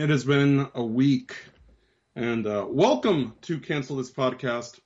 [0.00, 1.36] it has been a week.
[2.16, 4.80] And uh, welcome to Cancel This Podcast.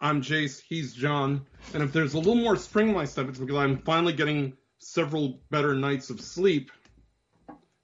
[0.00, 1.44] I'm Jace, he's John.
[1.74, 4.52] And if there's a little more spring in my step, it's because I'm finally getting
[4.78, 6.70] several better nights of sleep.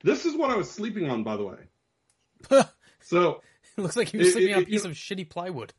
[0.05, 2.63] This is what I was sleeping on, by the way.
[3.01, 3.43] so.
[3.77, 5.75] It looks like you were sleeping it, it, on a piece of shitty plywood.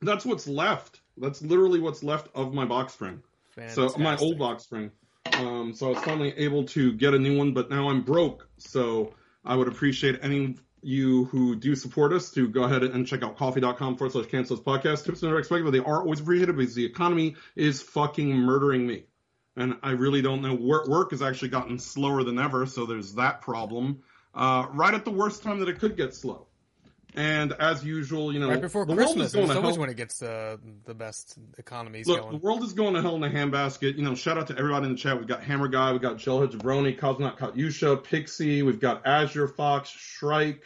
[0.00, 1.02] That's what's left.
[1.16, 3.22] That's literally what's left of my box spring.
[3.50, 3.90] Fantastic.
[3.90, 4.90] So my old box spring.
[5.34, 8.48] Um, so I was finally able to get a new one, but now I'm broke.
[8.58, 9.14] So
[9.44, 13.36] I would appreciate any you who do support us to go ahead and check out
[13.36, 15.04] ko-fi.com forward slash cancel this podcast.
[15.04, 19.04] Tips are expected, but they are always appreciated because the economy is fucking murdering me.
[19.56, 20.54] And I really don't know.
[20.54, 24.02] Work, work has actually gotten slower than ever, so there's that problem.
[24.34, 26.46] Uh, right at the worst time that it could get slow.
[27.14, 30.22] And as usual, you know, right before the Christmas, world is always when it gets
[30.22, 32.32] uh, the best economies Look, going.
[32.32, 33.96] The world is going to hell in a handbasket.
[33.96, 35.18] You know, shout out to everybody in the chat.
[35.18, 39.90] We've got Hammer Guy, we've got Jellhead Jabroni, Cosmonaut Katyusha, Pixie, we've got Azure Fox,
[39.90, 40.64] Shrike,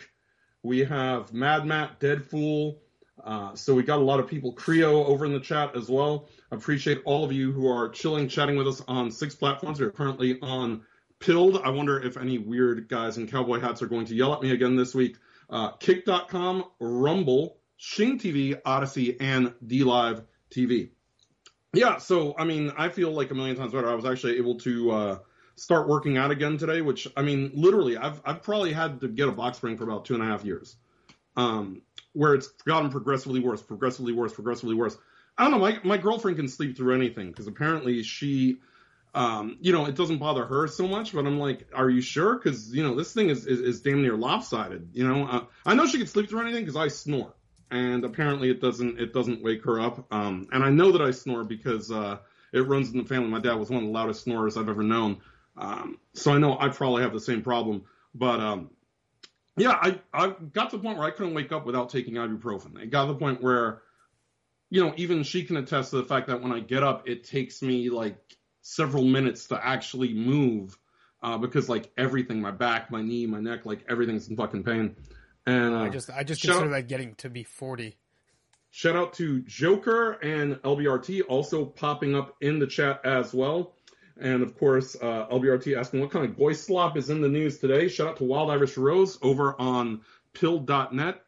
[0.63, 2.77] we have Mad Matt, Deadfool.
[3.25, 6.29] Uh, so we got a lot of people, Creo over in the chat as well.
[6.53, 9.81] Appreciate all of you who are chilling, chatting with us on six platforms.
[9.81, 10.83] We're currently on
[11.19, 11.63] Pilled.
[11.65, 14.51] I wonder if any weird guys in cowboy hats are going to yell at me
[14.51, 15.17] again this week.
[15.49, 20.91] Uh, Kick.com, Rumble, Shing TV, Odysee, and DLive TV.
[21.73, 23.89] Yeah, so I mean, I feel like a million times better.
[23.89, 25.19] I was actually able to uh,
[25.57, 29.29] start working out again today, which I mean, literally, I've I've probably had to get
[29.29, 30.77] a box spring for about two and a half years,
[31.37, 34.97] um, where it's gotten progressively worse, progressively worse, progressively worse.
[35.37, 35.59] I don't know.
[35.59, 38.57] My my girlfriend can sleep through anything because apparently she
[39.17, 42.37] um, you know, it doesn't bother her so much, but I'm like, are you sure?
[42.37, 44.91] Because you know, this thing is, is, is damn near lopsided.
[44.93, 47.33] You know, uh, I know she can sleep through anything because I snore,
[47.71, 50.07] and apparently it doesn't it doesn't wake her up.
[50.13, 52.19] Um, and I know that I snore because uh,
[52.53, 53.29] it runs in the family.
[53.29, 55.23] My dad was one of the loudest snorers I've ever known,
[55.57, 57.85] um, so I know I probably have the same problem.
[58.15, 58.69] But um,
[59.57, 62.83] yeah, I I got to the point where I couldn't wake up without taking ibuprofen.
[62.83, 63.81] It got to the point where,
[64.69, 67.25] you know, even she can attest to the fact that when I get up, it
[67.25, 68.19] takes me like
[68.67, 70.77] several minutes to actually move
[71.23, 74.97] uh, because like everything, my back, my knee, my neck, like everything's in fucking pain.
[75.47, 77.97] And uh, I just I just consider that getting to be forty.
[78.71, 83.75] Shout out to Joker and LBRT also popping up in the chat as well.
[84.19, 87.59] And of course, uh, LBRT asking what kind of boy slop is in the news
[87.59, 87.89] today.
[87.89, 90.01] Shout out to Wild Irish Rose over on
[90.33, 91.23] pilled.net.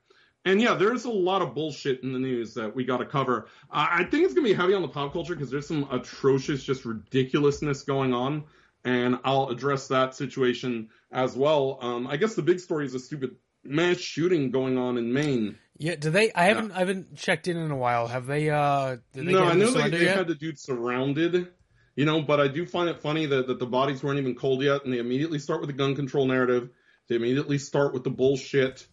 [0.48, 3.48] And yeah, there's a lot of bullshit in the news that we got to cover.
[3.70, 6.64] Uh, I think it's gonna be heavy on the pop culture because there's some atrocious,
[6.64, 8.44] just ridiculousness going on,
[8.82, 11.78] and I'll address that situation as well.
[11.82, 15.58] Um, I guess the big story is a stupid mass shooting going on in Maine.
[15.76, 16.32] Yeah, do they?
[16.32, 18.08] I haven't, I haven't checked in in a while.
[18.08, 18.48] Have they?
[18.48, 21.48] uh they No, I know they, they had the dude surrounded.
[21.94, 24.62] You know, but I do find it funny that, that the bodies weren't even cold
[24.62, 26.70] yet, and they immediately start with the gun control narrative.
[27.08, 28.86] They immediately start with the bullshit.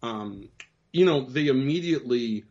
[0.00, 0.48] Um,
[0.92, 2.44] you know, they immediately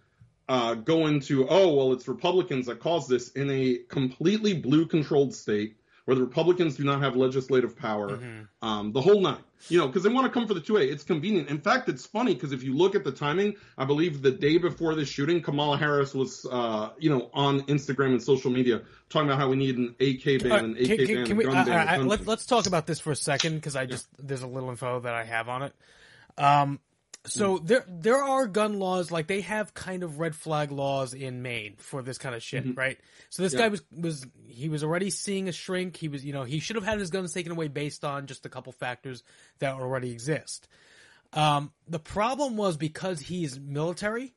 [0.49, 5.33] uh, go into, oh, well, it's Republicans that caused this in a completely blue controlled
[5.33, 8.67] state where the Republicans do not have legislative power, mm-hmm.
[8.67, 9.37] um, the whole nine.
[9.69, 10.91] You know, because they want to come for the 2A.
[10.91, 11.49] It's convenient.
[11.49, 14.57] In fact, it's funny because if you look at the timing, I believe the day
[14.57, 19.29] before this shooting, Kamala Harris was, uh, you know, on Instagram and social media talking
[19.29, 21.65] about how we need an AK ban, an AK can, ban, can we, gun uh,
[21.65, 22.01] ban.
[22.01, 24.25] Uh, let, us talk about this for a second because I just yeah.
[24.27, 25.73] there's a little info that I have on it.
[26.39, 26.79] Um,
[27.25, 31.43] so there there are gun laws like they have kind of red flag laws in
[31.43, 32.79] Maine for this kind of shit, mm-hmm.
[32.79, 32.97] right?
[33.29, 33.59] So this yeah.
[33.59, 35.97] guy was was he was already seeing a shrink.
[35.97, 38.45] He was you know he should have had his guns taken away based on just
[38.47, 39.23] a couple factors
[39.59, 40.67] that already exist.
[41.33, 44.33] Um, the problem was because he's military.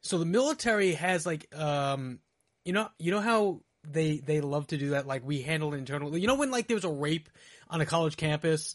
[0.00, 2.18] So the military has like um,
[2.64, 6.20] you know you know how they they love to do that like we handle internally.
[6.20, 7.28] You know when like there was a rape
[7.70, 8.74] on a college campus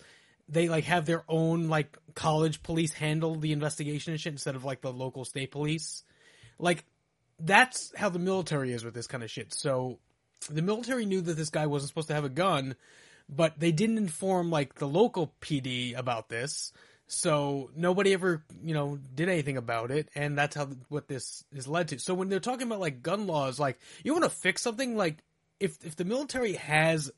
[0.51, 4.65] they like have their own like college police handle the investigation and shit instead of
[4.65, 6.03] like the local state police.
[6.59, 6.85] Like
[7.39, 9.53] that's how the military is with this kind of shit.
[9.53, 9.99] So
[10.49, 12.75] the military knew that this guy wasn't supposed to have a gun,
[13.29, 16.73] but they didn't inform like the local PD about this.
[17.07, 21.67] So nobody ever, you know, did anything about it, and that's how what this is
[21.67, 21.99] led to.
[21.99, 25.17] So when they're talking about like gun laws, like you want to fix something, like
[25.59, 27.11] if if the military has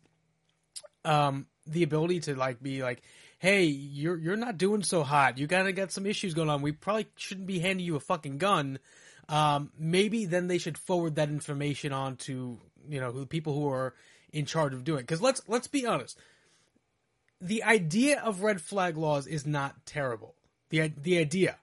[1.06, 3.04] um the ability to like be like,
[3.44, 5.38] hey, you're you're not doing so hot.
[5.38, 6.62] You gotta get some issues going on.
[6.62, 8.80] We probably shouldn't be handing you a fucking gun.
[9.28, 12.58] Um, maybe then they should forward that information on to
[12.88, 13.94] you know the people who are
[14.32, 15.02] in charge of doing.
[15.02, 16.18] Because let's let's be honest,
[17.42, 20.36] the idea of red flag laws is not terrible.
[20.70, 21.58] the The idea,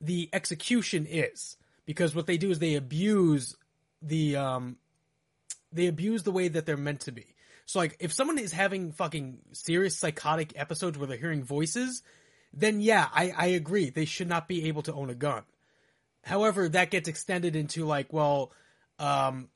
[0.00, 1.56] the execution is
[1.86, 3.56] because what they do is they abuse
[4.02, 4.78] the um,
[5.72, 7.36] they abuse the way that they're meant to be.
[7.68, 12.02] So like, if someone is having fucking serious psychotic episodes where they're hearing voices,
[12.54, 13.90] then yeah, I, I agree.
[13.90, 15.42] They should not be able to own a gun.
[16.24, 18.52] However, that gets extended into like, well,
[18.98, 19.50] um,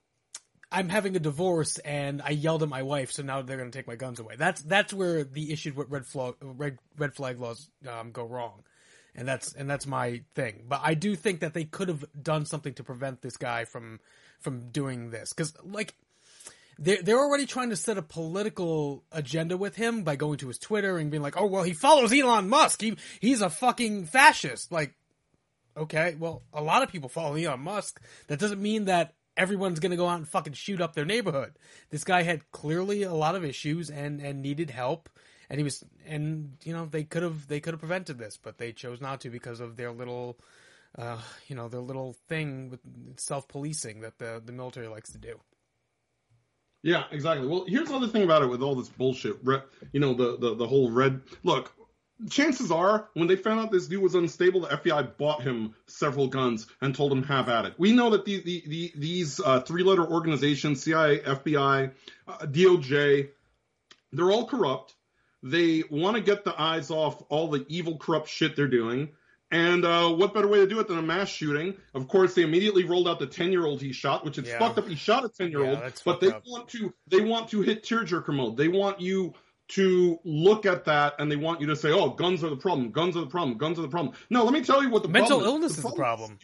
[0.70, 3.79] I'm having a divorce and I yelled at my wife, so now they're going to
[3.79, 4.37] take my guns away.
[4.37, 8.62] That's that's where the issue with red flag red, red flag laws um, go wrong,
[9.14, 10.64] and that's and that's my thing.
[10.69, 14.00] But I do think that they could have done something to prevent this guy from
[14.41, 15.94] from doing this because like
[16.82, 20.58] they're they're already trying to set a political agenda with him by going to his
[20.58, 22.81] Twitter and being like, oh well, he follows Elon Musk.
[22.81, 24.73] He he's a fucking fascist.
[24.73, 24.94] Like,
[25.76, 28.00] okay, well, a lot of people follow Elon Musk.
[28.26, 31.52] That doesn't mean that everyone's gonna go out and fucking shoot up their neighborhood.
[31.90, 35.08] This guy had clearly a lot of issues and and needed help,
[35.49, 38.58] and he was and you know they could have they could have prevented this, but
[38.58, 40.38] they chose not to because of their little.
[40.99, 42.81] Uh, you know their little thing with
[43.17, 45.40] self policing that the the military likes to do.
[46.82, 47.46] Yeah, exactly.
[47.46, 49.37] Well, here's the other thing about it with all this bullshit.
[49.93, 51.20] You know, the, the, the whole red.
[51.44, 51.73] Look,
[52.29, 56.26] chances are, when they found out this dude was unstable, the FBI bought him several
[56.26, 57.75] guns and told him have at it.
[57.79, 61.93] We know that the, the, the these uh, three letter organizations, CIA, FBI,
[62.26, 63.28] uh, DOJ,
[64.12, 64.94] they're all corrupt.
[65.43, 69.11] They want to get the eyes off all the evil, corrupt shit they're doing.
[69.52, 71.75] And uh, what better way to do it than a mass shooting?
[71.93, 74.58] Of course, they immediately rolled out the ten-year-old he shot, which is yeah.
[74.58, 74.88] fucked up.
[74.88, 76.43] He shot a ten-year-old, yeah, but they up.
[76.46, 78.56] want to they want to hit tearjerker mode.
[78.56, 79.34] They want you
[79.69, 82.93] to look at that and they want you to say, "Oh, guns are the problem.
[82.93, 83.58] Guns are the problem.
[83.58, 85.82] Guns are the problem." No, let me tell you what the mental problem illness is.
[85.82, 86.38] The is the problem.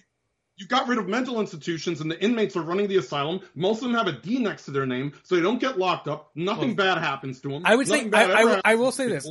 [0.56, 3.40] You got rid of mental institutions and the inmates are running the asylum.
[3.54, 6.08] Most of them have a D next to their name, so they don't get locked
[6.08, 6.30] up.
[6.34, 7.62] Nothing well, bad happens to them.
[7.64, 9.30] I would Nothing say I, I, I, will say this: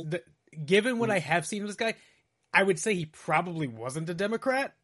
[0.64, 1.16] given what mm-hmm.
[1.16, 1.94] I have seen of this guy,
[2.52, 4.74] I would say he probably wasn't a Democrat,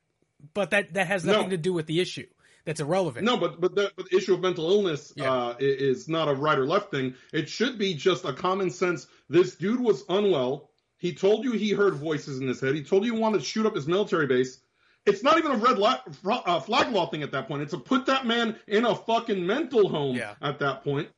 [0.52, 1.50] but that that has nothing no.
[1.50, 2.26] to do with the issue.
[2.64, 3.26] That's irrelevant.
[3.26, 5.30] No, but but the, but the issue of mental illness yeah.
[5.30, 7.14] uh, is not a right or left thing.
[7.32, 9.06] It should be just a common sense.
[9.28, 10.70] This dude was unwell.
[10.96, 12.74] He told you he heard voices in his head.
[12.74, 14.60] He told you he wanted to shoot up his military base.
[15.04, 17.60] It's not even a red la- uh, flag law thing at that point.
[17.60, 20.34] It's a put that man in a fucking mental home yeah.
[20.40, 21.08] at that point.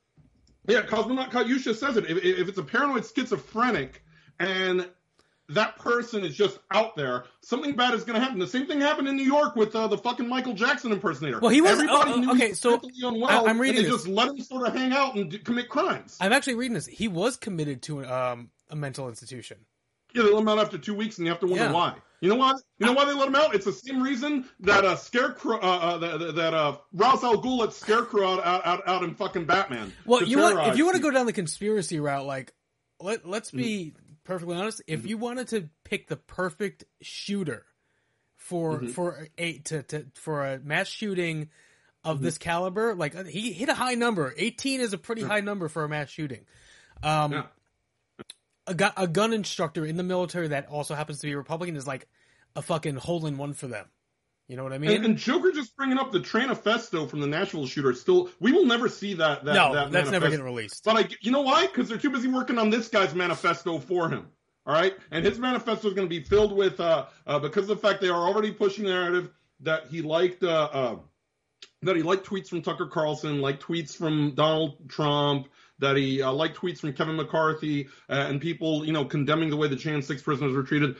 [0.67, 2.11] Yeah, Cosmonaut Katyusha says it.
[2.11, 4.03] If, if it's a paranoid schizophrenic
[4.41, 4.89] and
[5.51, 8.39] that person is just out there, something bad is going to happen.
[8.39, 11.39] The same thing happened in New York with uh, the fucking Michael Jackson impersonator.
[11.39, 12.53] Well, he was Everybody oh, okay.
[12.53, 13.77] so unwell, I'm reading.
[13.77, 13.93] they this.
[13.93, 16.17] just let him sort of hang out and d- commit crimes.
[16.21, 16.87] I'm actually reading this.
[16.87, 19.59] He was committed to um, a mental institution.
[20.15, 21.73] Yeah, they let him out after two weeks, and you have to wonder yeah.
[21.73, 21.95] why.
[22.21, 22.55] You know why?
[22.79, 23.55] You know why they let him out?
[23.55, 27.59] It's the same reason that uh, Scarecrow, uh, uh, that, that uh, Ra's al Ghul
[27.59, 29.93] let Scarecrow out, out, out in fucking Batman.
[30.07, 32.55] Well, you want if you want to go down the conspiracy route, like
[33.01, 35.09] let let's be mm perfectly honest, if mm-hmm.
[35.09, 37.65] you wanted to pick the perfect shooter
[38.37, 38.89] for mm-hmm.
[38.89, 41.49] for a to, to for a mass shooting
[42.05, 42.25] of mm-hmm.
[42.25, 44.35] this caliber, like uh, he hit a high number.
[44.37, 45.29] Eighteen is a pretty yeah.
[45.29, 46.45] high number for a mass shooting.
[47.03, 47.43] Um, yeah.
[48.67, 51.77] a, gu- a gun instructor in the military that also happens to be a Republican
[51.77, 52.09] is like
[52.55, 53.87] a fucking hole in one for them.
[54.49, 54.93] You know what I mean?
[54.93, 57.93] And, and, Joker just bringing up the Tranifesto from the Nashville shooter.
[57.95, 59.45] Still, we will never see that.
[59.45, 60.11] that no, that that's manifesto.
[60.13, 60.85] never getting released.
[60.85, 61.67] But I, you know why?
[61.67, 64.29] Because they're too busy working on this guy's manifesto for him.
[64.65, 67.81] All right, and his manifesto is going to be filled with uh, uh, because of
[67.81, 70.97] the fact they are already pushing the narrative that he liked uh, uh
[71.83, 75.49] that he liked tweets from Tucker Carlson, liked tweets from Donald Trump,
[75.79, 79.57] that he uh, liked tweets from Kevin McCarthy, uh, and people you know condemning the
[79.57, 80.97] way the Jan 6 prisoners were treated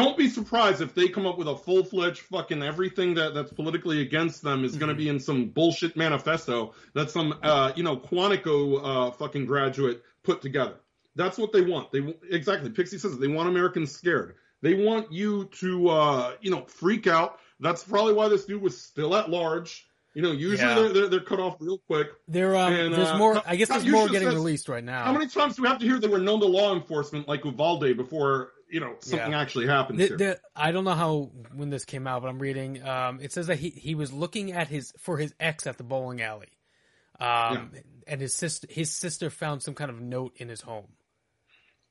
[0.00, 3.52] don't be surprised if they come up with a full fledged fucking everything that, that's
[3.52, 4.80] politically against them is mm-hmm.
[4.80, 9.46] going to be in some bullshit manifesto that some uh, you know Quantico uh, fucking
[9.46, 10.76] graduate put together.
[11.16, 11.92] That's what they want.
[11.92, 12.70] They exactly.
[12.70, 13.20] Pixie says it.
[13.20, 14.36] They want Americans scared.
[14.62, 17.38] They want you to uh, you know freak out.
[17.58, 19.86] That's probably why this dude was still at large.
[20.14, 20.74] You know, usually yeah.
[20.74, 22.08] they're, they're, they're cut off real quick.
[22.26, 23.40] There, um, and, there's uh, more.
[23.46, 25.04] I guess there's more getting says, released right now.
[25.04, 27.44] How many times do we have to hear they were known to law enforcement like
[27.44, 29.40] Uvalde before you know something yeah.
[29.40, 32.86] actually happens the, the, I don't know how when this came out, but I'm reading.
[32.86, 35.84] Um, it says that he he was looking at his for his ex at the
[35.84, 36.48] bowling alley,
[37.18, 37.80] um, yeah.
[38.06, 40.88] and his sister his sister found some kind of note in his home.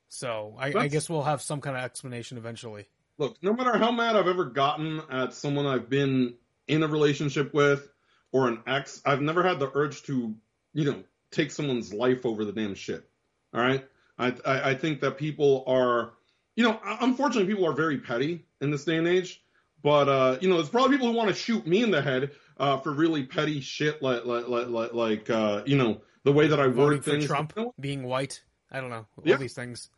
[0.08, 2.86] So I, I guess we'll have some kind of explanation eventually.
[3.16, 6.34] Look, no matter how mad I've ever gotten at someone I've been
[6.66, 7.88] in a relationship with
[8.32, 10.34] or an ex, I've never had the urge to,
[10.72, 13.08] you know, take someone's life over the damn shit.
[13.54, 13.86] All right.
[14.18, 16.12] I, I, I think that people are
[16.60, 19.42] you know, unfortunately, people are very petty in this day and age.
[19.82, 22.32] But uh, you know, there's probably people who want to shoot me in the head
[22.58, 26.60] uh, for really petty shit, like like like, like uh, you know the way that
[26.60, 27.24] I word things.
[27.24, 28.42] Trump being white.
[28.70, 29.36] I don't know all yeah.
[29.36, 29.88] these things.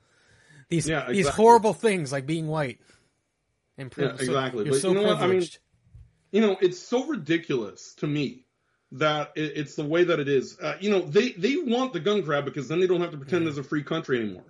[0.69, 1.17] These yeah, exactly.
[1.17, 2.79] these horrible things like being white.
[3.77, 4.67] yeah, exactly.
[4.67, 5.19] So, but so you know privileged.
[5.19, 5.21] what?
[5.25, 5.51] I mean,
[6.31, 8.45] you know, it's so ridiculous to me
[8.93, 10.61] that it, it's the way that it is.
[10.61, 13.19] Uh, you know, they they want the gun grab because then they don't have to
[13.19, 14.45] pretend there's a free country anymore.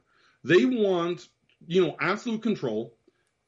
[0.44, 1.26] They want
[1.66, 2.94] you know absolute control.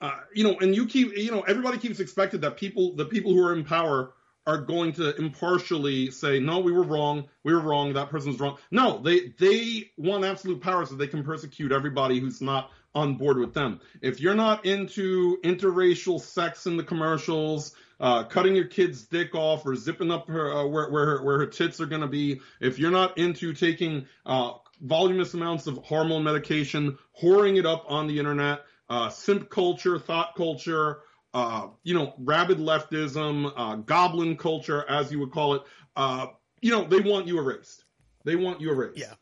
[0.00, 3.32] Uh, you know, and you keep you know everybody keeps expected that people the people
[3.32, 4.12] who are in power
[4.46, 7.28] are going to impartially say no we were wrong.
[7.42, 7.94] We were wrong.
[7.94, 8.58] That person's wrong.
[8.70, 13.38] No they they want absolute power so they can persecute everybody who's not on board
[13.38, 13.80] with them.
[14.02, 19.64] If you're not into interracial sex in the commercials uh, cutting your kid's dick off
[19.64, 22.40] or zipping up her uh, where where her, where her tits are going to be
[22.60, 28.06] if you're not into taking uh, voluminous amounts of hormone medication whoring it up on
[28.06, 31.00] the internet uh, simp culture thought culture
[31.34, 35.62] uh, you know, rabid leftism, uh, goblin culture, as you would call it.
[35.96, 36.28] Uh,
[36.60, 37.84] you know, they want you erased.
[38.24, 38.98] They want you erased.
[38.98, 39.14] Yeah.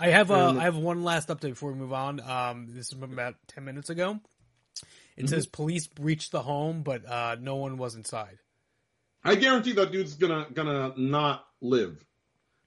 [0.00, 2.20] I have uh, and, I have one last update before we move on.
[2.20, 4.18] Um, this is about ten minutes ago.
[5.16, 5.26] It mm-hmm.
[5.28, 8.38] says police breached the home, but uh, no one was inside.
[9.22, 12.04] I guarantee that dude's gonna gonna not live.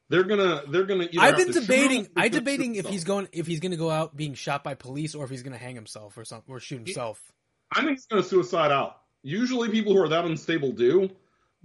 [0.09, 1.07] They're gonna they're gonna.
[1.19, 2.07] I've been debating.
[2.15, 5.23] I debating if he's going if he's gonna go out being shot by police or
[5.23, 7.19] if he's gonna hang himself or something or shoot himself.
[7.71, 9.01] I think he's going to suicide out.
[9.23, 11.09] Usually, people who are that unstable do,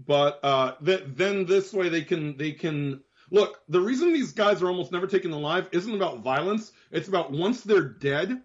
[0.06, 3.60] but uh, th- then this way they can they can look.
[3.68, 6.72] The reason these guys are almost never taken alive isn't about violence.
[6.90, 8.40] It's about once they're dead,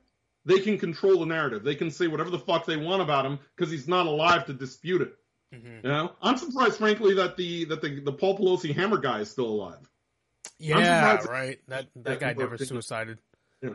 [0.45, 1.63] they can control the narrative.
[1.63, 4.53] They can say whatever the fuck they want about him because he's not alive to
[4.53, 5.15] dispute it.
[5.55, 5.85] Mm-hmm.
[5.85, 9.31] You know, I'm surprised, frankly, that the that the the Paul Pelosi hammer guy is
[9.31, 9.89] still alive.
[10.59, 11.59] Yeah, right.
[11.67, 13.19] That that guy never suicided.
[13.61, 13.71] Yeah.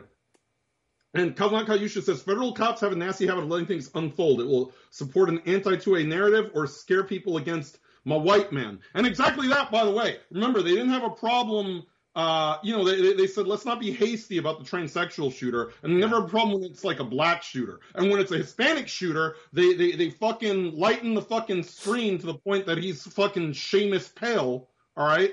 [1.13, 4.39] And Kazan Kayusha says federal cops have a nasty habit of letting things unfold.
[4.39, 8.79] It will support an anti-2A narrative or scare people against my white man.
[8.93, 10.19] And exactly that, by the way.
[10.31, 11.83] Remember, they didn't have a problem.
[12.13, 15.93] Uh, you know, they, they said let's not be hasty about the transsexual shooter, and
[15.93, 17.79] they never have a problem when it's like a black shooter.
[17.95, 22.25] And when it's a Hispanic shooter, they they they fucking lighten the fucking screen to
[22.25, 24.67] the point that he's fucking Seamus pale.
[24.97, 25.31] All right.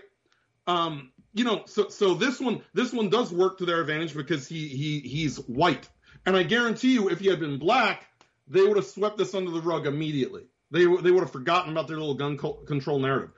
[0.68, 4.46] Um, you know, so so this one this one does work to their advantage because
[4.46, 5.88] he he he's white,
[6.26, 8.06] and I guarantee you, if he had been black,
[8.46, 10.44] they would have swept this under the rug immediately.
[10.70, 13.30] They they would have forgotten about their little gun co- control narrative.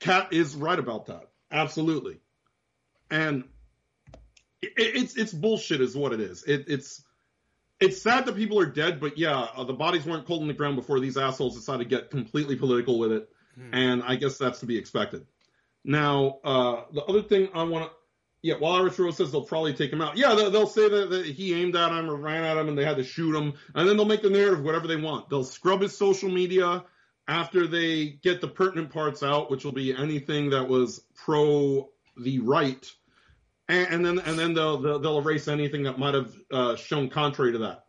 [0.00, 2.20] Cat is right about that, absolutely,
[3.10, 3.44] and
[4.62, 6.42] it, it's it's bullshit, is what it is.
[6.44, 7.02] It, it's
[7.80, 10.54] it's sad that people are dead, but yeah, uh, the bodies weren't cold in the
[10.54, 13.74] ground before these assholes decided to get completely political with it, hmm.
[13.74, 15.26] and I guess that's to be expected.
[15.84, 17.90] Now, uh, the other thing I want to,
[18.42, 20.16] yeah, while Irish Rose says they'll probably take him out.
[20.16, 22.76] Yeah, they'll, they'll say that, that, he aimed at him or ran at him and
[22.76, 25.30] they had to shoot him, and then they'll make the narrative whatever they want.
[25.30, 26.84] They'll scrub his social media
[27.26, 32.40] after they get the pertinent parts out, which will be anything that was pro the
[32.40, 32.90] right,
[33.70, 37.08] and, and then and then they'll, they'll, they'll erase anything that might have uh, shown
[37.08, 37.84] contrary to that.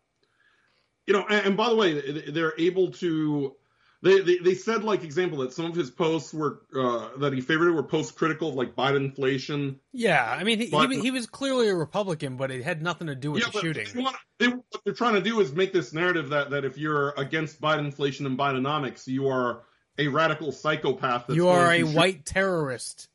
[1.08, 3.56] You know, and, and by the way, they're able to
[4.04, 7.42] they, they, they said like example that some of his posts were uh, that he
[7.42, 9.80] favored were post critical of like Biden inflation.
[9.94, 13.08] Yeah, I mean he, but, he, he, was clearly a Republican, but it had nothing
[13.08, 13.88] to do with yeah, the shooting.
[13.94, 16.78] They want, they, what they're trying to do is make this narrative that that if
[16.78, 19.64] you're against Biden inflation and Bidenomics, you are
[20.00, 21.30] a radical psychopath.
[21.30, 23.08] you are a white terrorist.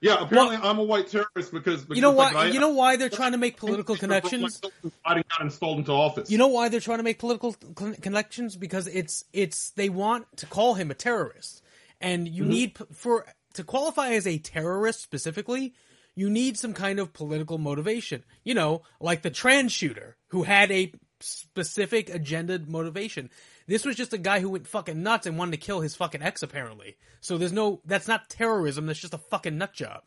[0.00, 2.96] Yeah, apparently well, I'm a white terrorist because, because you know why you know why
[2.96, 4.60] they're trying to make political connections.
[4.60, 6.30] Biden got installed into office.
[6.30, 7.54] You know why they're trying to make political
[8.00, 11.62] connections because it's it's they want to call him a terrorist,
[12.00, 12.50] and you mm-hmm.
[12.50, 15.74] need for to qualify as a terrorist specifically,
[16.14, 18.22] you need some kind of political motivation.
[18.44, 23.30] You know, like the trans shooter who had a specific agenda motivation.
[23.68, 26.22] This was just a guy who went fucking nuts and wanted to kill his fucking
[26.22, 26.96] ex, apparently.
[27.20, 28.86] So there's no, that's not terrorism.
[28.86, 30.02] That's just a fucking nut job.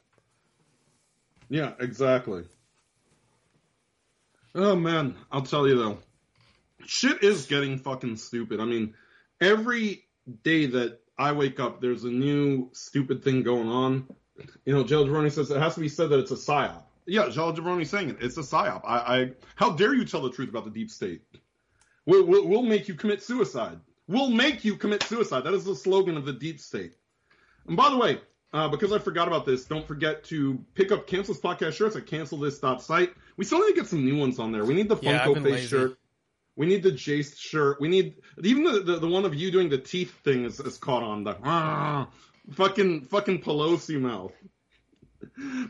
[1.47, 2.43] Yeah, exactly.
[4.55, 5.99] Oh man, I'll tell you though,
[6.85, 8.59] shit is getting fucking stupid.
[8.59, 8.95] I mean,
[9.39, 10.05] every
[10.43, 14.07] day that I wake up, there's a new stupid thing going on.
[14.65, 16.83] You know, Joe Jabroni says it has to be said that it's a psyop.
[17.05, 18.17] Yeah, Joe Jabroni's saying it.
[18.21, 18.81] It's a psyop.
[18.85, 21.21] I, I, how dare you tell the truth about the deep state?
[22.05, 23.79] We'll, we'll, we'll make you commit suicide.
[24.07, 25.43] We'll make you commit suicide.
[25.43, 26.93] That is the slogan of the deep state.
[27.67, 28.19] And by the way,
[28.53, 31.95] uh, because I forgot about this, don't forget to pick up Cancel This Podcast shirts
[31.95, 33.13] at cancelthis.site.
[33.37, 34.65] We still need to get some new ones on there.
[34.65, 35.67] We need the yeah, Funko Face lazy.
[35.67, 35.97] shirt.
[36.57, 37.79] We need the Jace shirt.
[37.79, 40.77] We need even the, the, the one of you doing the teeth thing is, is
[40.77, 42.09] caught on the ah,
[42.51, 44.33] fucking fucking Pelosi mouth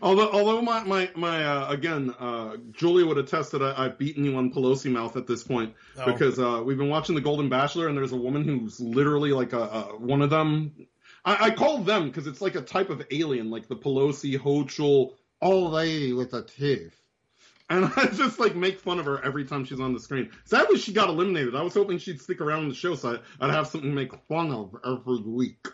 [0.02, 4.26] although, although my my my uh, again, uh, Julia would attest that I, have beaten
[4.26, 6.12] you on Pelosi mouth at this point oh.
[6.12, 9.54] because uh, we've been watching The Golden Bachelor and there's a woman who's literally like
[9.54, 10.74] a, a one of them.
[11.24, 15.14] I, I call them because it's like a type of alien, like the Pelosi Hochul
[15.42, 16.96] old lady with the teeth.
[17.70, 20.30] And I just like make fun of her every time she's on the screen.
[20.46, 21.56] Sadly, she got eliminated.
[21.56, 24.52] I was hoping she'd stick around the show so I'd have something to make fun
[24.52, 25.68] of every week.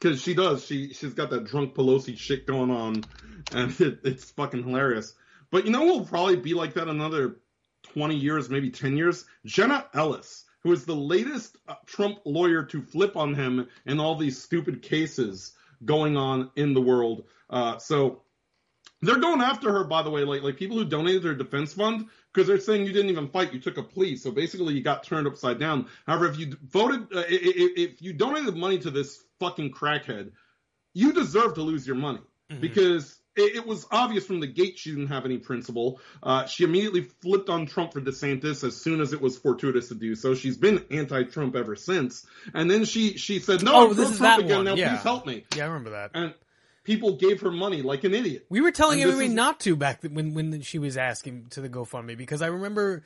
[0.00, 0.64] Because she does.
[0.64, 3.04] She she's got that drunk Pelosi shit going on,
[3.52, 5.14] and it, it's fucking hilarious.
[5.50, 7.36] But you know, we'll probably be like that another
[7.82, 9.24] twenty years, maybe ten years.
[9.44, 14.16] Jenna Ellis, who is the latest uh, Trump lawyer to flip on him in all
[14.16, 15.52] these stupid cases
[15.84, 17.24] going on in the world.
[17.48, 18.22] Uh, so
[19.02, 22.06] they're going after her, by the way, like like people who donated their defense fund
[22.32, 24.16] because they're saying you didn't even fight, you took a plea.
[24.16, 25.88] So basically, you got turned upside down.
[26.06, 30.30] However, if you voted, uh, if, if you donated money to this fucking crackhead,
[30.94, 32.20] you deserve to lose your money
[32.50, 32.60] mm-hmm.
[32.60, 36.00] because it, it, was obvious from the gate she didn't have any principle.
[36.22, 39.94] Uh, she immediately flipped on Trump for DeSantis as soon as it was fortuitous to
[39.94, 40.34] do so.
[40.34, 44.38] She's been anti-Trump ever since, and then she she said, "No, oh, this is Trump
[44.38, 44.58] that again.
[44.58, 44.64] One.
[44.66, 44.96] Now yeah.
[44.96, 46.10] please help me." Yeah, I remember that.
[46.14, 46.34] And
[46.84, 48.46] people gave her money like an idiot.
[48.48, 49.32] We were telling everybody is...
[49.32, 53.02] not to back when when she was asking to the GoFundMe because I remember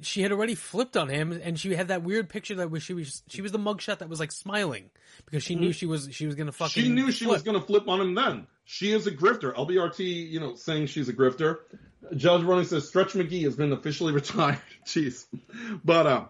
[0.00, 2.94] she had already flipped on him and she had that weird picture that was she
[2.94, 4.90] was she was the mugshot that was like smiling
[5.24, 5.64] because she mm-hmm.
[5.64, 7.36] knew she was she was gonna fucking she knew she flip.
[7.36, 8.46] was gonna flip on him then.
[8.64, 9.54] She is a grifter.
[9.54, 11.58] LBRT, you know, saying she's a grifter.
[12.14, 14.60] Judge Ronnie says Stretch McGee has been officially retired.
[14.84, 15.24] Jeez,
[15.84, 16.24] but uh,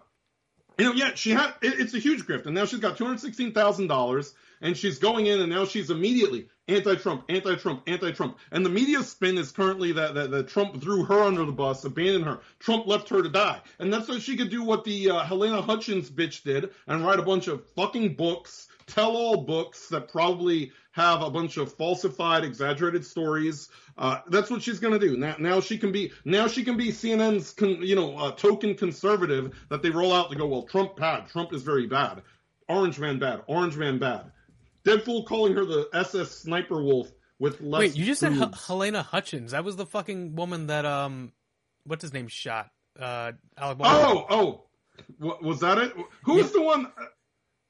[0.77, 3.05] you know, yeah, she had it, it's a huge grift, and now she's got two
[3.05, 8.37] hundred sixteen thousand dollars and she's going in and now she's immediately anti-Trump, anti-Trump, anti-Trump.
[8.51, 11.83] And the media spin is currently that, that, that Trump threw her under the bus,
[11.83, 12.39] abandoned her.
[12.59, 13.61] Trump left her to die.
[13.79, 17.19] And that's so she could do what the uh, Halyna Hutchins bitch did and write
[17.19, 23.05] a bunch of fucking books, tell-all books that probably have a bunch of falsified, exaggerated
[23.05, 23.69] stories.
[23.97, 25.17] Uh, that's what she's going to do.
[25.17, 28.75] Now, now she can be, now she can be CNN's, con, you know, uh, token
[28.75, 31.27] conservative that they roll out to go, well, Trump bad.
[31.27, 32.21] Trump is very bad.
[32.67, 33.41] Orange man bad.
[33.47, 34.31] Orange man bad.
[34.85, 37.79] Deadpool calling her the SS Sniper Wolf with less.
[37.79, 38.37] Wait, you just boobs.
[38.37, 39.51] said H- Halyna Hutchins.
[39.51, 41.31] That was the fucking woman that um,
[41.85, 42.69] what's his name shot.
[42.99, 44.25] Uh, Alec Baldwin.
[44.29, 44.63] Oh,
[45.19, 45.93] oh, was that it?
[46.23, 46.51] Who's yeah.
[46.53, 46.91] the one?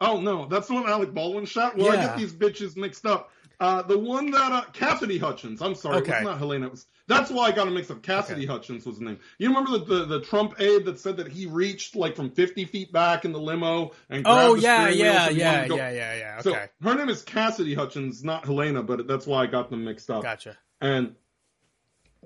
[0.02, 1.78] Oh no, that's the one Alec Baldwin shot.
[1.78, 2.02] Well, yeah.
[2.02, 3.32] I get these bitches mixed up.
[3.60, 5.62] Uh, the one that uh, Cassidy Hutchins.
[5.62, 6.12] I'm sorry, okay.
[6.12, 6.68] it was not Helena.
[6.68, 8.02] It was that's why I got him mixed up.
[8.02, 8.54] Cassidy okay.
[8.54, 9.20] Hutchins was the name.
[9.38, 12.66] You remember the, the, the Trump aide that said that he reached like from 50
[12.66, 15.90] feet back in the limo and grabbed the bull oh the yeah yeah yeah yeah
[15.90, 16.68] yeah yeah okay.
[16.82, 20.10] So her name is Cassidy Hutchins, not Helena, but that's why I got them mixed
[20.10, 20.24] up.
[20.24, 20.56] Gotcha.
[20.80, 21.16] And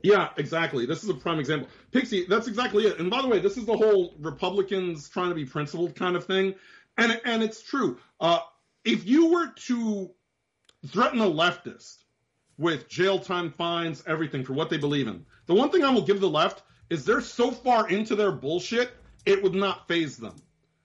[0.04, 0.86] yeah, exactly.
[0.86, 1.70] This is a prime example.
[1.92, 3.00] Pixie, that's exactly it.
[3.00, 6.26] And by the way, this is the whole Republicans trying to be principled kind of
[6.26, 6.56] thing.
[6.98, 7.98] And and it's true.
[8.20, 8.40] Uh,
[8.84, 10.12] if you were to
[10.88, 12.04] threaten a leftist
[12.58, 15.26] with jail time, fines, everything for what they believe in.
[15.48, 18.92] The one thing I will give the left is they're so far into their bullshit,
[19.26, 20.36] it would not phase them.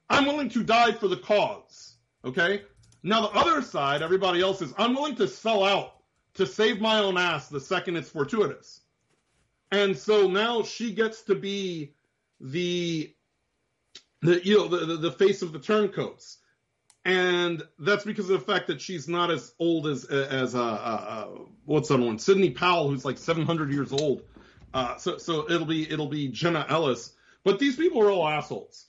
[0.08, 1.96] I'm willing to die for the cause.
[2.24, 2.62] Okay?
[3.02, 5.94] Now the other side, everybody else is, I'm willing to sell out
[6.34, 8.80] to save my own ass the second it's fortuitous.
[9.70, 11.94] And so now she gets to be
[12.40, 13.12] the
[14.22, 16.38] the you know the, the, the face of the turncoats
[17.04, 20.62] and that's because of the fact that she's not as old as as uh, uh,
[20.64, 21.28] uh
[21.64, 24.22] what's that one Sidney Powell, who's like 700 years old.
[24.74, 27.12] Uh, so so it'll be it'll be Jenna Ellis,
[27.44, 28.84] but these people are all assholes.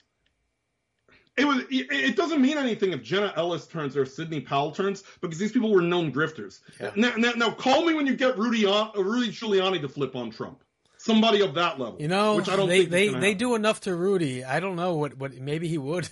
[1.36, 5.38] It was it, doesn't mean anything if Jenna Ellis turns or Sydney Powell turns because
[5.38, 6.60] these people were known grifters.
[6.78, 6.90] Yeah.
[6.96, 10.30] Now, now, now, call me when you get Rudy uh, Rudy Giuliani to flip on
[10.30, 10.62] Trump.
[10.98, 11.96] Somebody of that level.
[11.98, 14.44] You know, which I don't they they, they do enough to Rudy.
[14.44, 16.10] I don't know what what maybe he would.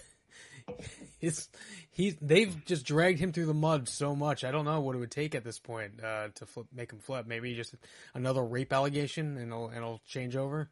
[1.20, 1.50] it's
[1.98, 4.44] he they've just dragged him through the mud so much.
[4.44, 7.00] I don't know what it would take at this point uh, to flip, make him
[7.00, 7.26] flip.
[7.26, 7.74] Maybe just
[8.14, 10.70] another rape allegation and it'll, and it'll change over.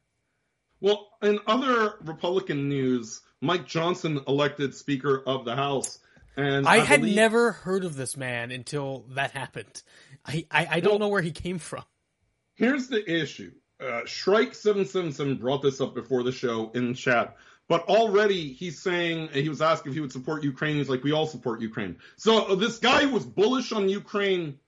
[0.80, 5.98] Well, in other Republican news, Mike Johnson elected Speaker of the House,
[6.36, 7.16] and I, I had believe...
[7.16, 9.82] never heard of this man until that happened.
[10.24, 11.82] I I, I don't well, know where he came from.
[12.54, 13.50] Here's the issue.
[13.80, 17.36] Uh, Shrike seven seven seven brought this up before the show in chat.
[17.68, 20.76] But already he's saying he was asked if he would support Ukraine.
[20.76, 21.96] He's like, we all support Ukraine.
[22.16, 24.58] So this guy who was bullish on Ukraine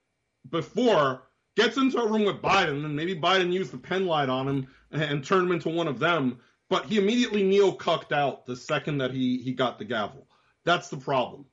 [0.50, 1.22] before
[1.56, 4.66] gets into a room with Biden, and maybe Biden used the pen light on him
[4.90, 6.38] and, turned him into one of them.
[6.70, 10.26] But he immediately neo cucked out the second that he he got the gavel.
[10.64, 11.46] That's the problem.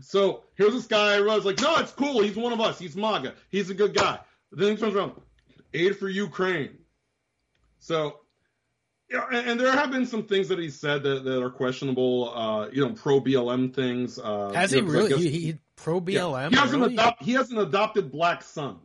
[0.00, 1.20] So here's this guy.
[1.20, 2.22] Was like, no, it's cool.
[2.22, 2.78] He's one of us.
[2.78, 3.34] He's MAGA.
[3.48, 4.20] He's a good guy.
[4.52, 5.12] Then he turns around,
[5.74, 6.78] aid for Ukraine.
[7.80, 8.20] So
[9.10, 12.32] yeah, and, there have been some things that he said that, that are questionable.
[12.34, 14.18] Uh, you know, pro BLM things.
[14.18, 15.08] Uh, Has he know, really?
[15.08, 16.12] Guess, he, he, pro BLM?
[16.12, 16.86] Yeah, he has really?
[16.86, 18.78] an adopt, He has an adopted black son.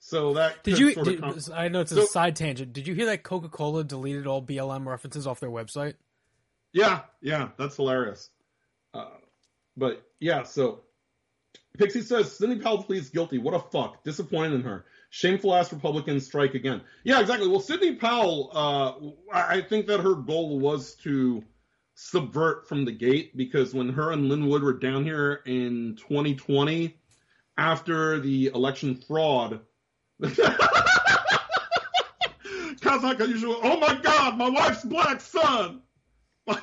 [0.00, 0.94] So that did you?
[0.94, 2.72] Did, I know it's a side tangent.
[2.72, 5.94] Did you hear that Coca Cola deleted all BLM references off their website?
[6.72, 8.30] Yeah, yeah, that's hilarious.
[8.94, 9.06] Uh,
[9.76, 10.80] but yeah, so
[11.76, 13.38] Pixie says Sidney Powell pleads guilty.
[13.38, 14.02] What a fuck.
[14.04, 14.84] Disappointed in her.
[15.10, 16.82] Shameful ass Republicans strike again.
[17.04, 17.48] Yeah, exactly.
[17.48, 18.92] Well, Sidney Powell, uh,
[19.34, 21.42] I think that her goal was to
[21.94, 26.98] subvert from the gate because when her and Lin Wood were down here in 2020,
[27.58, 29.60] after the election fraud.
[32.80, 33.58] Kazakh usual.
[33.62, 35.82] Oh my God, my wife's black son.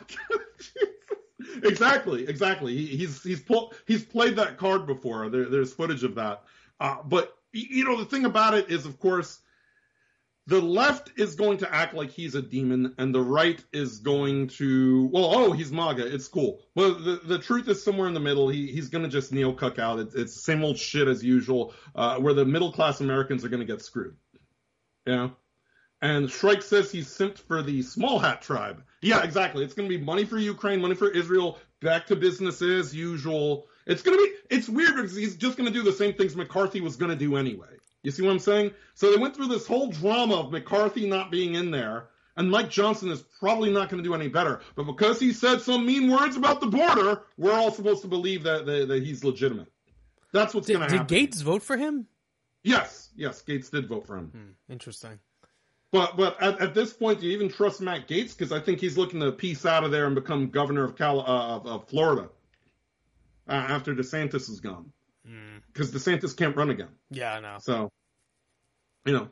[1.63, 2.75] exactly, exactly.
[2.75, 3.43] He, he's he's
[3.85, 5.29] he's played that card before.
[5.29, 6.43] There, there's footage of that.
[6.79, 9.39] Uh, but you know the thing about it is, of course,
[10.47, 14.47] the left is going to act like he's a demon, and the right is going
[14.49, 16.61] to, well, oh, he's MAGA, it's cool.
[16.75, 18.47] Well, the, the truth is somewhere in the middle.
[18.47, 19.97] He, he's going to just kneel cuck out.
[19.99, 23.49] It's, it's the same old shit as usual, uh, where the middle class Americans are
[23.49, 24.15] going to get screwed.
[25.07, 25.29] Yeah.
[26.01, 28.83] And Shrike says he's simped for the small hat tribe.
[29.01, 29.63] Yeah, exactly.
[29.63, 33.65] It's going to be money for Ukraine, money for Israel, back to business as usual.
[33.87, 36.35] It's going to be, it's weird because he's just going to do the same things
[36.35, 37.67] McCarthy was going to do anyway.
[38.03, 38.71] You see what I'm saying?
[38.93, 42.69] So they went through this whole drama of McCarthy not being in there, and Mike
[42.69, 44.61] Johnson is probably not going to do any better.
[44.75, 48.43] But because he said some mean words about the border, we're all supposed to believe
[48.43, 49.71] that that, that he's legitimate.
[50.33, 51.07] That's what's going to happen.
[51.07, 52.07] Did Gaetz vote for him?
[52.63, 54.27] Yes, yes, Gaetz did vote for him.
[54.27, 55.19] Hmm, interesting.
[55.91, 58.37] But but at, at, this point, do you even trust Matt Gaetz?
[58.37, 61.21] Because I think he's looking to piece out of there and become governor of Cal
[61.21, 62.27] uh, of, of, Florida
[63.47, 64.91] uh, after DeSantis is gone.
[65.73, 65.95] Because mm.
[65.95, 66.89] DeSantis can't run again.
[67.09, 67.57] Yeah, I know.
[67.59, 67.91] So
[69.05, 69.29] you know,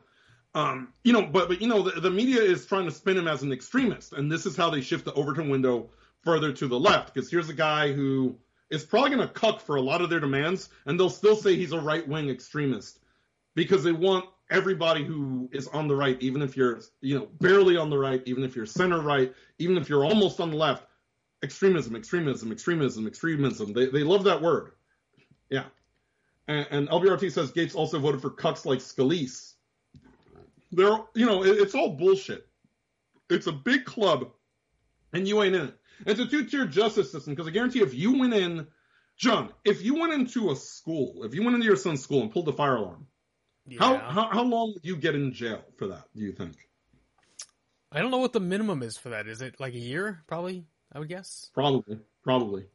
[0.54, 3.28] um, you know, but but you know, the, the media is trying to spin him
[3.28, 5.90] as an extremist, and this is how they shift the Overton window
[6.22, 7.12] further to the left.
[7.12, 8.36] Because here's a guy who
[8.70, 11.56] is probably going to cuck for a lot of their demands, and they'll still say
[11.56, 12.98] he's a right wing extremist
[13.54, 17.76] because they want everybody who is on the right, even if you're you know barely
[17.76, 20.86] on the right, even if you're center right, even if you're almost on the left,
[21.44, 23.72] extremism, extremism, extremism, extremism.
[23.72, 24.72] They they love that word.
[25.48, 25.66] Yeah.
[26.48, 29.54] And, and LBRT says Gaetz also voted for cucks like Scalise
[30.74, 32.46] they're, you know, it, it's all bullshit.
[33.30, 34.30] It's a big club,
[35.12, 35.74] and you ain't in it.
[36.06, 38.66] It's a two-tier justice system because I guarantee if you went in,
[39.16, 42.32] John, if you went into a school, if you went into your son's school and
[42.32, 43.06] pulled the fire alarm,
[43.66, 43.78] yeah.
[43.78, 46.04] how, how how long would you get in jail for that?
[46.14, 46.56] Do you think?
[47.92, 49.28] I don't know what the minimum is for that.
[49.28, 50.24] Is it like a year?
[50.26, 51.50] Probably, I would guess.
[51.54, 52.66] Probably, probably.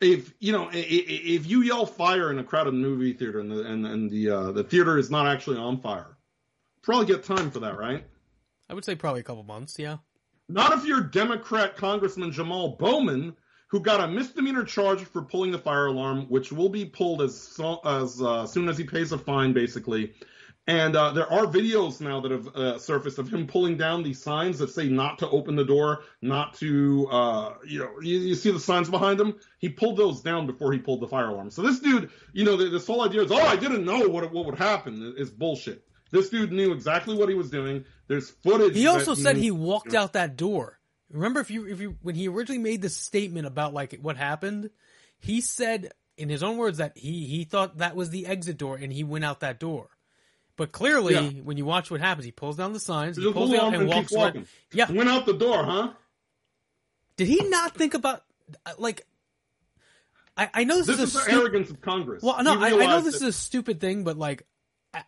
[0.00, 3.84] If you know, if you yell fire in a crowded movie theater and the and,
[3.86, 6.18] and the uh, the theater is not actually on fire,
[6.88, 8.02] Probably get time for that, right?
[8.70, 9.98] I would say probably a couple months, yeah.
[10.48, 15.58] Not if you're Democrat Congressman Jamal Bowman, who got a misdemeanor charge for pulling the
[15.58, 19.18] fire alarm, which will be pulled as so, as uh, soon as he pays a
[19.18, 20.14] fine, basically.
[20.68, 24.22] And uh, there are videos now that have uh, surfaced of him pulling down these
[24.22, 28.34] signs that say not to open the door, not to, uh, you know, you, you,
[28.34, 29.34] see the signs behind him.
[29.60, 31.50] He pulled those down before he pulled the fire alarm.
[31.50, 34.44] So this dude, you know, this whole idea is, oh, I didn't know what what
[34.44, 35.88] would happen is bullshit.
[36.10, 37.86] This dude knew exactly what he was doing.
[38.06, 38.76] There's footage.
[38.76, 40.78] He also said he walked out that door.
[41.10, 44.68] Remember, if you if you when he originally made the statement about like what happened,
[45.18, 48.76] he said in his own words that he he thought that was the exit door
[48.76, 49.88] and he went out that door.
[50.58, 51.30] But clearly, yeah.
[51.44, 53.88] when you watch what happens, he pulls down the signs, he pulls down and, and
[53.88, 54.40] walks walking.
[54.40, 55.92] Right, yeah, went out the door, huh?
[57.16, 58.24] Did he not think about
[58.76, 59.06] like?
[60.36, 62.24] I, I know this, this is, is the stu- arrogance of Congress.
[62.24, 64.46] Well, no, I, I, know this that- is a stupid thing, but like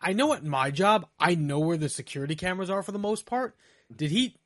[0.01, 3.25] I know at my job, I know where the security cameras are for the most
[3.25, 3.55] part.
[3.93, 4.37] Did he,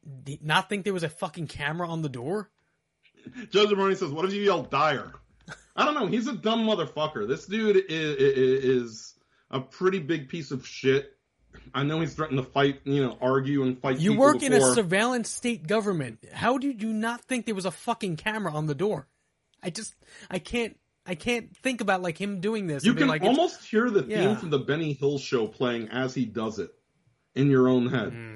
[0.42, 2.50] not think there was a fucking camera on the door?
[3.52, 5.14] Joseph Zabroni says, "What if you yell Dyer?"
[5.76, 6.08] I don't know.
[6.08, 7.28] He's a dumb motherfucker.
[7.28, 9.15] This dude is, is
[9.50, 11.12] a pretty big piece of shit.
[11.74, 14.00] I know he's threatened to fight, you know, argue and fight.
[14.00, 14.58] You work before.
[14.58, 16.20] in a surveillance state government.
[16.34, 19.08] How did you not think there was a fucking camera on the door?
[19.64, 19.96] I just,
[20.30, 22.84] I can't I can't think about like him doing this.
[22.84, 24.22] You can like, almost hear the yeah.
[24.22, 26.72] theme from the Benny Hill show playing as he does it
[27.36, 28.12] in your own head.
[28.12, 28.36] Mm-hmm.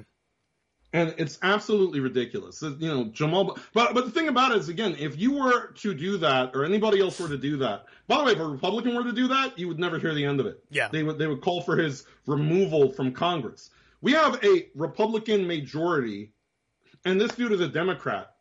[0.92, 2.62] And it's absolutely ridiculous.
[2.62, 3.56] You know, Jamal.
[3.72, 6.64] But but the thing about it is, again, if you were to do that, or
[6.64, 7.86] anybody else were to do that.
[8.08, 10.24] By the way, if a Republican were to do that, you would never hear the
[10.24, 10.64] end of it.
[10.70, 10.88] Yeah.
[10.88, 13.70] They would they would call for his removal from Congress.
[14.00, 16.32] We have a Republican majority,
[17.04, 18.34] and this dude is a Democrat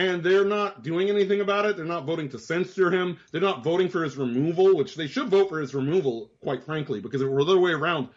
[0.00, 1.76] and they're not doing anything about it.
[1.76, 3.18] They're not voting to censure him.
[3.32, 7.00] They're not voting for his removal, which they should vote for his removal, quite frankly,
[7.00, 8.08] because if it were the other way around,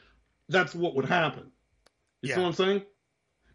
[0.48, 1.52] that's what would happen.
[2.22, 2.36] You yeah.
[2.36, 2.82] see what I'm saying?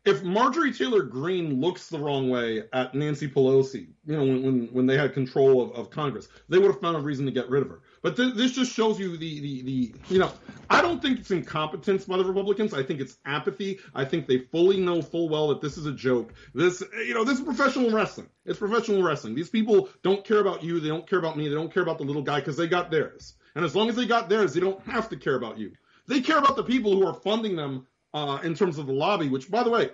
[0.04, 4.66] If Marjorie Taylor Greene looks the wrong way at Nancy Pelosi, you know, when when,
[4.72, 7.48] when they had control of, of Congress, they would have found a reason to get
[7.48, 7.82] rid of her.
[8.02, 10.32] But th- this just shows you the, the the you know,
[10.70, 12.72] I don't think it's incompetence by the Republicans.
[12.72, 13.80] I think it's apathy.
[13.94, 16.32] I think they fully know full well that this is a joke.
[16.54, 18.28] This you know, this is professional wrestling.
[18.44, 19.34] It's professional wrestling.
[19.34, 20.80] These people don't care about you.
[20.80, 21.48] They don't care about me.
[21.48, 23.34] They don't care about the little guy because they got theirs.
[23.54, 25.72] And as long as they got theirs, they don't have to care about you.
[26.06, 29.28] They care about the people who are funding them uh, in terms of the lobby,
[29.28, 29.90] which, by the way,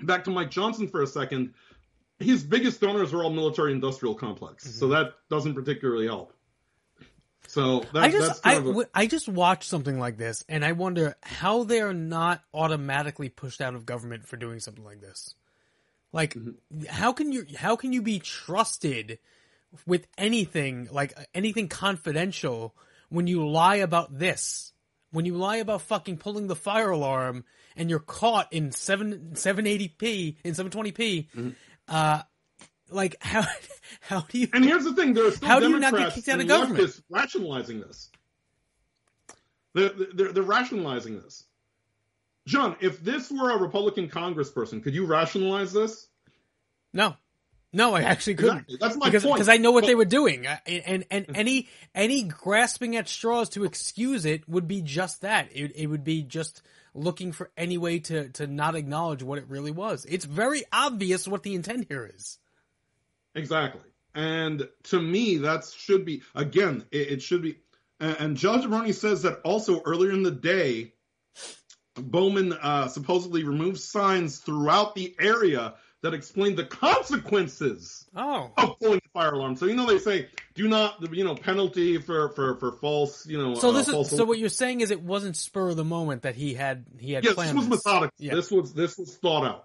[0.00, 1.54] back to Mike Johnson for a second,
[2.18, 4.64] his biggest donors are all military industrial complex.
[4.64, 4.78] Mm-hmm.
[4.78, 6.32] So that doesn't particularly help.
[7.46, 10.64] So that, I just that's I, of a, I just watch something like this and
[10.64, 15.34] I wonder how they're not automatically pushed out of government for doing something like this.
[16.12, 16.84] Like Mm-hmm.
[16.88, 19.18] how can you how can you be trusted
[19.86, 22.74] with anything like anything confidential
[23.08, 24.72] when you lie about this?
[25.14, 27.44] When you lie about fucking pulling the fire alarm
[27.76, 31.50] and you're caught in 7 780p in 720p Mm-hmm.
[31.88, 32.22] uh
[32.90, 33.44] like how
[34.00, 35.98] how do you and here's the thing: there are still How do you not get
[35.98, 37.00] Democrats kicked out of government?
[37.08, 38.10] rationalizing this.
[39.74, 41.44] They're, they're, they're rationalizing this.
[42.46, 46.08] John, if this were a Republican congressperson, could you rationalize this?
[46.92, 47.14] No,
[47.74, 48.58] no, I actually couldn't.
[48.68, 48.76] Exactly.
[48.80, 49.34] That's my because point.
[49.36, 53.08] because I know what But- they were doing, I- and and any any grasping at
[53.08, 55.48] straws to excuse it would be just that.
[55.52, 56.62] It it would be just
[56.94, 60.06] looking for any way to to not acknowledge what it really was.
[60.08, 62.38] It's very obvious what the intent here is.
[63.34, 63.80] Exactly.
[64.14, 66.84] And to me, that should be again.
[66.92, 67.56] It, it should be.
[67.98, 70.92] And, and Judge Roney says that also earlier in the day,
[71.96, 79.00] Bowman uh, supposedly removed signs throughout the area that explained the consequences Oh, of pulling
[79.02, 79.56] the fire alarm.
[79.56, 83.38] So you know they say do not you know penalty for for for false you
[83.38, 83.54] know.
[83.54, 85.84] so uh, this false is so what you're saying is it wasn't spur of the
[85.84, 88.14] moment that he had he had Yes, this planned was methodical.
[88.18, 88.34] Yeah.
[88.34, 89.64] This was this was thought out.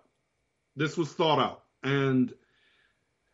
[0.77, 2.33] This was thought out, and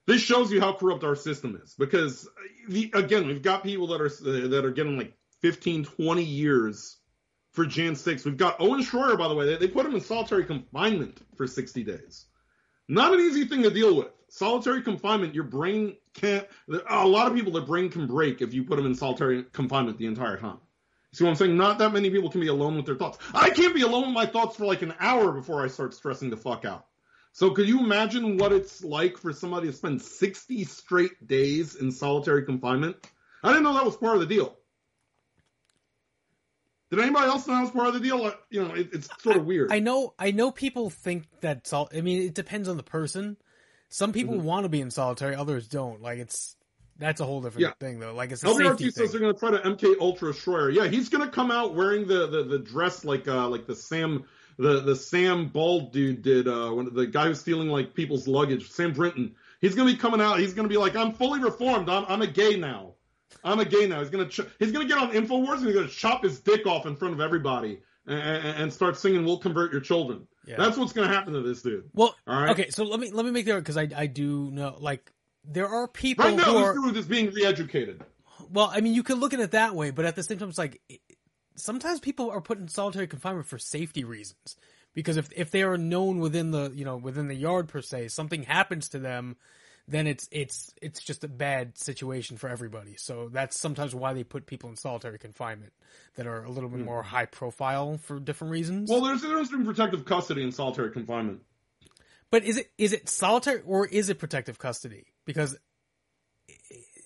[0.08, 1.76] this shows you how corrupt our system is.
[1.78, 2.28] Because
[2.68, 6.98] the, again, we've got people that are uh, that are getting like 15, 20 years
[7.52, 8.26] for Jan 6.
[8.26, 9.46] We've got Owen Schroyer, by the way.
[9.46, 12.26] They, they put him in solitary confinement for 60 days.
[12.88, 14.08] Not an easy thing to deal with.
[14.30, 16.48] Solitary confinement, your brain can't.
[16.90, 19.98] A lot of people, their brain can break if you put them in solitary confinement
[19.98, 20.58] the entire time.
[21.14, 21.56] See what I'm saying?
[21.56, 23.18] Not that many people can be alone with their thoughts.
[23.34, 26.30] I can't be alone with my thoughts for like an hour before I start stressing
[26.30, 26.86] the fuck out.
[27.32, 31.92] So could you imagine what it's like for somebody to spend 60 straight days in
[31.92, 32.98] solitary confinement?
[33.44, 34.58] I didn't know that was part of the deal.
[36.92, 38.32] Did anybody else know that was part of the deal?
[38.50, 39.72] You know, it, it's sort of weird.
[39.74, 43.38] I know I know people think that sol- I mean it depends on the person.
[43.90, 44.46] Some people Mm-hmm.
[44.46, 46.02] want to be in solitary, others don't.
[46.02, 46.56] Like it's
[46.98, 47.74] that's a whole different Yeah.
[47.80, 48.14] thing though.
[48.14, 49.12] Like it's a LBRT safety says thing.
[49.12, 50.74] they're going to try to MK Ultra Schroyer.
[50.74, 53.76] Yeah, he's going to come out wearing the, the, the dress like uh like the
[53.76, 54.26] Sam
[54.58, 58.70] the the Sam Bald dude did uh when the guy who's stealing like people's luggage,
[58.70, 59.36] Sam Brinton.
[59.62, 60.40] He's going to be coming out.
[60.40, 61.90] He's going to be like, I'm fully reformed.
[61.90, 62.95] I'm I'm a gay now.
[63.44, 64.00] I'm a gay now.
[64.00, 66.40] He's going to ch- he's to get on Infowars and he's going to chop his
[66.40, 70.28] dick off in front of everybody and, and, and start singing "We'll convert your children."
[70.48, 70.56] Yeah.
[70.58, 71.90] That's what's going to happen to this dude.
[71.94, 72.52] Well, All right.
[72.52, 75.12] okay, so let me let me make that because I I do know like
[75.44, 78.04] there are people Right now, who this are dude is being re-educated.
[78.52, 78.70] well.
[78.74, 80.58] I mean, you could look at it that way, but at the same time, it's
[80.58, 80.82] like
[81.56, 84.56] sometimes people are put in solitary confinement for safety reasons
[84.94, 88.10] because if if they are known within the you know within the yard per se,
[88.10, 89.36] something happens to them.
[89.88, 92.96] Then it's it's it's just a bad situation for everybody.
[92.98, 95.74] So that's sometimes why they put people in solitary confinement
[96.16, 96.86] that are a little bit hmm.
[96.86, 98.90] more high profile for different reasons.
[98.90, 101.42] Well, there's there's been protective custody and solitary confinement.
[102.32, 105.06] But is it is it solitary or is it protective custody?
[105.26, 105.56] Because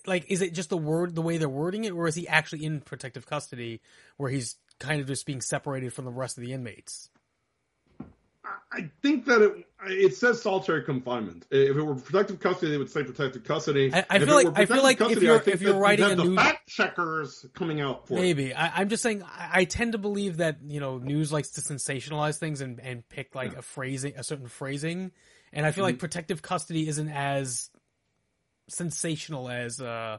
[0.06, 2.64] like is it just the word the way they're wording it or is he actually
[2.64, 3.80] in protective custody
[4.16, 7.10] where he's kind of just being separated from the rest of the inmates?
[8.72, 11.46] I think that it it says solitary confinement.
[11.50, 13.90] If it were protective custody, they would say protective custody.
[13.94, 16.04] I- I feel like- I feel like if custody, you're- I think if you're writing
[16.04, 18.20] a the news- fact checkers coming out for it.
[18.20, 18.52] Maybe.
[18.54, 21.62] I, I'm just saying I, I tend to believe that, you know, news likes to
[21.62, 25.12] sensationalize things and, and pick like a phrasing a certain phrasing.
[25.52, 25.92] And I feel Mm-hmm.
[25.92, 27.70] like protective custody isn't as
[28.68, 30.18] sensational as uh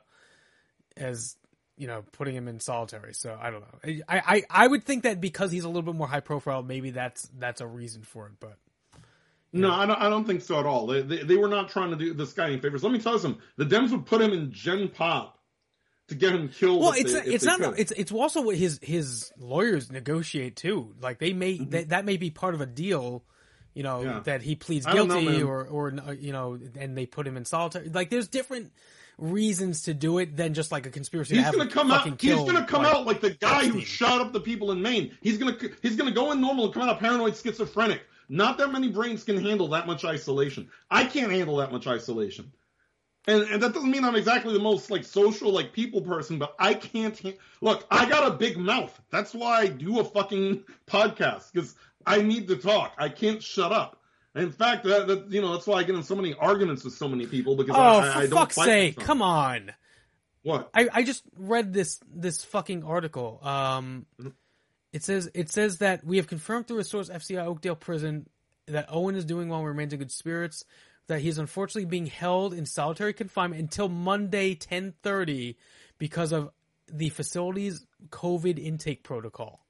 [0.98, 1.38] as
[1.82, 3.14] you know, putting him in solitary.
[3.16, 4.04] So I don't know.
[4.08, 6.92] I, I, I would think that because he's a little bit more high profile, maybe
[6.92, 8.34] that's that's a reason for it.
[8.40, 8.58] But
[9.52, 10.00] No, I don't.
[10.00, 10.86] I don't think so at all.
[10.86, 12.84] They, they they were not trying to do this guy any favors.
[12.84, 13.42] Let me tell you something.
[13.58, 15.40] The Dems would put him in Gen Pop
[16.10, 16.82] to get him killed.
[16.82, 17.80] well, it's they- it's not could.
[17.80, 20.94] it's it's also what his his lawyers negotiate too.
[21.02, 23.24] Like they may that, that may be part of a deal.
[23.74, 24.10] You know Mm-hmm.
[24.10, 24.20] Yeah.
[24.26, 27.46] that he pleads don't know, guilty or or you know and they put him in
[27.46, 27.90] solitary.
[27.90, 28.72] Like there's different
[29.22, 31.36] reasons to do it than just like a conspiracy.
[31.36, 32.20] He's to have gonna come out.
[32.20, 35.16] He's gonna come like, out like the guy who shot up the people in Maine.
[35.22, 38.02] He's gonna he's gonna go in normal and come out paranoid schizophrenic.
[38.28, 40.70] Not that many brains can handle that much isolation.
[40.90, 42.52] I can't handle that much isolation.
[43.28, 46.56] And, and that doesn't mean I'm exactly the most like social like people person, but
[46.58, 47.86] I can't ha- look.
[47.92, 49.00] I got a big mouth.
[49.12, 52.96] That's why I do a fucking podcast because I need to talk.
[52.98, 54.01] I can't shut up.
[54.36, 56.94] In fact, that, that you know that's why I get in so many arguments with
[56.94, 58.98] so many people because Oh, I, I, I for don't fuck's sake!
[59.00, 59.74] Come on.
[60.44, 60.70] What?
[60.74, 63.40] I, I just read this this fucking article.
[63.44, 64.06] Um,
[64.94, 68.28] it says it says that we have confirmed through a source FCI Oakdale Prison
[68.68, 70.64] that Owen is doing well and remains in good spirits.
[71.08, 75.58] That he is unfortunately being held in solitary confinement until Monday ten thirty
[75.98, 76.52] because of
[76.92, 79.66] the facility's COVID intake protocol.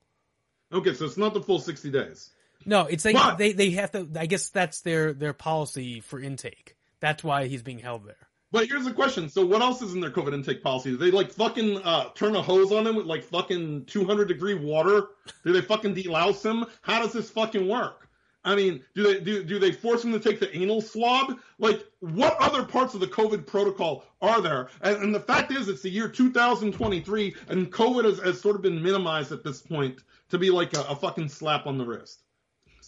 [0.72, 2.32] Okay, so it's not the full 60 days.
[2.66, 4.08] No, it's like But- they they have to.
[4.18, 6.76] I guess that's their their policy for intake.
[7.00, 8.28] That's why he's being held there.
[8.52, 9.30] But here's the question.
[9.30, 10.92] So what else is in their COVID intake policy?
[10.92, 14.56] Do they like fucking uh, turn a hose on him with like fucking 200 degree
[14.56, 15.08] water?
[15.46, 16.66] Do they fucking delouse him?
[16.82, 18.10] How does this fucking work?
[18.44, 21.38] I mean, do they do do they force him to take the anal swab?
[21.60, 24.70] Like, what other parts of the COVID protocol are there?
[24.82, 28.64] And, and the fact is, it's the year 2023, and COVID has, has sort of
[28.64, 32.24] been minimized at this point to be like a, a fucking slap on the wrist.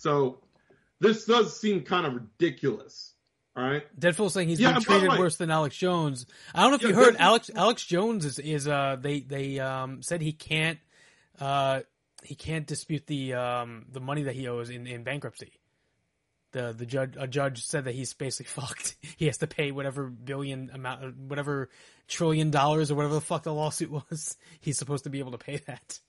[0.03, 0.39] So
[0.99, 3.13] this does seem kind of ridiculous.
[3.55, 3.83] All right.
[3.97, 6.25] Deadpool saying he's Yeah, been and by the treated worse than Alex Jones.
[6.53, 9.59] I don't know if Yeah, you heard Alex Alex Jones is is uh they they
[9.59, 10.79] um said he can't
[11.39, 11.81] uh
[12.21, 15.53] he can't dispute the um the money that he owes in in bankruptcy.
[16.51, 18.97] The the judge a judge said that he's basically fucked.
[19.15, 21.69] He has to pay whatever billion amount whatever
[22.09, 24.35] trillion dollars or whatever the fuck the lawsuit was.
[24.59, 26.01] He's supposed to be able to pay that.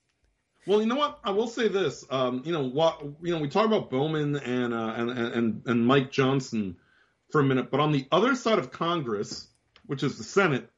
[0.67, 1.19] Well, you know what?
[1.23, 2.05] I will say this.
[2.09, 3.01] Um, you know what?
[3.21, 6.77] You know, we talk about Bowman and, uh, and and and Mike Johnson
[7.31, 9.47] for a minute, but on the other side of Congress,
[9.85, 10.69] which is the Senate,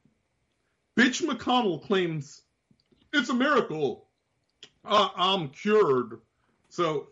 [0.97, 2.41] Bitch McConnell claims
[3.13, 4.07] it's a miracle.
[4.83, 6.19] Uh, I'm cured.
[6.69, 7.07] So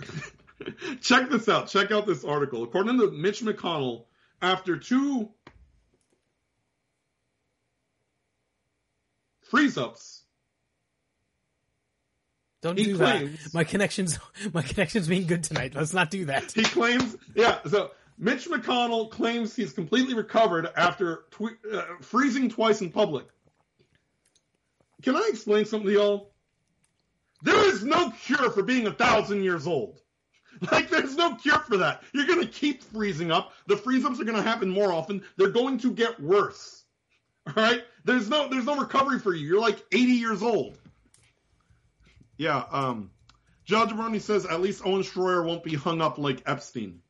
[1.00, 1.68] check this out.
[1.68, 2.62] Check out this article.
[2.62, 4.04] According to Mitch McConnell,
[4.42, 5.30] after two
[9.42, 10.23] freeze ups.
[12.64, 13.52] Don't He do claims- that.
[13.54, 14.18] My connections
[14.54, 15.74] my connections being good tonight.
[15.74, 16.50] Let's not do that.
[16.50, 17.58] He claims, yeah.
[17.68, 23.26] So Mitch McConnell claims he's completely recovered after tw- uh, freezing twice in public.
[25.02, 26.30] Can I explain something to y'all?
[27.42, 30.00] There is no cure for being a thousand years old.
[30.70, 32.04] Like, there's no cure for that.
[32.14, 33.52] You're going to keep freezing up.
[33.66, 35.22] The freeze ups are going to happen more often.
[35.36, 36.84] They're going to get worse.
[37.48, 37.82] All right?
[38.04, 39.48] There's no, there's no recovery for you.
[39.48, 40.78] You're like 80 years old.
[42.36, 42.64] Yeah.
[42.70, 43.10] Um,
[43.64, 47.00] John Jabroni says at least Owen Schroyer won't be hung up like Epstein.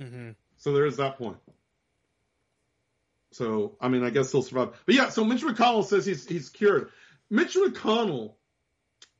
[0.00, 1.38] hmm So there is that point.
[3.32, 4.70] So I mean, I guess he'll survive.
[4.84, 6.90] But yeah, so Mitch McConnell says he's he's cured.
[7.30, 8.34] Mitch McConnell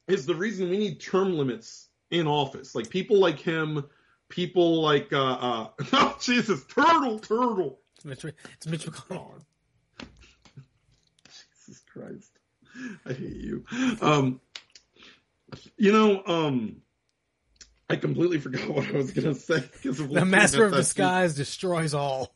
[0.06, 2.74] is the reason we need term limits in office.
[2.74, 3.84] Like people like him,
[4.28, 7.80] people like uh uh oh Jesus, turtle, turtle.
[7.96, 9.42] It's Mitch, it's Mitch McConnell.
[11.66, 12.38] Jesus Christ.
[13.06, 13.64] I hate you.
[14.02, 14.40] Um
[15.76, 16.82] you know, um
[17.88, 21.94] I completely forgot what I was gonna say because of The master of disguise destroys
[21.94, 22.34] all.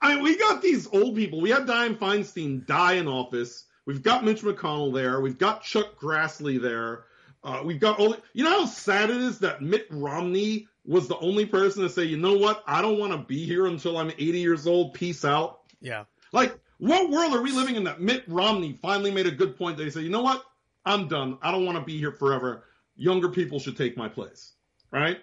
[0.00, 1.40] I mean, we got these old people.
[1.40, 3.64] We had Dianne Feinstein die in office.
[3.86, 5.20] We've got Mitch McConnell there.
[5.20, 7.04] We've got Chuck Grassley there.
[7.42, 8.16] Uh, we've got all.
[8.32, 12.04] You know how sad it is that Mitt Romney was the only person to say,
[12.04, 14.94] you know what, I don't want to be here until I'm 80 years old.
[14.94, 15.60] Peace out.
[15.80, 16.04] Yeah.
[16.32, 19.78] Like, what world are we living in that Mitt Romney finally made a good point?
[19.78, 20.44] They say, you know what,
[20.84, 21.38] I'm done.
[21.42, 22.64] I don't want to be here forever.
[22.96, 24.52] Younger people should take my place.
[24.90, 25.18] Right?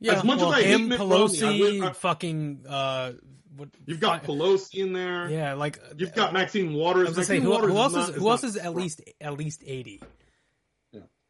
[0.00, 0.12] Yeah.
[0.14, 3.12] As much well, as I hate him, Mitt Romney, I Pelosi, I- fucking, uh,
[3.56, 5.28] what, You've got Pelosi in there.
[5.30, 7.08] yeah, like, You've got Maxine I Waters.
[7.08, 8.74] was gonna say, Maxine who, Waters who else not- is, who else not- is at
[8.74, 10.02] least, at least 80?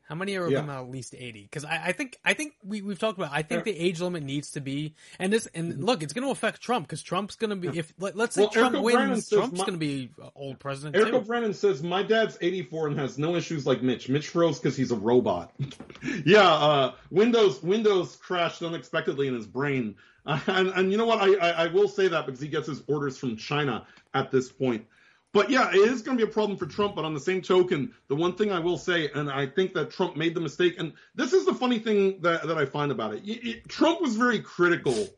[0.09, 0.61] How many are Yeah.
[0.61, 1.43] of them at least 80?
[1.43, 3.73] Because I, I think, I think we, we've talked about, I think Yeah.
[3.73, 6.87] the age limit needs to be, and this, and look, it's going to affect Trump,
[6.87, 9.61] because Trump's going to be, if, let, us say Well, Trump Eric O'Brien wins, Trump's
[9.61, 11.17] going to be old president Eric too.
[11.19, 14.09] O'Brien says my dad's 84 and has no issues like Mitch.
[14.09, 15.53] Mitch froze because he's a robot.
[16.25, 19.95] yeah, uh, Windows Windows crashed unexpectedly in his brain,
[20.25, 21.21] uh, and and you know what?
[21.21, 24.51] I, I I will say that because he gets his orders from China at this
[24.51, 24.87] point.
[25.33, 26.97] But yeah, it is going to be a problem for Trump.
[26.97, 29.91] But on the same token, the one thing I will say, and I think that
[29.91, 33.15] Trump made the mistake, and this is the funny thing that that I find about
[33.15, 33.23] it.
[33.27, 35.09] Y- y- Trump was very critical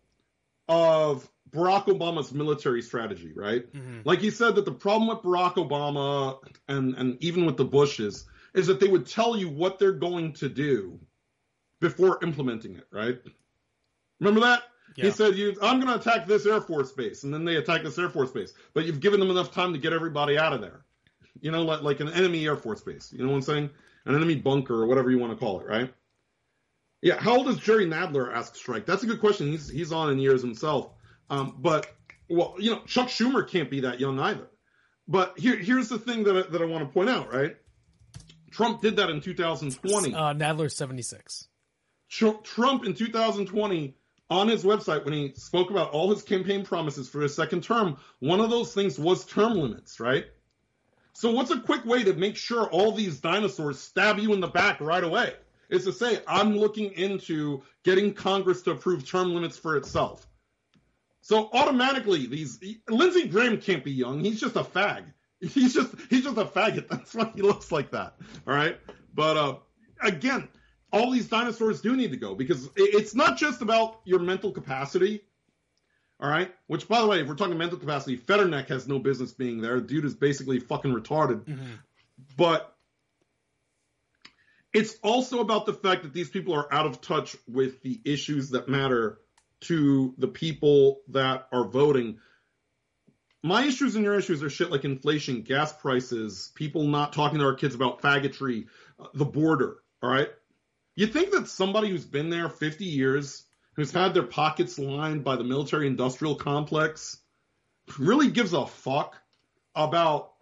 [0.68, 3.72] of Barack Obama's military strategy, right?
[3.72, 4.04] Mhm.
[4.04, 6.38] Like he said that the problem with Barack Obama
[6.68, 10.32] and, and even with the Bushes is that they would tell you what they're going
[10.34, 11.00] to do
[11.80, 13.18] before implementing it, right?
[14.20, 14.62] Remember that?
[14.96, 17.24] He said, you, I'm going to attack this Air Force base.
[17.24, 18.52] And then they attack this Air Force base.
[18.74, 20.84] But you've given them enough time to get everybody out of there.
[21.40, 23.12] You know, like, like an enemy Air Force base.
[23.12, 23.70] You know what I'm saying?
[24.04, 25.92] An enemy bunker or whatever you want to call it, right?
[27.02, 27.18] Yeah.
[27.18, 28.34] How old is Jerry Nadler?
[28.34, 28.86] Asks Strike.
[28.86, 29.48] That's a good question.
[29.48, 30.90] He's, he's on in years himself.
[31.30, 31.86] Um, but,
[32.28, 34.48] well, you know, Chuck Schumer can't be that young either.
[35.06, 37.56] But here, here's the thing that I, that I want to point out, right?
[38.50, 40.14] Trump did that in 2020.
[40.14, 41.48] Uh, Nadler's 76.
[42.08, 43.96] Trump in 2020
[44.30, 47.98] on his website when he spoke about all his campaign promises for his second term,
[48.20, 50.24] one of those things was term limits, right?
[51.12, 54.48] So what's a quick way to make sure all these dinosaurs stab you in the
[54.48, 55.34] back right away?
[55.68, 60.26] Is to say, I'm looking into getting Congress to approve term limits for itself.
[61.20, 62.58] So automatically, these
[62.88, 64.20] Lindsey Graham can't be young.
[64.20, 65.04] He's just a fag.
[65.40, 66.88] He's just he's just a faggot.
[66.90, 68.14] That's why he looks like that.
[68.46, 68.78] All right.
[69.14, 69.54] But uh,
[70.02, 70.48] again,
[70.92, 75.22] all these dinosaurs do need to go because it's not just about your mental capacity.
[76.18, 76.52] All right.
[76.66, 79.80] Which, by the way, if we're talking mental capacity, Fetterneck has no business being there.
[79.80, 81.44] Dude is basically fucking retarded.
[81.44, 81.72] Mm-hmm.
[82.36, 82.76] But
[84.72, 88.50] it's also about the fact that these people are out of touch with the issues
[88.50, 89.18] that matter
[89.62, 92.18] to the people that are voting.
[93.42, 97.44] My issues and your issues are shit like inflation, gas prices, people not talking to
[97.46, 98.66] our kids about faggotry,
[98.98, 99.78] uh, the border.
[100.02, 100.28] All right.
[101.00, 105.36] You think that somebody who's been there 50 years who's had their pockets lined by
[105.36, 107.16] the military industrial complex,
[107.98, 109.16] really gives a fuck
[109.74, 110.34] about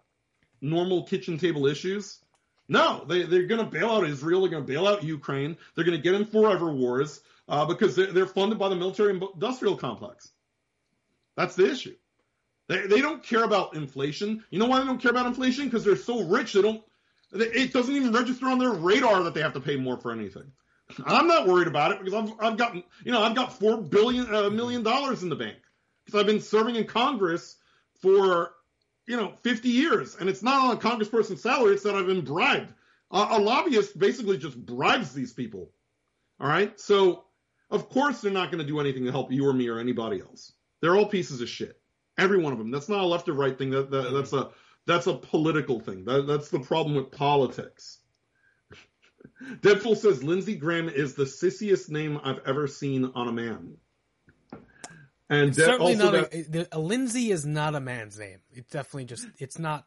[0.59, 2.19] normal kitchen table issues?
[2.67, 4.41] No, they, they're going to bail out Israel.
[4.41, 5.55] They're going to bail out Ukraine.
[5.75, 9.13] They're going to get in forever wars uh, because they're, they're funded by the military
[9.13, 10.29] industrial complex.
[11.37, 11.95] That's the issue.
[12.67, 14.43] They, they don't care about inflation.
[14.49, 15.69] You know why they don't care about inflation?
[15.69, 16.83] Because they're so rich, they don't.
[17.31, 20.51] It doesn't even register on their radar that they have to pay more for anything.
[21.05, 24.33] I'm not worried about it because I've, I've got, you know, I've got four billion,
[24.33, 25.57] uh, million dollars in the bank
[26.05, 27.57] because I've been serving in Congress
[28.01, 28.53] for,
[29.05, 30.15] you know, 50 years.
[30.15, 31.75] And it's not on a congressperson's salary.
[31.75, 32.73] It's that I've been bribed.
[33.11, 35.71] Uh, a lobbyist basically just bribes these people.
[36.39, 36.79] All right.
[36.79, 37.25] So
[37.69, 40.21] of course they're not going to do anything to help you or me or anybody
[40.21, 40.53] else.
[40.81, 41.79] They're all pieces of shit.
[42.17, 42.71] Every one of them.
[42.71, 43.69] That's not a left or right thing.
[43.69, 44.49] That, that that's a,
[44.89, 46.05] that's a political thing.
[46.05, 47.99] That, that's the problem with politics.
[49.61, 53.77] Deadpool says Lindsey Graham is the sissiest name I've ever seen on a man.
[55.29, 58.39] And De- certainly not that, a, a, Lindsay is not a man's name.
[58.51, 59.85] It's definitely just it's not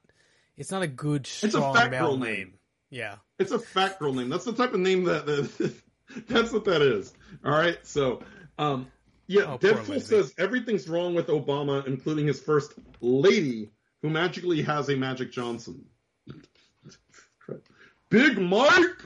[0.57, 2.35] it's not a good strong it's a fat girl name.
[2.35, 2.55] name.
[2.91, 4.29] Yeah, it's a fat girl name.
[4.29, 5.75] That's the type of name that, that
[6.29, 7.13] that's what that is.
[7.45, 8.23] All right, so
[8.57, 8.87] um,
[9.27, 13.71] yeah, Oh, Deadpool says everything's wrong with Obama, including his first lady,
[14.03, 15.87] who magically has a Magic Johnson.
[18.11, 19.03] Big Mike.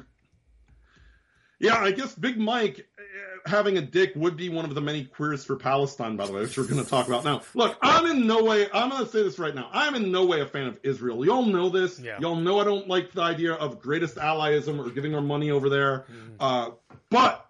[1.58, 5.04] Yeah, I guess Big Mike uh, having a dick would be one of the many
[5.04, 7.42] queers for Palestine, by the way, which we're going to talk about now.
[7.54, 9.68] Look, I'm in no way, I'm going to say this right now.
[9.72, 11.24] I'm in no way a fan of Israel.
[11.24, 12.00] Y'all know this.
[12.00, 12.18] Yeah.
[12.20, 15.70] Y'all know I don't like the idea of greatest allyism or giving our money over
[15.70, 16.06] there.
[16.40, 16.70] Uh,
[17.10, 17.46] but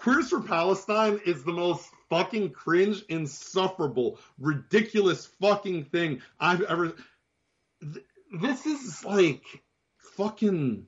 [0.00, 6.94] Queers for Palestine is the most fucking cringe, insufferable, ridiculous fucking thing I've ever.
[8.32, 9.42] This is like
[10.16, 10.86] fucking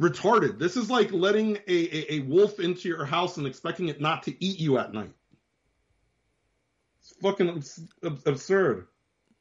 [0.00, 0.58] retarded.
[0.58, 4.22] This is like letting a, a, a wolf into your house and expecting it not
[4.24, 5.12] to eat you at night.
[7.00, 8.86] It's fucking abs- abs- absurd.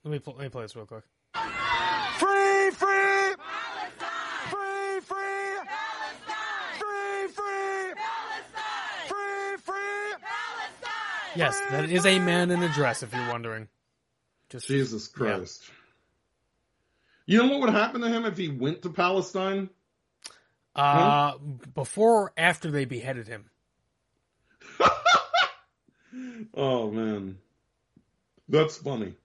[0.03, 1.03] let me pl- let me play this real quick.
[1.33, 3.35] Free, free!
[4.49, 5.57] Free, free!
[6.79, 7.93] Free, free!
[9.07, 9.85] Free, free!
[11.36, 13.03] Yes, that is a man in a dress.
[13.03, 13.67] If you're wondering,
[14.49, 15.63] just Jesus Christ.
[17.25, 19.69] You know what would happen to him if he went to Palestine?
[20.75, 21.38] uh,
[21.73, 23.45] before or after they beheaded him.
[26.53, 27.38] Oh man,
[28.47, 29.15] that's funny.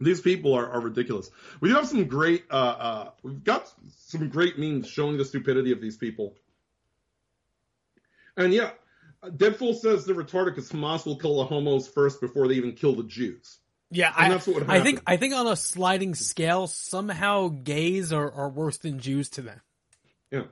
[0.00, 1.30] These people are, are ridiculous.
[1.60, 2.44] We do have some great.
[2.50, 3.72] Uh, uh, we've got
[4.06, 6.34] some great memes showing the stupidity of these people.
[8.36, 8.70] And yeah,
[9.24, 12.94] Deadpool says they're retarded because Hamas will kill the homos first before they even kill
[12.94, 13.58] the Jews.
[13.90, 15.00] Yeah, And I, that's what would I think.
[15.06, 19.60] I think on a sliding scale, somehow gays are, are worse than Jews to them.
[20.30, 20.42] Yeah.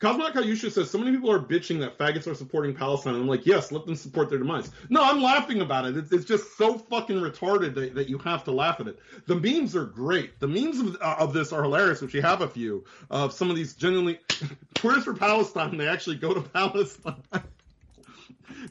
[0.00, 3.16] Cosmonaut Kayusha says so many people are bitching that faggots are supporting Palestine.
[3.16, 4.70] I'm like, yes, let them support their demise.
[4.90, 5.96] No, I'm laughing about it.
[5.96, 9.00] It's, it's just so fucking retarded that, that you have to laugh at it.
[9.26, 10.38] The memes are great.
[10.38, 13.50] The memes of, uh, of this are hilarious, which we have a few of some
[13.50, 14.20] of these genuinely
[14.78, 15.76] queers for Palestine.
[15.76, 17.24] They actually go to Palestine.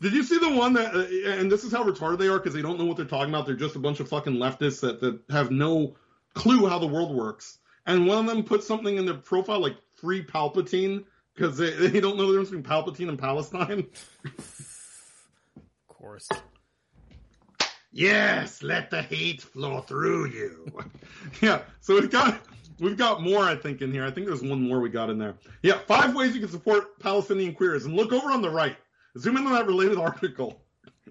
[0.02, 2.54] Did you see the one that, uh, and this is how retarded they are because
[2.54, 3.46] they don't know what they're talking about.
[3.46, 5.96] They're just a bunch of fucking leftists that, that have no
[6.34, 7.60] clue how the world works.
[7.86, 12.00] And one of them put something in their profile like free Palpatine because they, they
[12.00, 13.88] don't know the difference between Palpatine and Palestine.
[15.56, 16.30] Of course.
[17.92, 20.68] Yes, let the hate flow through you.
[21.42, 22.40] yeah, so we've got
[22.80, 24.06] we've got more I think in here.
[24.06, 25.36] I think there's one more we got in there.
[25.64, 27.86] Yeah, five ways you can support Palestinian queers.
[27.86, 28.78] And look over on the right.
[29.18, 30.62] Zoom in on that related article.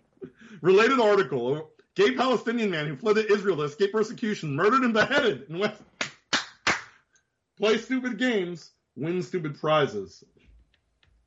[0.60, 1.70] related article.
[1.94, 5.80] Gay Palestinian man who fled to Israel to escape persecution, murdered and beheaded in West.
[7.58, 10.22] Play stupid games, win stupid prizes.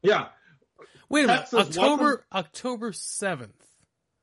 [0.03, 0.27] Yeah,
[1.09, 1.47] Wait a minute.
[1.53, 3.65] October welcome- October seventh.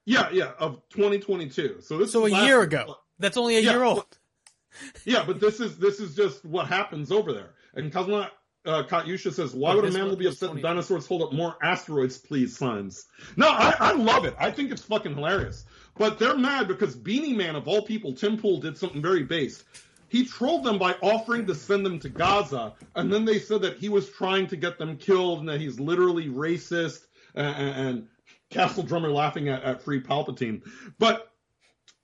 [0.05, 1.81] yeah, yeah, of 2022.
[1.81, 2.97] So this So a year ago.
[3.19, 4.07] That's only a Yeah, year old.
[5.07, 7.55] Yeah, but this is this is just what happens over there.
[7.75, 8.29] And Kazma
[8.67, 10.63] uh, Katyusha says, "Why Oh, would a man will be upset 20.
[10.63, 13.07] dinosaurs hold up more asteroids, please, sons?"
[13.37, 14.35] No, I, I love it.
[14.39, 15.65] I think it's fucking hilarious.
[15.97, 19.65] But they're mad because Beanie Man of all people, Tim Pool, did something very base.
[20.09, 23.79] he trolled them by offering to send them to Gaza, and then they said that
[23.79, 27.01] he was trying to get them killed and that he's literally racist
[27.35, 27.57] and,
[27.89, 28.09] and
[28.51, 30.63] Castle Drummer laughing at, at Free Palpatine.
[30.99, 31.33] But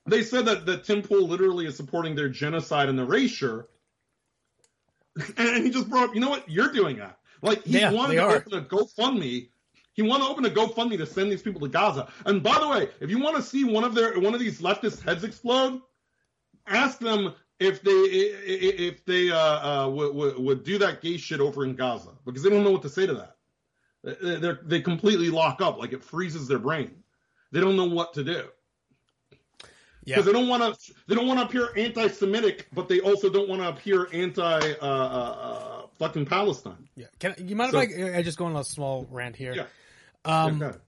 [0.07, 3.69] they said that, that Tim Pool literally is supporting their genocide and erasure.
[5.37, 6.49] And he just brought up, you know what?
[6.49, 7.19] You're doing that.
[7.43, 8.37] Like he Yeah, wanted to are.
[8.37, 9.49] open a GoFundMe.
[9.95, 12.09] He wanted to open a GoFundMe to send these people to Gaza.
[12.25, 14.61] And by the way, if you want to see one of their one of these
[14.61, 15.81] leftist heads explode,
[16.67, 19.37] ask them if they if they uh,
[19.87, 22.71] uh, would, would would do that gay shit over in Gaza because they don't know
[22.71, 23.37] what to say to that.
[24.03, 26.91] They they're, they completely lock up, like it freezes their brain.
[27.51, 28.49] They don't know what to do
[30.05, 30.17] Yeah.
[30.17, 33.49] because they don't want to they don't want to appear anti-Semitic, but they also don't
[33.49, 36.89] want to appear anti uh, uh, uh, fucking Palestine.
[36.97, 37.07] Yeah.
[37.21, 39.55] Can you mind So- if I, I just go on a small rant here?
[39.55, 39.67] Yeah.
[40.25, 40.79] Um, Okay.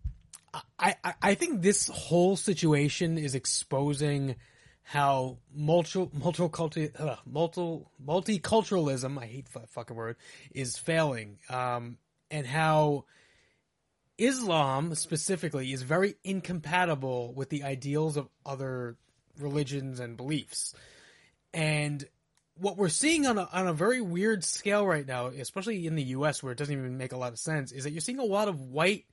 [0.78, 4.36] I, I- I think this whole situation is exposing
[4.82, 10.16] how multi multiculti uh, multi multiculturalism I hate that fucking word
[10.52, 11.98] is failing, um,
[12.30, 13.04] and how
[14.18, 18.96] Islam specifically is very incompatible with the ideals of other
[19.38, 20.74] religions and beliefs,
[21.52, 22.04] and
[22.56, 26.02] what we're seeing on a, on a very weird scale right now, especially in the
[26.04, 26.42] U.S.
[26.42, 28.48] where it doesn't even make a lot of sense, is that you're seeing a lot
[28.48, 29.06] of white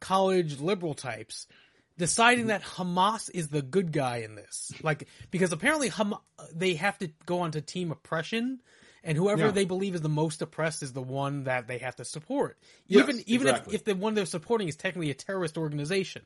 [0.00, 1.46] college liberal types
[1.98, 4.72] deciding that Hamas is the good guy in this.
[4.82, 6.14] Like, because apparently Ham-
[6.54, 8.60] they have to go onto team oppression,
[9.04, 9.50] and whoever Yeah.
[9.50, 12.58] they believe is the most oppressed is the one that they have to support.
[12.86, 13.74] Yes, even even exactly.
[13.74, 16.22] if, if the one they're supporting is technically a terrorist organization.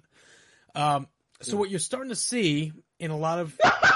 [0.75, 1.09] Um,
[1.41, 3.59] so what you're starting to see in a lot of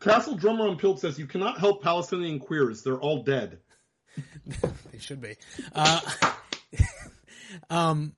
[0.00, 3.58] Castle Drummer on Pilled says you cannot help Palestinian queers; they're all dead.
[4.92, 5.36] They should be.
[5.72, 6.00] Uh,
[7.70, 8.14] um,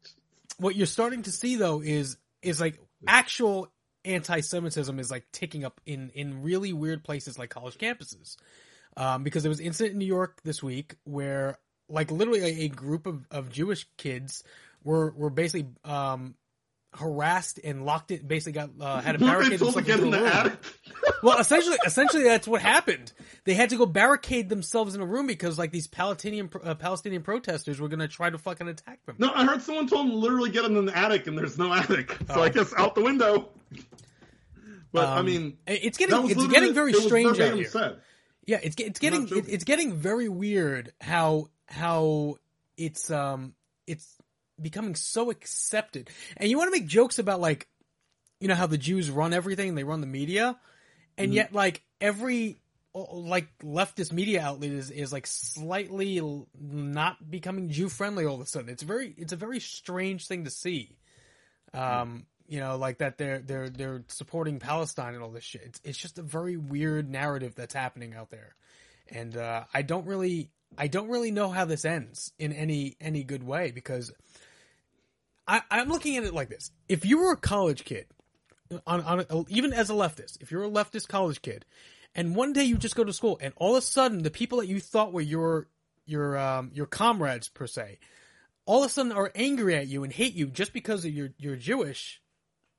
[0.57, 3.71] what you're starting to see though is is like actual
[4.05, 8.37] anti-Semitism is like ticking up in in really weird places like college campuses.
[8.97, 11.59] Um, because there was an incident in New York this week where
[11.89, 14.45] like literally a, a group of, of Jewish kids
[14.83, 16.35] were were basically um
[16.95, 20.09] harassed and locked it basically got uh, had a barricade they told to themselves in
[20.09, 20.27] a the room.
[20.33, 20.59] attic?
[21.23, 23.13] Well, essentially, essentially that's what happened.
[23.45, 27.23] They had to go barricade themselves in a room because like these Palestinian uh, Palestinian
[27.23, 29.15] protesters were going to try to fucking attack them.
[29.19, 31.73] No, I heard someone told them to literally get in the attic, and there's no
[31.73, 32.11] attic.
[32.27, 32.43] So Oh.
[32.43, 33.51] I guess out the window.
[34.93, 37.69] But I Um, mean, it's getting it's getting very strange out here.
[37.69, 37.99] Said.
[38.47, 42.37] Yeah, it's it's getting it, it's getting very weird how how
[42.77, 43.55] it's um
[43.87, 44.17] it's
[44.63, 46.11] becoming so accepted.
[46.37, 47.69] And you want to make jokes about like
[48.41, 50.59] you know how the Jews run everything, they run the media,
[51.17, 51.35] and Mm-hmm.
[51.35, 52.59] yet like every
[52.95, 56.21] like leftist media outlet is is like slightly
[56.61, 58.69] not becoming Jew friendly all of a sudden.
[58.69, 60.97] It's very it's a very strange thing to see.
[61.73, 65.63] Um you know, like that they're they're they're supporting Palestine and all this shit.
[65.65, 68.55] It's, it's just a very weird narrative that's happening out there,
[69.09, 73.25] and uh, I don't really I don't really know how this ends in any any
[73.25, 74.13] good way because
[75.47, 78.07] I, I'm looking at it like this: if you were a college kid,
[78.87, 81.65] on on even as a leftist, if you're a leftist college kid,
[82.15, 84.59] and one day you just go to school, and all of a sudden the people
[84.59, 85.69] that you thought were your
[86.07, 87.99] your um, your comrades per se,
[88.67, 91.33] all of a sudden are angry at you and hate you just because of you're
[91.39, 92.23] you're Jewish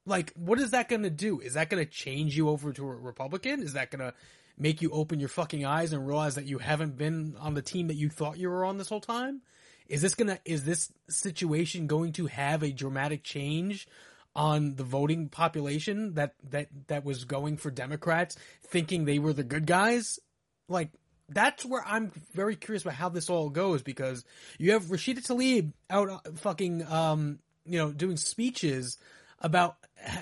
[0.06, 1.40] like what is that going to do?
[1.40, 3.62] Is that going to change you over to a republican?
[3.62, 4.14] Is that going to
[4.58, 7.88] make you open your fucking eyes and realize that you haven't been on the team
[7.88, 9.42] that you thought you were on this whole time
[9.88, 13.88] is this to is this situation going to have a dramatic change
[14.36, 19.44] on the voting population that that that was going for democrats thinking they were the
[19.44, 20.20] good guys
[20.68, 20.90] like
[21.30, 24.26] that's where I'm very curious about how this all goes because
[24.60, 28.98] you have Rashida Tlaib out uh, fucking um you know doing speeches
[29.40, 29.76] about
[30.06, 30.20] uh,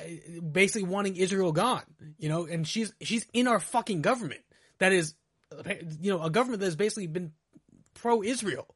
[0.51, 1.83] basically wanting Israel gone,
[2.17, 4.41] you know, and she's she's in our fucking government
[4.79, 5.13] that is
[5.99, 7.31] you know a government that has basically been
[7.93, 8.67] pro Israel.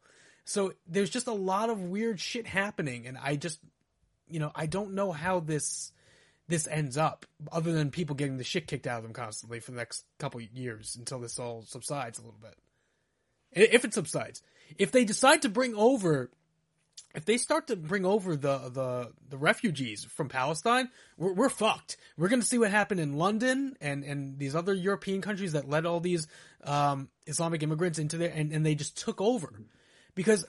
[0.46, 3.60] So there's just a lot of weird shit happening and I just
[4.28, 5.91] you know, I don't know how this
[6.48, 9.72] this ends up, other than people getting the shit kicked out of them constantly for
[9.72, 12.54] the next couple years until this all subsides a little bit.
[13.52, 14.43] If it subsides,
[14.78, 16.30] if they decide to bring over,
[17.16, 21.98] if they start to bring over the the the refugees from Palestine, we're, we're fucked.
[22.18, 25.70] We're going to see what happened in London and and these other European countries that
[25.70, 26.28] led all these
[26.64, 29.52] um, Islamic immigrants into there, and, and they just took over
[30.16, 30.45] because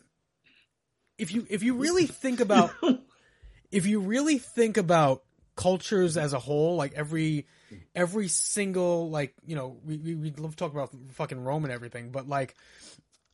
[1.18, 2.72] if you if you really think about
[3.70, 5.22] if you really think about
[5.56, 7.46] cultures as a whole, like every
[7.94, 11.72] every single like you know we we, we love to talk about fucking Rome and
[11.72, 12.54] everything, but like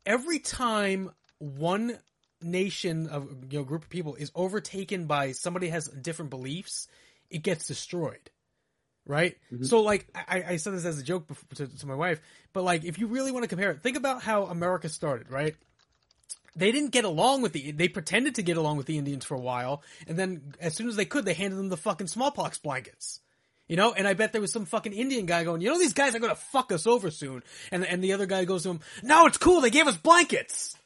[0.07, 1.99] every time one
[2.41, 6.89] nation of you know group of people is overtaken by somebody has different beliefs,
[7.31, 8.31] it gets destroyed.
[9.07, 9.37] right?
[9.53, 9.65] Mm-hmm.
[9.65, 12.21] So like I, I said this as a joke before, to, to my wife,
[12.53, 15.57] but like if you really want to compare it, think about how America started, right?
[16.55, 17.73] They didn't get along with the.
[17.73, 20.89] They pretended to get along with the Indians for a while, and then as soon
[20.89, 23.21] as they could, they handed them the fucking smallpox blankets.
[23.69, 25.95] You know, and I bet there was some fucking Indian guy going, you know, these
[25.95, 28.81] guys are gonna fuck us over soon, and and the other guy goes to him,
[29.03, 30.77] no, it's cool, they gave us blankets.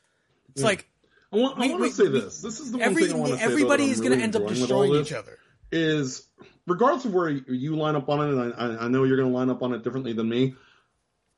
[0.51, 0.89] It's like
[1.33, 2.41] I want, I want we- to say we- this.
[2.43, 3.45] This is the one every, thing I want to say.
[3.45, 5.39] everybody is I'm gonna end up enjoying with all destroying each other.
[5.73, 6.29] Is
[6.67, 9.31] regardless of where you you line up on it, and I, I know you're going
[9.31, 10.55] to line up on it differently than me.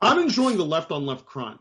[0.02, 1.58] I'm enjoying the left on left crime,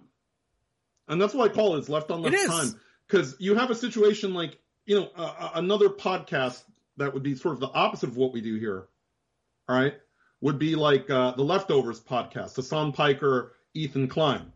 [1.08, 3.76] and that's why I call it it's left on left time because you have a
[3.76, 6.64] situation like you know uh, another podcast
[6.97, 8.88] that would be sort of the opposite of what we do here.
[9.70, 9.95] All right,
[10.41, 14.51] would be like uh, the leftovers podcast, the Hasan Piker, Ethan Klein.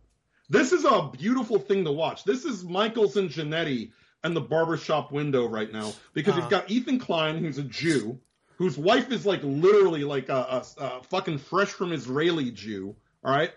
[0.50, 2.24] This is a beautiful thing to watch.
[2.24, 3.92] This is Michaels and Jannetty
[4.24, 6.42] and the barbershop window right now because Uh-huh.
[6.42, 8.20] you've got Ethan Klein, who's a Jew,
[8.58, 12.96] whose wife is like literally like a, a, a fucking fresh from Israeli Jew.
[13.24, 13.52] All right.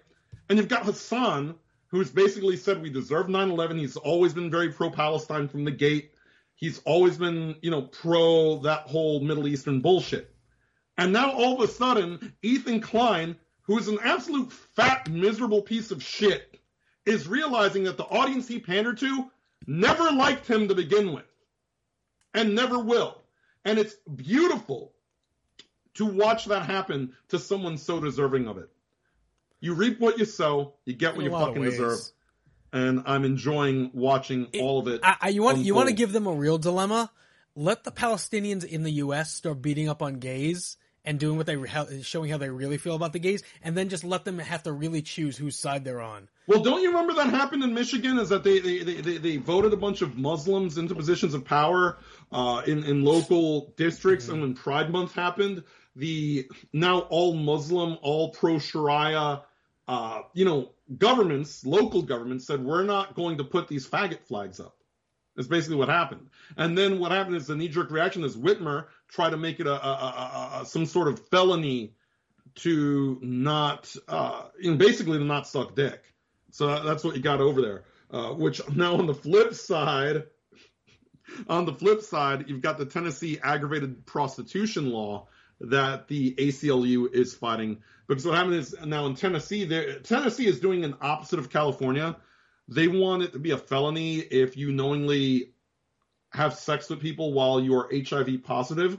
[0.48, 1.54] And you've got Hasan,
[1.94, 3.78] who's basically said we deserve 9 11.
[3.78, 6.10] He's always been very pro Palestine from the gate.
[6.56, 10.34] He's always been, you know, pro that whole Middle Eastern bullshit.
[10.98, 15.92] And now all of a sudden, Ethan Klein, who is an absolute fat, miserable piece
[15.92, 16.58] of shit,
[17.06, 19.30] is realizing that the audience he pandered to
[19.64, 21.30] never liked him to begin with
[22.34, 23.22] and never will.
[23.64, 24.92] And it's beautiful
[25.94, 28.68] to watch that happen to someone so deserving of it.
[29.64, 31.98] You reap what you sow, you get what you fucking deserve.
[32.70, 35.00] And I'm enjoying watching all of it.
[35.02, 37.10] I, I, you want you want to give them a real dilemma?
[37.56, 39.32] Let the Palestinians in the U.S.
[39.32, 42.94] start beating up on gays and doing what they how, showing how they really feel
[42.94, 46.02] about the gays, and then just let them have to really choose whose side they're
[46.02, 46.28] on.
[46.46, 48.18] Well, don't you remember that happened in Michigan?
[48.18, 51.42] Is that they they, they, they, they voted a bunch of Muslims into positions of
[51.42, 51.96] power
[52.32, 55.64] uh, in in local districts, and when Pride Month happened,
[55.96, 59.42] the now all Muslim, all pro Sharia,
[59.86, 64.60] uh, you know, governments, local governments said we're not going to put these faggot flags
[64.60, 64.76] up.
[65.36, 66.28] That's basically what happened.
[66.56, 69.66] And then what happened is the knee jerk reaction is Whitmer tried to make it
[69.66, 71.94] a, a, a, a some sort of felony
[72.56, 76.02] to not, uh, you know, basically to not suck dick.
[76.52, 77.84] So that's what you got over there.
[78.10, 80.24] Uh, which now on the flip side,
[81.48, 85.26] on the flip side, you've got the Tennessee aggravated prostitution law
[85.70, 87.82] that the ACLU is fighting.
[88.06, 89.66] Because what happened is now in Tennessee,
[90.02, 92.16] Tennessee is doing an opposite of California.
[92.68, 95.52] They want it to be a felony if you knowingly
[96.32, 98.98] have sex with people while you are HIV positive.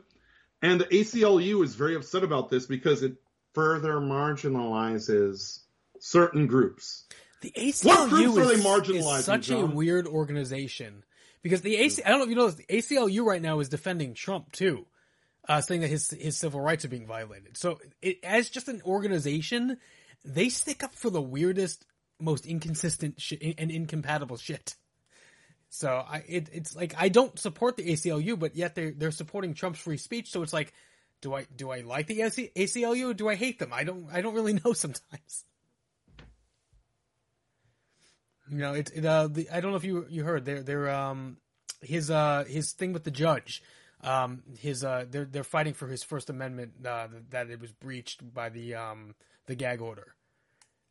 [0.61, 3.15] And the ACLU is very upset about this because it
[3.53, 5.59] further marginalizes
[5.99, 7.05] certain groups.
[7.41, 7.53] The
[7.83, 11.03] What groups ACLU are they is, marginalizing, is such a weird organization
[11.43, 13.69] because the AC, I don't know if you know this, the ACLU right now is
[13.69, 14.87] defending Trump too,
[15.47, 17.57] uh, saying that his his civil rights are being violated.
[17.57, 19.77] So it, as just an organization,
[20.23, 21.85] they stick up for the weirdest,
[22.19, 23.21] most inconsistent
[23.57, 24.75] and incompatible shit.
[25.69, 29.53] So I it, it's like I don't support the ACLU, but yet they're they're supporting
[29.53, 30.31] Trump's free speech.
[30.31, 30.73] So it's like,
[31.21, 33.71] do I do I like the ACLU or do I hate them?
[33.73, 35.45] I don't I don't really know sometimes.
[38.49, 40.89] You know, it, it uh, the, I don't know if you you heard they're they're
[40.89, 41.37] um
[41.81, 43.61] his uh his thing with the judge,
[44.05, 48.33] um his uh they're they're fighting for his First Amendment uh that it was breached
[48.33, 49.15] by the um
[49.47, 50.15] the gag order.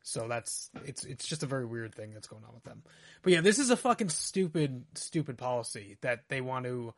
[0.03, 2.83] So that's it's it's just a very weird thing that's going on with them.
[3.23, 6.93] But yeah, this is a fucking stupid stupid policy that they want to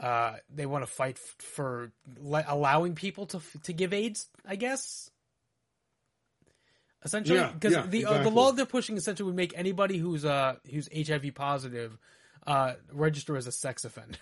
[0.00, 4.28] uh they want to fight f- for le- allowing people to f- to give AIDS,
[4.46, 5.10] I guess.
[7.04, 10.56] Essentially, because yeah, the uh, the law they're pushing essentially would make anybody who's uh
[10.68, 11.96] who's HIV positive
[12.46, 14.18] uh register as a sex offender.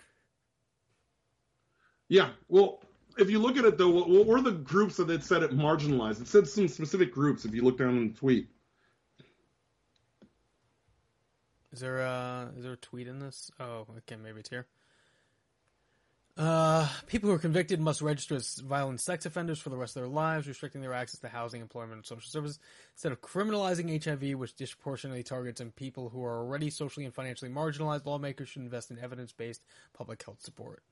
[2.09, 2.31] Yeah.
[2.49, 2.81] Well,
[3.19, 6.21] if you look at it though, what, were the groups that it said it marginalized?
[6.21, 7.45] It said some specific groups.
[7.45, 8.49] If you look down in the tweet,
[11.77, 13.51] Is there uh is there a tweet in this?
[13.61, 14.67] Oh, okay, maybe it's here.
[16.39, 20.03] Uh, people who are convicted must register as violent sex offenders for the rest of
[20.03, 22.59] their lives, restricting their access to housing, employment, and social services.
[22.95, 27.51] Instead of criminalizing HIV, which disproportionately targets on people who are already socially and financially
[27.51, 30.83] marginalized, lawmakers should invest in evidence-based public health support.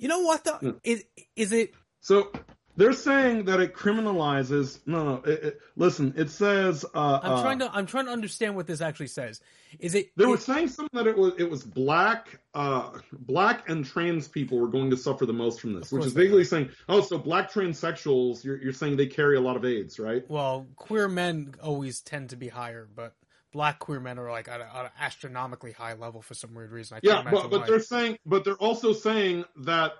[0.00, 0.44] You know what?
[0.44, 0.76] though?
[0.82, 1.04] Is
[1.36, 1.74] is it?
[2.00, 2.32] so
[2.76, 4.80] they're saying that it criminalizes.
[4.86, 5.14] No, no.
[5.30, 6.84] It, it, listen, it says.
[6.94, 9.42] Uh, I'm uh, trying to I'm trying to understand what this actually says.
[9.78, 10.12] Is it?
[10.16, 14.58] They were saying something that it was it was black, uh, black and trans people
[14.58, 17.52] were going to suffer the most from this, which is basically saying, oh, so black
[17.52, 20.24] transsexuals, you're you're saying they carry a lot of AIDS, right?
[20.30, 23.12] Well, queer men always tend to be higher, but
[23.52, 26.70] black queer men are like at, a, at an astronomically high level for some weird
[26.70, 26.96] reason.
[26.96, 27.66] I can't Yeah, but but why.
[27.66, 29.92] they're saying, but they're also saying that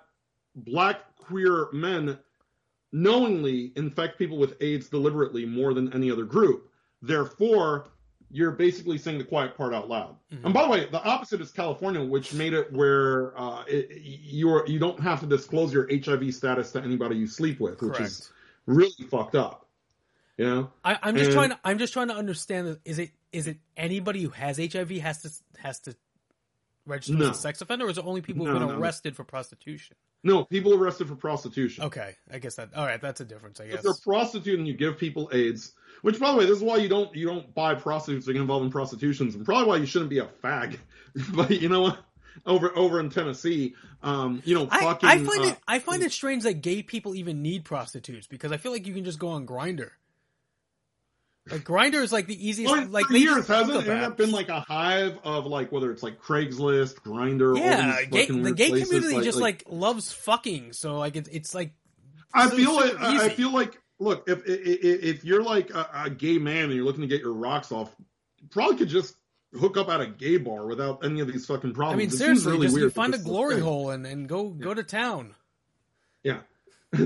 [0.55, 2.19] black queer men
[2.93, 6.71] knowingly infect people with AIDS deliberately more than any other group.
[7.03, 7.89] Therefore,
[8.33, 10.17] you're basically saying the quiet part out loud.
[10.33, 10.45] Mhm.
[10.45, 14.67] And by the way, the opposite is California, which made it where uh, it, you're
[14.67, 18.31] you don't have to disclose your HIV status to anybody you sleep with, which is
[18.67, 19.67] really fucked up.
[20.37, 20.71] You know?
[20.85, 21.59] I, I'm just And- trying to.
[21.65, 22.69] I'm just trying to understand.
[22.69, 25.95] that- Is it is it anybody who has HIV has to has to
[26.87, 27.31] register No.
[27.31, 28.79] as a sex offender, or is it only people No, who've been no.
[28.79, 29.97] arrested for prostitution?
[30.23, 31.85] No, people arrested for prostitution.
[31.85, 32.75] Okay, I guess that.
[32.75, 33.61] All right, that's a difference.
[33.61, 35.73] I guess if you're a prostitute and you give people AIDS,
[36.03, 38.43] which by the way, this is why you don't you don't buy prostitutes that get
[38.43, 40.77] involved in prostitutions, and probably why you shouldn't be a fag.
[41.35, 41.99] but you know what?
[42.47, 45.09] Over over in Tennessee, um, you know, I, fucking.
[45.09, 48.53] I find uh, it I find it strange that gay people even need prostitutes because
[48.53, 49.91] I feel like you can just go on Grindr.
[51.49, 52.73] Like Grindr is like the easiest.
[52.73, 54.17] Well, like years hasn't it?
[54.17, 58.69] been like a hive of like whether it's like Craigslist, Grindr, yeah, gay, the gay
[58.69, 60.75] places, community just like, loves fucking.
[60.75, 61.73] So like it's it's like
[62.35, 65.89] I so feel like super I feel like look if if, if you're like a,
[66.05, 67.95] a gay man and you're looking to get your rocks off,
[68.39, 69.17] you probably could just
[69.59, 71.95] hook up at a gay bar without any of these fucking problems.
[71.95, 74.75] I mean It seriously, really just you find a glory hole and and go go
[74.75, 75.35] to town.
[76.23, 76.41] Yeah.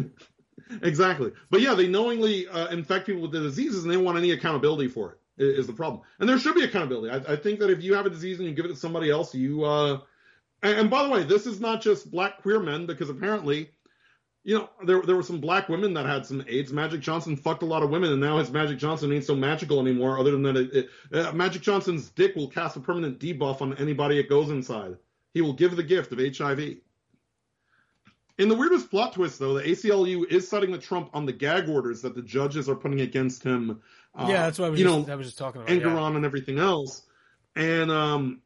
[0.83, 1.33] exactly.
[1.51, 4.89] But yeah, they knowingly uh, infect people with the diseases and they want any accountability
[4.89, 7.11] for it is the problem, and there should be accountability.
[7.11, 9.11] I, I think that if you have a disease and you give it to somebody
[9.11, 9.65] else, you.
[9.65, 10.01] Uh,
[10.62, 13.71] and, and by the way, this is not just black queer men because apparently,
[14.45, 16.73] you know, there there were some black women that had some AIDS.
[16.73, 19.81] Magic Johnson fucked a lot of women, and now his Magic Johnson ain't so magical
[19.81, 20.19] anymore.
[20.19, 23.77] Other than that, it, it, uh, Magic Johnson's dick will cast a permanent debuff on
[23.79, 24.97] anybody it goes inside.
[25.33, 26.77] He will give the gift of HIV.
[28.37, 31.68] In the weirdest plot twist, though, the ACLU is siding the Trump on the gag
[31.68, 33.80] orders that the judges are putting against him.
[34.14, 35.72] Uh, yeah, that's what I was you just, know, I was just talking about.
[35.72, 35.82] yeah.
[35.82, 37.03] Engoron and everything else.
[37.55, 38.43] And um,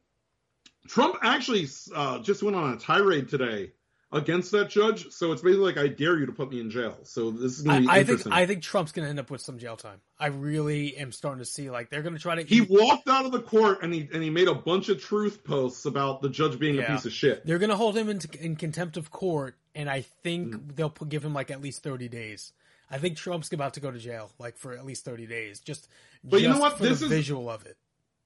[0.87, 3.73] Trump actually uh, just went on a tirade today
[4.11, 5.11] against that judge.
[5.11, 6.97] So it's basically like, I dare you to put me in jail.
[7.03, 8.27] So this is going to be I, I think.
[8.29, 10.01] I think Trump's gonna end up with some jail time.
[10.19, 12.43] I really am starting to see like they're gonna try to.
[12.43, 15.45] he walked out of the court and he and he made a bunch of truth
[15.45, 16.93] posts about the judge being Yeah.
[16.93, 17.45] a piece of shit.
[17.45, 20.77] They're gonna hold him in, in contempt of court, and I think Mm.
[20.77, 22.53] they'll give him like at least thirty days.
[22.91, 25.87] I think Trump's about to go to jail, like for at least thirty days, just.
[26.25, 26.79] But you know just what?
[26.79, 27.77] For This the is- visual of it.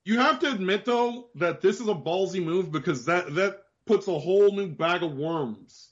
[0.05, 4.09] You have to admit though that this is a ballsy move because that that puts
[4.09, 5.91] a whole new bag of worms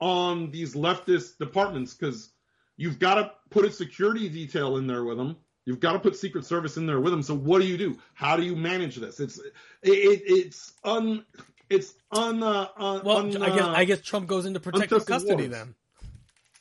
[0.00, 2.30] on these leftist departments because
[2.76, 5.36] you've got to put a security detail in there with them.
[5.64, 7.22] You've got to put Secret Service in there with them.
[7.22, 7.98] So what do you do?
[8.14, 9.18] How do you manage this?
[9.18, 11.24] It's it, it it's un
[11.68, 15.04] it's un uh, un, Well, un, I guess uh, I guess Trump goes into protective
[15.06, 15.50] custody waters.
[15.50, 15.74] then.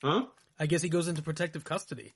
[0.02, 0.26] huh?
[0.58, 2.14] I guess he goes into protective custody.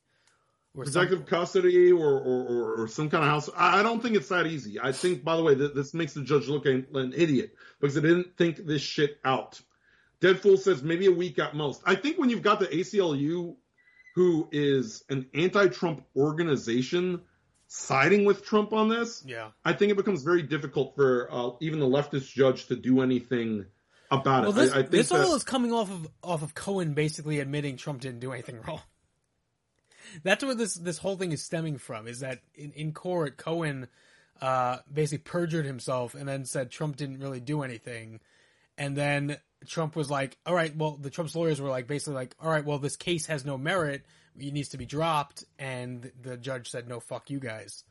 [0.76, 3.50] Protective custody or, or, or, or some kind of house.
[3.56, 4.80] I, I don't think it's that easy.
[4.80, 7.96] I think, by the way, th- this makes the judge look an, an idiot because
[7.96, 9.60] they didn't think this shit out.
[10.22, 11.82] Deadpool says maybe a week at most.
[11.86, 13.56] I think when you've got the ACLU,
[14.16, 17.22] who is an anti-Trump organization,
[17.68, 19.50] siding with Trump on this, Yeah.
[19.66, 23.66] I think it becomes very difficult for uh, even the leftist judge to do anything
[24.12, 24.56] about Well, it.
[24.56, 27.78] this, I, I this that, all is coming off of off of Cohen basically admitting
[27.78, 28.82] Trump didn't do anything wrong.
[30.24, 32.08] That's where this this whole thing is stemming from.
[32.08, 33.88] Is that in, in court, Cohen
[34.42, 38.20] uh, basically perjured himself and then said Trump didn't really do anything,
[38.78, 39.38] and then
[39.68, 42.66] Trump was like, "All right, well, the Trump's lawyers were like basically like, all right,
[42.66, 44.06] well, this case has no merit,
[44.38, 47.84] it needs to be dropped," and the judge said, "No, fuck you guys."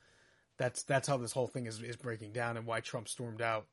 [0.59, 3.67] That's that's how this whole thing is is breaking down and why Trump stormed out.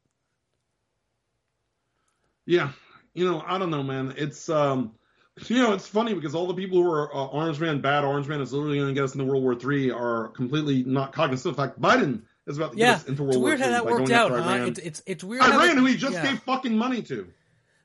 [2.46, 2.72] Yeah,
[3.16, 4.14] you know, I don't know, man.
[4.18, 4.94] It's um,
[5.48, 8.28] you know, it's funny because all the people who are uh, Orange Man bad, Orange
[8.28, 11.52] Man is literally going to get us into World War Three are completely not cognizant
[11.52, 13.70] of the fact Biden is about to Yeah, get us into World it's weird how
[13.70, 14.32] that worked out.
[14.32, 14.66] Huh?
[14.68, 15.44] It's, it's it's weird.
[15.44, 16.32] Iran, who he just yeah.
[16.32, 17.28] gave fucking money to.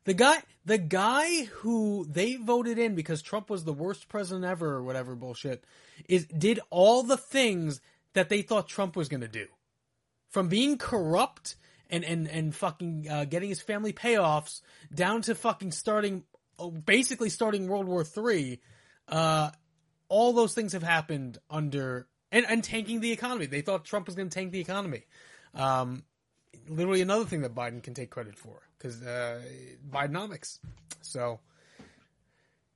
[0.04, 4.68] the guy, the guy who they voted in because Trump was the worst president ever
[4.74, 5.64] or whatever bullshit,
[6.08, 7.80] is did all the things
[8.14, 9.46] that they thought Trump was going to do,
[10.28, 11.56] from being corrupt
[11.90, 14.60] and and and fucking uh, getting his family payoffs
[14.94, 16.22] down to fucking starting,
[16.68, 18.60] basically starting World War Three.
[19.08, 19.50] Uh,
[20.08, 23.46] all those things have happened under and and tanking the economy.
[23.46, 25.04] They thought Trump was going to tank the economy.
[25.54, 26.04] Um,
[26.68, 29.40] literally another thing that Biden can take credit for because uh,
[29.88, 30.58] Bidenomics.
[31.02, 31.40] So,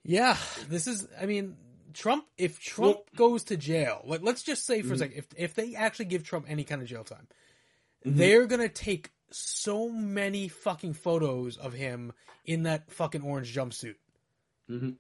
[0.03, 0.37] yeah,
[0.69, 1.09] this is.
[1.21, 1.57] I mean,
[1.93, 2.25] Trump.
[2.37, 5.75] If Trump goes to jail, let, let's just say for a second, if if they
[5.75, 7.29] actually give Trump any kind of jail time,
[8.05, 12.13] they're gonna take so many fucking photos of him
[12.45, 13.97] in that fucking orange jumpsuit
[14.71, 14.97] Mhm.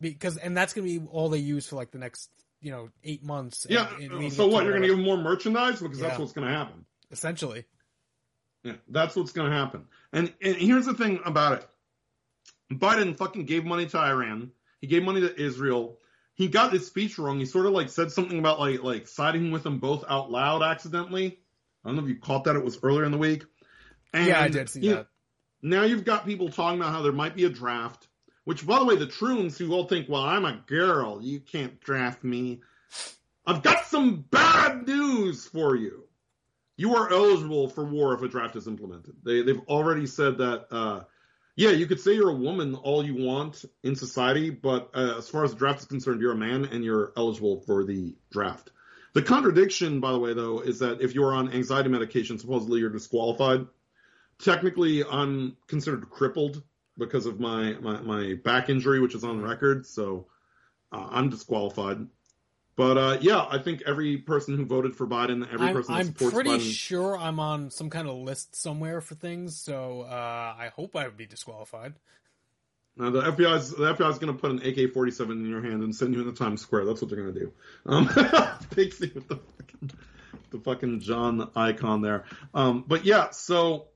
[0.00, 2.30] because, and that's gonna be all they use for like the next.
[2.62, 3.66] You know, eight months.
[3.68, 3.86] Yeah.
[3.96, 4.64] and- and so what?
[4.64, 6.86] You're going to give him more merchandise because that's what's going to happen.
[7.12, 7.64] essentially.
[8.64, 9.86] Yeah, that's what's going to happen.
[10.12, 11.68] And and here's the thing about it:
[12.72, 14.50] Biden fucking gave money to Iran.
[14.80, 16.00] He gave money to Israel.
[16.34, 17.38] He got his speech wrong.
[17.38, 20.62] He sort of like said something about like like siding with them both out loud
[20.62, 21.38] accidentally.
[21.84, 22.56] I don't know if you caught that.
[22.56, 23.44] It was earlier in the week.
[24.16, 25.06] And, yeah, I did see know, that.
[25.62, 28.08] now you've got people talking about how there might be a draft.
[28.44, 31.80] Which, by the way, the Troons who all think, "Well, I'm a girl, you can't
[31.80, 32.60] draft me."
[33.44, 36.04] I've got some bad news for you.
[36.76, 39.16] You are eligible for war if a draft is implemented.
[39.24, 40.66] They, they've already said that.
[40.70, 41.00] Uh,
[41.56, 45.28] yeah, you could say you're a woman all you want in society, but uh, as
[45.28, 48.70] far as the draft is concerned, you're a man and you're eligible for the draft.
[49.14, 52.90] The contradiction, by the way, though, is that if you're on anxiety medication, supposedly you're
[52.90, 53.66] disqualified.
[54.38, 56.62] Technically, I'm considered crippled
[56.98, 60.26] because of my, my, my back injury, which is on record, so
[60.92, 62.06] uh, I'm disqualified.
[62.76, 66.00] But uh, yeah, I think every person who voted for Biden, every I'm, person that
[66.00, 70.54] I'm pretty Biden, sure I'm on some kind of list somewhere for things, so uh,
[70.58, 71.94] I hope I would be disqualified.
[72.98, 76.14] Now the FBI's the FBI's going to put an AK-47 in your hand and send
[76.14, 76.84] you in into Times Square.
[76.84, 77.52] That's what they're going to do.
[77.86, 78.06] Um,
[78.76, 79.90] with the fucking,
[80.50, 82.24] the fucking John icon there.
[82.54, 83.88] Um, but yeah, so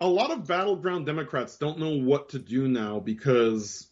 [0.00, 3.88] a lot of battleground Democrats don't know what to do now because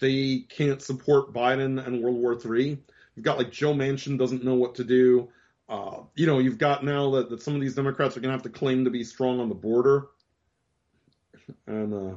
[0.00, 2.78] they can't support Biden and World War III.
[3.14, 5.28] You've got like Joe Manchin doesn't know what to do.
[5.68, 8.34] Uh, you know, you've got now that, that some of these Democrats are going to
[8.34, 10.08] have to claim to be strong on the border.
[11.66, 12.16] And, uh,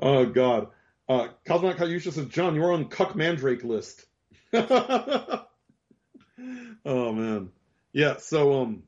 [0.00, 0.68] oh God.
[1.08, 4.04] Uh, Cosmonaut Kayusha says, John, you're on Cuck Mandrake list.
[4.52, 5.44] oh
[6.84, 7.50] man.
[7.92, 8.82] Yeah, so, um,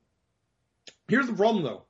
[1.08, 1.84] here's the problem though.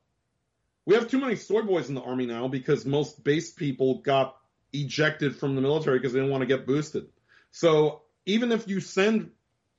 [0.91, 4.37] We have too many soy boys in the army now because most base people got
[4.73, 7.07] ejected from the military because they didn't want to get boosted.
[7.53, 9.31] So even if you send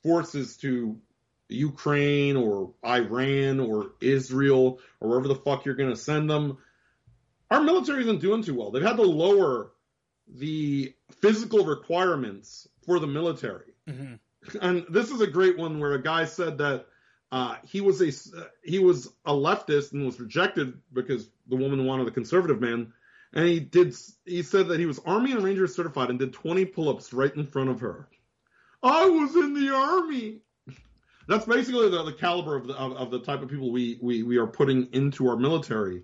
[0.03, 0.97] forces to
[1.49, 6.59] Ukraine or Iran or Israel or wherever the fuck you're going to send them,
[7.49, 8.71] our military isn't doing too well.
[8.71, 9.73] They've had to lower
[10.33, 13.73] the physical requirements for the military.
[13.85, 14.13] hmm
[14.61, 16.85] And this is a great one where a guy said that
[17.31, 18.11] uh, he was a
[18.63, 22.91] he was a leftist and was rejected because the woman wanted a conservative man.
[23.33, 23.95] And he did.
[24.25, 27.47] He said that he was Army and Ranger certified and did 20 pull-ups right in
[27.47, 28.09] front of her.
[28.83, 30.39] I was in the army.
[31.27, 34.23] That's basically the, the caliber of the of, of the type of people we, we
[34.23, 36.03] we are putting into our military.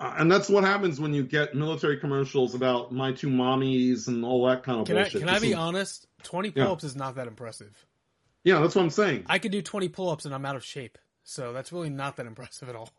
[0.00, 4.24] Uh, and that's what happens when you get military commercials about my two mommies and
[4.24, 5.20] all that kind of Can I bullshit.
[5.20, 6.06] can I be is- honest?
[6.22, 7.84] Twenty pull-ups is not that impressive.
[8.44, 9.24] Yeah, that's what I'm saying.
[9.26, 12.26] I could do twenty pull-ups and I'm out of shape, so that's really not that
[12.26, 12.90] impressive at all.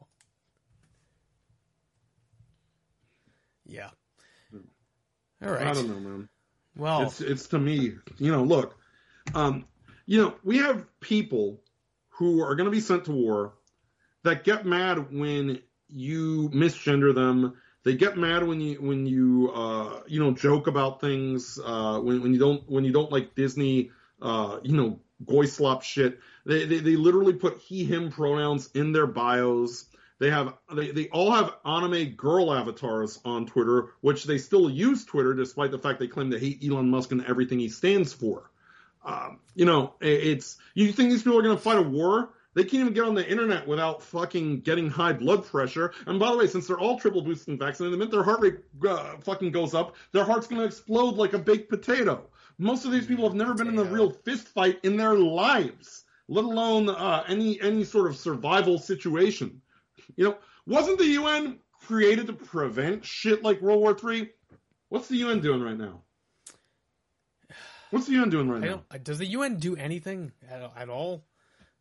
[3.65, 3.89] Yeah.
[5.43, 5.67] All right.
[5.67, 6.29] I don't know, man.
[6.75, 8.77] Well, It's it's to me, you know, look,
[9.33, 9.65] um,
[10.05, 11.61] you know, we have people
[12.09, 13.53] who are going to be sent to war
[14.23, 17.55] that get mad when you misgender them.
[17.83, 22.21] They get mad when you when you uh, you know joke about things uh, when
[22.21, 23.91] when you don't when you don't like Disney
[24.21, 26.20] uh, you know goy slop shit.
[26.45, 29.86] They, they they literally put he him pronouns in their bios.
[30.20, 35.05] They have they, they all have anime girl avatars on Twitter, which they still use
[35.05, 38.49] Twitter despite the fact they claim to hate Elon Musk and everything he stands for.
[39.03, 42.30] Um, you know, it- it's you think these people are going to fight a war?
[42.53, 45.91] They can't even get on the internet without fucking getting high blood pressure.
[46.07, 48.39] And by the way, since they're all triple boosted and vaccinated, the minute their heart
[48.39, 52.26] rate uh, fucking goes up, their heart's going to explode like a baked potato.
[52.57, 56.05] Most of these people have never been in a real fist fight in their lives,
[56.27, 59.61] let alone uh, any any sort of survival situation.
[60.15, 64.29] You know, wasn't the UN created to prevent shit like World War III?
[64.89, 66.01] What's the UN doing right now?
[67.91, 68.83] What's the UN doing right now?
[68.89, 69.03] don't.
[69.03, 71.25] Does the UN do anything at, at all?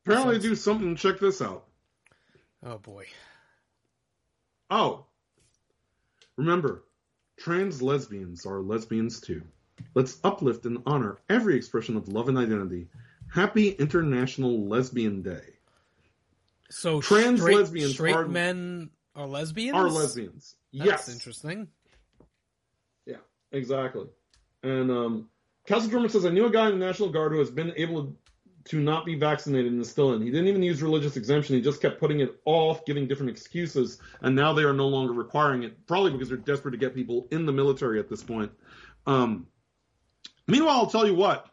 [0.05, 0.97] Apparently, they do something.
[0.97, 1.65] Check this out.
[2.63, 3.07] Oh boy.
[4.71, 5.07] Oh,
[6.37, 6.85] remember,
[7.39, 9.43] trans lesbians are lesbians too.
[9.95, 12.89] Let's uplift and honor every expression of love and identity.
[13.33, 15.55] Happy International Lesbian Day.
[16.71, 19.77] So Trans straight, lesbians straight are- men are lesbians.
[19.77, 20.57] Are lesbians?
[20.73, 21.09] That's yes.
[21.09, 21.69] interesting.
[23.07, 23.19] Yeah,
[23.53, 24.07] exactly.
[24.63, 25.29] And um,
[25.67, 28.17] Castle Drummer says, I knew a guy in the National Guard who has been able
[28.65, 30.23] to not be vaccinated and is still in.
[30.23, 31.55] He didn't even use religious exemption.
[31.55, 35.13] He just kept putting it off, giving different excuses, and now they are no longer
[35.13, 38.51] requiring it, probably because they're desperate to get people in the military at this point.
[39.07, 39.47] Um,
[40.47, 41.49] meanwhile, I'll tell you what.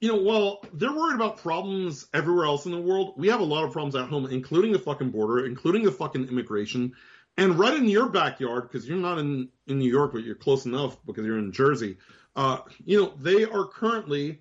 [0.00, 3.44] You know, well, they're worried about problems everywhere else in the world, we have a
[3.44, 6.92] lot of problems at home, including the fucking border, including the fucking immigration,
[7.36, 10.66] and right in your backyard, because you're not in, in New York, but you're close
[10.66, 11.98] enough because you're in Jersey.
[12.34, 14.40] Uh, you know, they are currently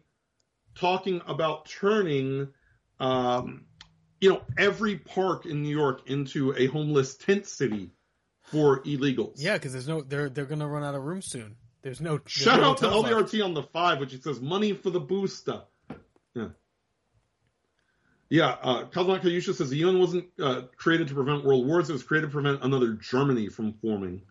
[0.75, 2.49] talking about turning,
[2.99, 3.65] um,
[4.19, 7.91] you know, every park in New York into a homeless tent city
[8.43, 9.33] for illegals.
[9.37, 10.01] Yeah, because there's no.
[10.01, 11.55] They're they're gonna run out of room soon.
[11.81, 13.43] There's no there's Shout no out to hotels left.
[13.43, 15.61] On the five, which it says money for the booster.
[16.35, 16.49] Yeah.
[18.29, 21.93] Yeah, uh, Kazuma Kayusha says the UN wasn't uh, created to prevent world wars; it
[21.93, 24.21] was created to prevent another Germany from forming.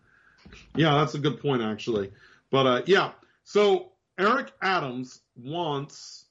[0.75, 2.11] Yeah, that's a good point, actually.
[2.49, 3.11] But uh, yeah,
[3.43, 6.25] so Eric Adams wants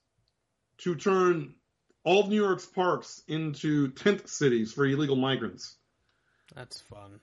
[0.79, 1.53] to turn
[2.03, 5.75] all of New York's parks into tent cities for illegal migrants.
[6.55, 7.19] That's fun.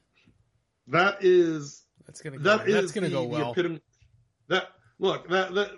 [0.86, 3.52] That is That's gonna go, that is that's gonna the, go the well.
[3.52, 3.82] epitome-
[4.48, 4.68] that
[4.98, 5.70] look that that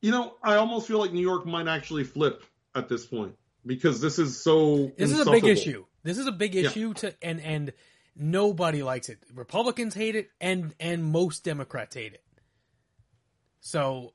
[0.00, 2.44] you know I almost feel like New York might actually flip
[2.74, 5.84] at this point because this is so This is a big issue.
[6.02, 6.68] This is a big Yeah.
[6.68, 7.72] issue to and and
[8.14, 9.18] nobody likes it.
[9.32, 12.24] Republicans hate it and and most Democrats hate it.
[13.60, 14.14] So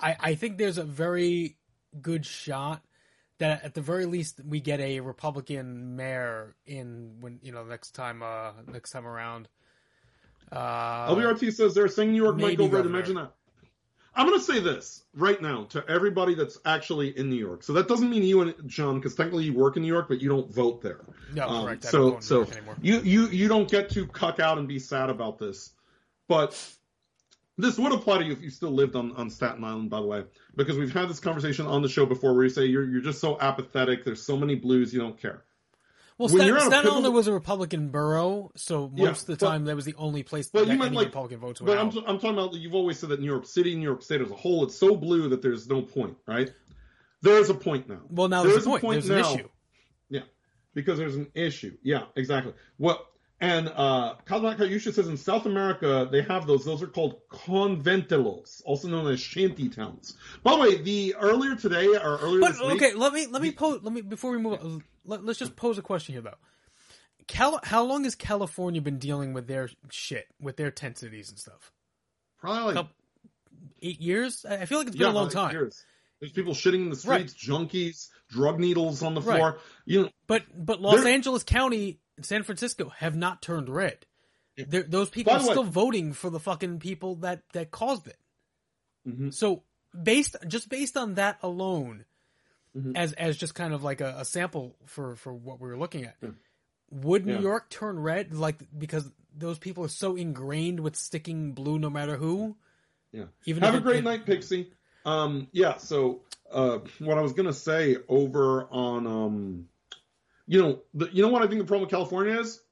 [0.00, 1.58] I I think there's a very
[2.00, 2.82] good shot
[3.38, 7.90] that at the very least we get a Republican mayor in when you know next
[7.92, 9.48] time uh next time around.
[10.50, 12.86] Uh LBRT says they're saying New York might go red.
[12.86, 13.32] Imagine that.
[14.16, 17.62] I'm going to say this right now to everybody that's actually in New York.
[17.62, 20.22] So that doesn't mean you and John, because technically you work in New York, but
[20.22, 21.00] you don't vote there.
[21.34, 21.84] no, Um, correct.
[21.84, 22.46] I so go in New so
[22.80, 25.72] you you you don't get to cuck out and be sad about this,
[26.28, 26.58] but
[27.58, 30.06] this would apply to you if you still lived on, on Staten Island, by the
[30.06, 30.24] way,
[30.56, 33.20] because we've had this conversation on the show before where you say you're you're just
[33.20, 34.04] so apathetic.
[34.04, 35.42] There's so many blues, you don't care.
[36.18, 39.26] Well, Staten, you're on a Staten Island was a Republican borough, so most Yeah, of
[39.26, 41.60] the but- time that was the only place that you meant any like- Republican votes
[41.60, 41.88] were But I'm.
[42.06, 44.34] I'm talking about you've always said that New York City, New York State as a
[44.34, 46.50] whole, it's so blue that there's no point, right?
[47.22, 48.00] There's a point now.
[48.08, 48.82] Well, now there's There's a a point.
[48.82, 49.32] point There's now.
[49.32, 49.48] an issue.
[50.08, 50.20] Yeah,
[50.74, 51.76] because there's an issue.
[51.82, 52.54] Yeah, exactly.
[52.78, 53.04] What
[53.40, 56.64] and uh, Kayusha says in South America they have those.
[56.64, 60.16] Those are called conventillos, also known as shanty towns.
[60.42, 63.42] By the way, the earlier today or earlier But this week, okay, let me let
[63.42, 64.84] me pose let me before we move on.
[65.04, 66.34] Let, let's just pose a question here though.
[67.28, 71.38] Cal, how long has California been dealing with their shit, with their tent cities and
[71.38, 71.72] stuff?
[72.38, 72.86] probably like
[73.82, 74.46] Eight years?
[74.48, 75.52] I feel like it's been yeah, a long time.
[75.52, 75.84] years.
[76.20, 79.36] There's people shitting in the streets, junkies, drug needles on the Right.
[79.36, 79.58] floor.
[79.84, 84.06] You know, But but Los Angeles County and San Francisco have not turned red.
[84.56, 88.06] They're, those people By are way- still voting for the fucking people that that caused
[88.08, 88.16] it.
[89.06, 89.32] Mhm.
[89.34, 89.62] So
[90.02, 92.04] based just based on that alone,
[92.76, 92.96] Mhm.
[92.96, 96.04] as as just kind of like a, a sample for for what we were looking
[96.04, 96.16] at,
[96.90, 97.40] would New Yeah.
[97.40, 102.16] York turn red like because those people are so ingrained with sticking blue no matter
[102.16, 102.56] who?
[103.12, 103.26] Yeah.
[103.44, 104.72] Even Have a it- great it- night, Pixie.
[105.04, 105.76] Um, yeah.
[105.76, 109.68] So, uh, what I was gonna say over on, um,
[110.46, 112.62] you know, the, you know what I think the problem with California is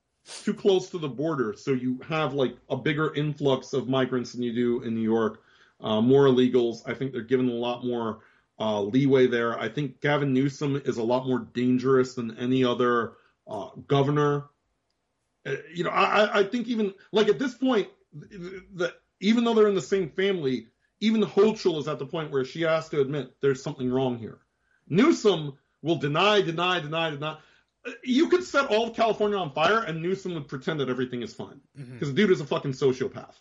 [0.43, 4.43] too close to the border, so you have like a bigger influx of migrants than
[4.43, 5.43] you do in New York.
[5.81, 6.89] Uh, more illegals.
[6.89, 8.21] I think they're given a lot more
[8.59, 9.59] uh, leeway there.
[9.59, 13.15] I think Gavin Newsom is a lot more dangerous than any other
[13.47, 14.47] uh, governor.
[15.45, 19.69] Uh, you know, I, I- think even like at this point, that even though they're
[19.69, 20.69] in the same family,
[21.01, 24.39] even Hochul is at the point where she has to admit there's something wrong here.
[24.89, 27.37] Newsom will deny, deny, deny, deny.
[28.03, 31.35] You could set all of California on fire, and Newsom would pretend that everything is
[31.35, 33.35] fine because the dude is a fucking sociopath.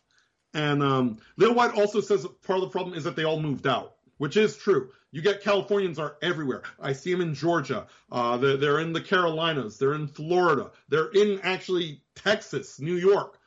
[0.53, 3.65] And um, Little White also says part of the problem is that they all moved
[3.65, 4.89] out, which is true.
[5.11, 6.63] You get Californians are everywhere.
[6.79, 7.87] I see them in Georgia.
[8.11, 9.77] Uh, they're, they're in the Carolinas.
[9.77, 10.71] They're in Florida.
[10.89, 13.39] They're in actually Texas, New York.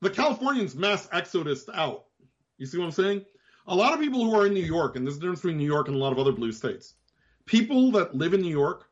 [0.00, 2.06] The Californians mass exodus out.
[2.58, 3.24] You see what I'm saying?
[3.66, 5.66] A lot of people who are in New York, and there's a difference between New
[5.66, 6.94] York and a lot of other blue states.
[7.44, 8.89] People that live in New York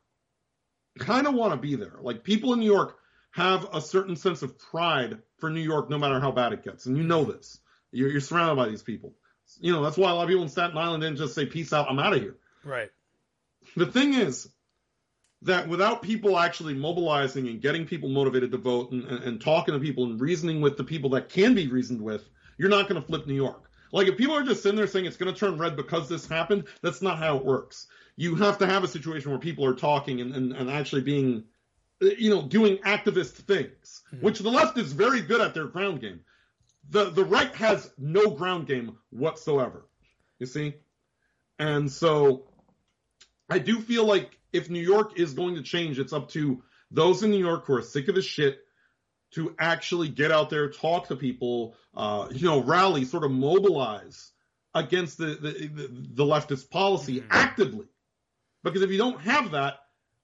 [0.98, 1.96] kind of want to be there.
[2.00, 2.98] Like people in New York
[3.32, 6.86] have a certain sense of pride for New York, no matter how bad it gets,
[6.86, 7.58] and you know this.
[7.92, 9.14] You're, you're surrounded by these people.
[9.60, 11.72] You know that's why a lot of people in Staten Island didn't just say "peace
[11.72, 12.90] out, I'm out of here." right.
[13.76, 14.48] The thing is
[15.42, 19.74] that without people actually mobilizing and getting people motivated to vote and, and, and talking
[19.74, 23.00] to people and reasoning with the people that can be reasoned with, you're not going
[23.00, 23.70] to flip New York.
[23.92, 26.26] Like if people are just sitting there saying it's going to turn red because this
[26.26, 27.86] happened, that's not how it works.
[28.20, 31.44] You have to have a situation where people are talking and, and, and actually being,
[32.00, 36.20] you know, doing activist things, which the left is very good at their ground game.
[36.90, 39.86] The the right has no ground game whatsoever.
[40.40, 40.74] You see?
[41.60, 42.48] And so
[43.48, 47.22] I do feel like if New York is going to change, it's up to those
[47.22, 48.58] in New York who are sick of this shit
[49.32, 54.32] to actually get out there, talk to people, uh, you know, rally, sort of mobilize
[54.74, 57.26] against the the, the, leftist policy Mhm.
[57.30, 57.86] actively.
[58.70, 59.80] Because if you don't have that,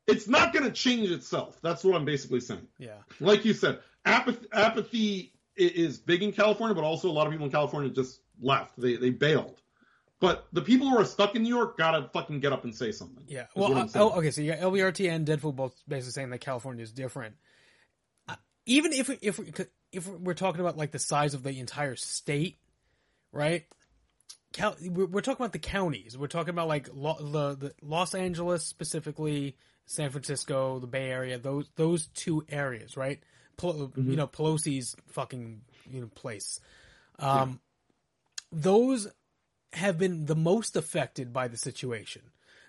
[0.07, 1.59] it's not going to change itself.
[1.63, 2.67] That's what I'm basically saying.
[2.79, 2.99] Yeah.
[3.21, 7.47] Like you said, apathy, apathy is big in California, but also a lot of people
[7.47, 8.79] in California just left.
[8.79, 9.61] They they bailed.
[10.21, 12.93] But the people who are stuck in New York gotta fucking get up and say
[12.93, 13.25] something.
[13.27, 13.47] Yeah.
[13.55, 14.31] Well, uh, oh, okay.
[14.31, 17.37] So you got LBRT and Deadpool both basically saying that California is different.
[18.29, 18.37] Uh,
[18.67, 19.53] even if we, if we,
[19.93, 22.59] if we're talking about like the size of the entire state,
[23.33, 23.65] right?
[24.55, 26.17] Cal- we're, we're talking about the counties.
[26.17, 31.39] We're talking about like Lo- the, the Los Angeles specifically, San Francisco, the Bay Area.
[31.39, 33.21] Those those two areas, right?
[33.59, 36.61] Pel- You know, Pelosi's fucking you know place.
[37.19, 37.61] Um,
[38.53, 39.09] those
[39.73, 42.23] have been the most affected by the situation.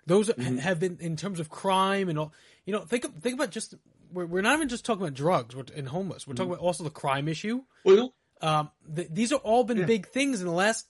[0.07, 2.33] Those ha- have been in terms of crime and all.
[2.65, 3.75] You know, think think about just
[4.11, 6.27] we're, we're not even just talking about drugs we're, and homeless.
[6.27, 7.61] We're talking about also the crime issue.
[7.83, 10.87] Well, Um, th- these have all been big things in the last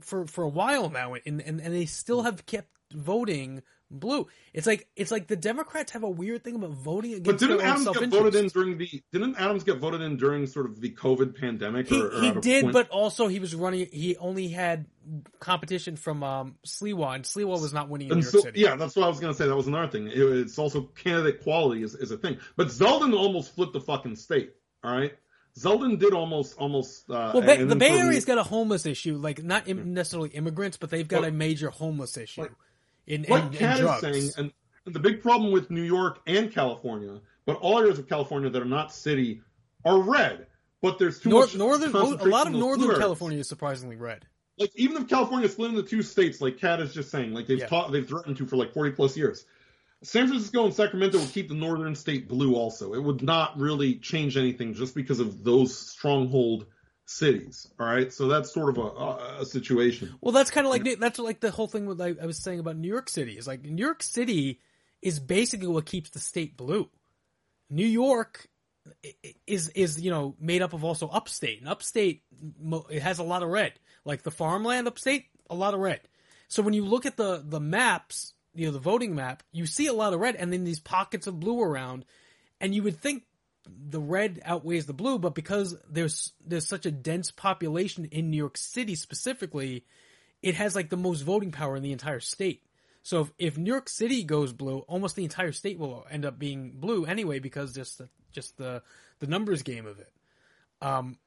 [0.00, 4.26] for for a while now, and, and and they still have kept voting blue.
[4.52, 7.58] It's like it's like the Democrats have a weird thing about voting but against didn't
[7.58, 9.02] their own Adams get voted in during the?
[9.12, 11.88] Didn't Adams get voted in during sort of the COVID pandemic?
[11.88, 13.86] He, or, he at did, but also he was running.
[13.92, 14.86] He only had
[15.38, 18.60] competition from um, Sliwa, and Sliwa was not winning in And New York City.
[18.60, 19.46] yeah, that's what I was going to say.
[19.46, 20.08] That was another thing.
[20.08, 22.38] It- it's also candidate quality is, is a thing.
[22.56, 24.52] But Zeldin almost flipped the fucking state.
[24.82, 25.14] All right,
[25.58, 27.08] Zeldin did almost almost.
[27.08, 30.76] Uh, Well, and the Bay Area's got a homeless issue, like not Im- necessarily immigrants,
[30.76, 32.52] but they've got a major homeless issue like-
[33.06, 34.02] in, in, What in Kat drugs.
[34.04, 34.52] is saying, and,
[34.86, 38.60] and the big problem with New York and California, but all areas of California that
[38.60, 39.42] are not city,
[39.84, 40.46] are red.
[40.82, 42.98] But there's too North, much northern, a lot of northern.
[42.98, 44.26] California is surprisingly red.
[44.58, 47.58] like even if California split into two states, like Kat is just saying, like they've
[47.60, 47.66] Yeah.
[47.68, 49.46] taught, they've threatened to for like forty plus years.
[50.02, 52.54] San Francisco and Sacramento would keep the northern state blue.
[52.54, 56.66] Also, it would not really change anything just because of those stronghold
[57.06, 57.70] cities.
[57.78, 60.14] All right, so that's sort of a, a, situation.
[60.20, 62.60] Well, that's kind of like that's like the whole thing with like I was saying
[62.60, 64.60] about New York City is like New York City
[65.00, 66.88] is basically what keeps the state blue.
[67.70, 68.48] New York
[69.46, 72.22] is is you know made up of also upstate and upstate
[72.90, 73.72] it has a lot of red
[74.04, 76.00] like the farmland upstate a lot of red.
[76.48, 79.86] So when you look at the the maps, you know the voting map, you see
[79.86, 82.04] a lot of red and then these pockets of blue around,
[82.60, 83.24] and you would think
[83.66, 88.36] the red outweighs the blue, but because there's there's such a dense population in New
[88.36, 89.84] York City specifically,
[90.42, 92.62] it has like the most voting power in the entire state.
[93.02, 96.38] So if, if New York City goes blue, almost the entire state will end up
[96.38, 98.82] being blue anyway because just the, just the
[99.20, 100.12] the numbers game of it.
[100.80, 101.18] Um,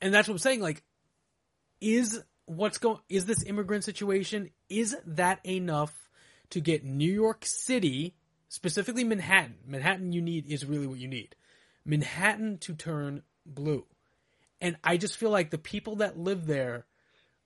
[0.00, 0.60] and that's what I'm saying.
[0.60, 0.82] Like,
[1.80, 2.98] is what's going?
[3.08, 4.50] Is this immigrant situation?
[4.68, 5.92] Is that enough
[6.50, 8.14] to get New York City,
[8.48, 9.56] specifically Manhattan?
[9.66, 11.34] Manhattan, you need is really what you need.
[11.84, 13.86] Manhattan to turn blue,
[14.60, 16.86] and I just feel like the people that live there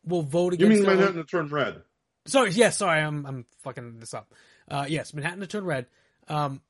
[0.04, 0.70] will vote against.
[0.70, 1.82] You mean their own- Manhattan to turn red?
[2.26, 4.34] Sorry, yes, sorry, I'm I'm fucking this up.
[4.68, 5.86] Uh, yes, Manhattan to turn red.
[6.28, 6.60] Um,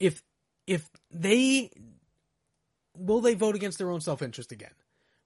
[0.00, 0.22] if
[0.66, 1.70] if they
[2.96, 4.72] will they vote against their own self interest again?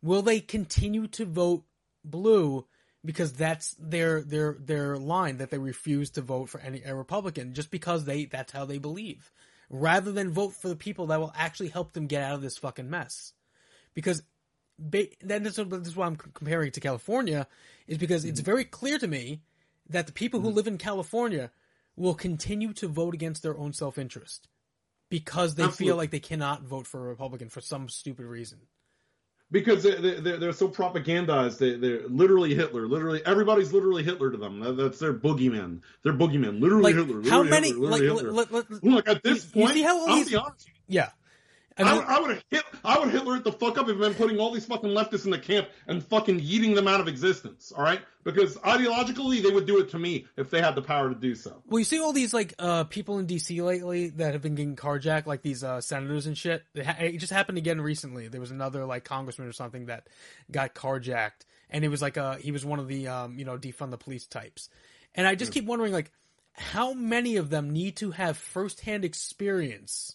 [0.02, 1.64] Will they continue to vote
[2.04, 2.66] blue
[3.06, 7.54] because that's their their their line that they refuse to vote for any a Republican
[7.54, 9.30] just because they that's how they believe,
[9.70, 12.58] rather than vote for the people that will actually help them get out of this
[12.58, 13.32] fucking mess?
[13.94, 14.22] Because
[14.78, 17.46] ba- then this, is- this is why I'm comparing it to California
[17.86, 18.50] is because it's mm-hmm.
[18.50, 19.40] very clear to me
[19.88, 20.56] that the people who mm-hmm.
[20.56, 21.50] live in California
[21.94, 24.48] will continue to vote against their own self interest
[25.08, 25.86] because they Absolutely.
[25.86, 28.58] feel like they cannot vote for a Republican for some stupid reason.
[29.52, 31.58] Because they, they, they're, they're so propagandized.
[31.58, 32.88] They, they're literally Hitler.
[32.88, 34.58] Literally, everybody's literally Hitler to them.
[34.60, 35.82] That- That's their boogeyman.
[36.02, 36.60] They're boogeyman.
[36.60, 37.20] Literally Like Hitler.
[37.22, 37.68] Literally how many?
[37.68, 38.32] Hitler, Like, Hitler.
[38.32, 40.68] let- let- Look, at this you point, see how all I'll these- be honest.
[40.88, 41.10] yeah.
[41.78, 42.64] I I, mean, would- I would have hit.
[42.84, 45.30] I would Hitler it the fuck up if been putting all these fucking leftists in
[45.30, 47.72] the camp and fucking yeeting them out of existence.
[47.76, 51.08] All right, because ideologically they would do it to me if they had the power
[51.08, 51.62] to do so.
[51.66, 54.76] Well, you see all these like uh people in DC lately that have been getting
[54.76, 56.62] carjacked, like these uh senators and shit.
[56.74, 58.28] It, ha- it just happened again recently.
[58.28, 60.06] There was another like congressman or something that
[60.50, 63.58] got carjacked, and it was like uh he was one of the um you know
[63.58, 64.68] defund the police types,
[65.14, 66.10] and I just keep wondering like
[66.52, 70.14] how many of them need to have firsthand experience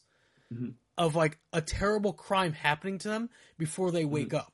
[1.02, 4.54] of like a terrible crime happening to them before they wake up.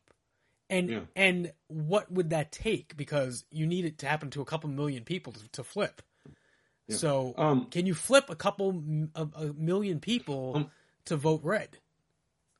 [0.69, 1.01] And Yeah.
[1.13, 2.95] and what would that take?
[2.95, 6.01] Because you need it to happen to a couple million people to, to flip.
[6.89, 8.81] So Um, can you flip a couple
[9.13, 10.71] a, a million people Um,
[11.05, 11.79] to vote red?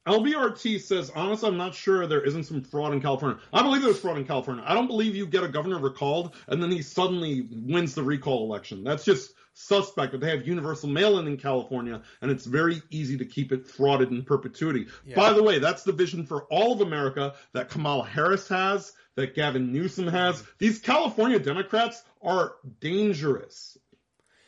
[0.08, 3.40] LBRT says, honestly, I'm not sure there isn't some fraud in California.
[3.52, 4.64] I believe there's fraud in California.
[4.66, 8.46] I don't believe you get a governor recalled and then he suddenly wins the recall
[8.46, 8.84] election.
[8.84, 13.26] That's just suspect that they have universal mail-in in California and it's very easy to
[13.26, 14.88] keep it frauded in perpetuity.
[15.06, 15.16] Yeah.
[15.16, 19.36] By the way, that's the vision for all of America that Kamala Harris has, that
[19.36, 20.38] Gavin Newsom has.
[20.38, 20.52] Mm-hmm.
[20.60, 23.78] These California Democrats are dangerous.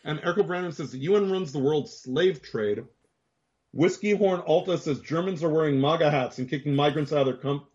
[0.05, 2.85] And Erica Brandon says the UN runs the world's slave trade.
[3.73, 7.37] Whiskey Horn Alta says Germans are wearing MAGA hats and kicking migrants out of their
[7.37, 7.65] com-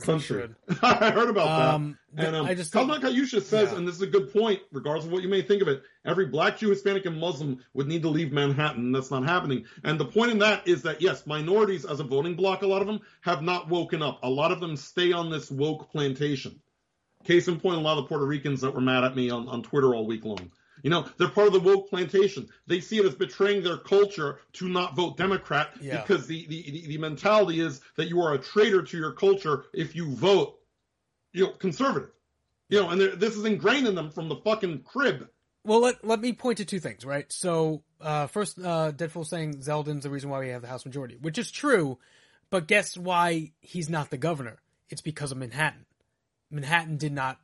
[0.00, 0.48] country.
[0.82, 2.28] I heard about Um, that.
[2.28, 3.76] And um, I just Kaznak Kayusha says, Yeah.
[3.78, 6.24] and this is a good point, regardless of what you may think of it, every
[6.26, 9.66] black, Jew, Hispanic, and Muslim would need to leave Manhattan, that's not happening.
[9.84, 12.80] And the point in that is that, yes, minorities as a voting bloc, a lot
[12.80, 14.20] of them have not woken up.
[14.22, 16.58] A lot of them stay on this woke plantation.
[17.24, 19.46] Case in point, a lot of the Puerto Ricans that were mad at me on,
[19.48, 20.50] on Twitter all week long.
[20.82, 22.48] You know, they're part of the woke plantation.
[22.66, 26.00] They see it as betraying their culture to not vote Democrat Yeah.
[26.00, 29.66] because the, the, the, the mentality is that you are a traitor to your culture
[29.72, 30.58] if you vote,
[31.32, 32.10] you know, conservative.
[32.68, 35.28] You know, and this is ingrained in them from the fucking crib.
[35.64, 37.30] Well, let let me point to two things, right?
[37.30, 41.16] So, uh, first, uh, Deadpool saying Zeldin's the reason why we have the House majority,
[41.20, 41.98] which is true,
[42.50, 44.60] but guess why he's not the governor?
[44.88, 45.86] It's because of Manhattan.
[46.50, 47.38] Manhattan did not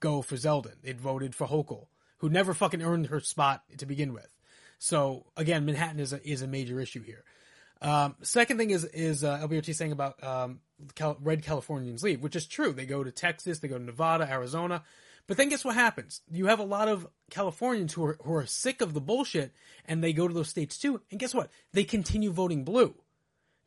[0.00, 1.88] go for Zeldin; it voted for Hochul,
[2.18, 4.28] who never fucking earned her spot to begin with.
[4.78, 7.24] So, again, Manhattan is a is a major issue here.
[7.80, 10.60] Um, second thing is is uh, LBRT saying about um,
[10.94, 12.72] Cal- red Californians leave, which is true.
[12.72, 14.82] They go to Texas, they go to Nevada, Arizona,
[15.28, 16.22] but then guess what happens?
[16.30, 19.52] You have a lot of Californians who are who are sick of the bullshit,
[19.84, 21.00] and they go to those states too.
[21.10, 21.50] And guess what?
[21.72, 22.94] They continue voting blue.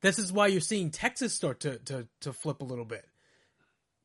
[0.02, 3.06] This is why you're seeing Texas start to to to flip a little bit.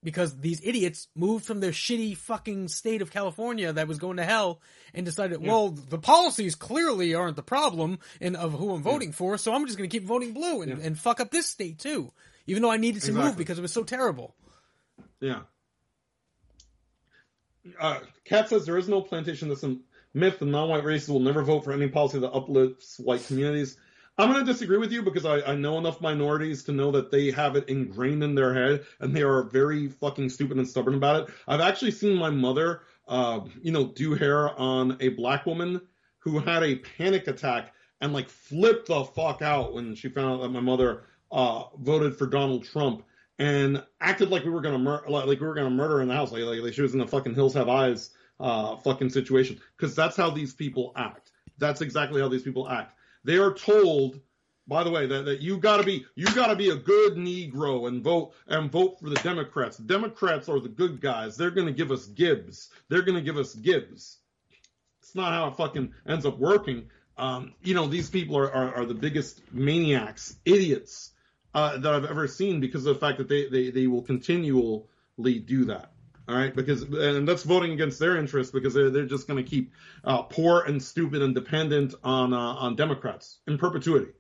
[0.07, 4.25] Because these idiots moved from their shitty fucking state of California that was going to
[4.25, 4.61] hell
[4.95, 9.37] and decided, well, the policies clearly aren't the problem in of who I'm voting for,
[9.37, 12.13] so I'm just going to keep voting blue and, and fuck up this state too.
[12.47, 14.37] Even though I needed to move because it was so terrible.
[15.19, 15.41] Yeah.
[17.81, 19.49] Uh, Kat says there is no plantation.
[19.49, 19.77] That's a
[20.15, 20.39] myth.
[20.39, 23.77] The non-white races will never vote for any policy that uplifts white communities.
[24.19, 27.11] I'm going to disagree with you because I, I know enough minorities to know that
[27.11, 30.95] they have it ingrained in their head and they are very fucking stupid and stubborn
[30.95, 31.35] about it.
[31.47, 35.83] I've actually seen my mother, uh, you know, do hair on a black woman
[36.19, 40.43] who had a panic attack and like flipped the fuck out when she found out
[40.43, 43.05] that my mother uh, voted for Donald Trump
[43.39, 46.33] and acted like we were gonna mur- like, we were gonna murder in the house,
[46.33, 48.11] like, like like she was in the fucking Hills Have Eyes
[48.41, 49.61] uh, fucking situation.
[49.77, 51.33] Because that's how these people act.
[51.59, 52.96] That's exactly how these people act.
[53.27, 54.21] They are told,
[54.69, 58.01] by the way, that, that you gotta be you gotta be a good Negro and
[58.01, 59.79] vote and vote for the Democrats.
[59.79, 61.37] The Democrats are the good guys.
[61.37, 62.71] They're gonna give us Gibbs.
[62.89, 64.19] They're gonna give us Gibbs.
[65.03, 66.89] It's not how it fucking ends up working.
[67.19, 71.11] Um, you know, these people are, are, are the biggest maniacs, idiots
[71.53, 74.85] uh, that I've ever seen because of the fact that they, they, they will continually
[75.41, 75.91] do that.
[76.29, 79.49] All right, because and that's voting against their interests because they're they're just going to
[79.49, 79.73] keep
[80.05, 84.11] uh, poor and stupid and dependent on uh, on Democrats in perpetuity.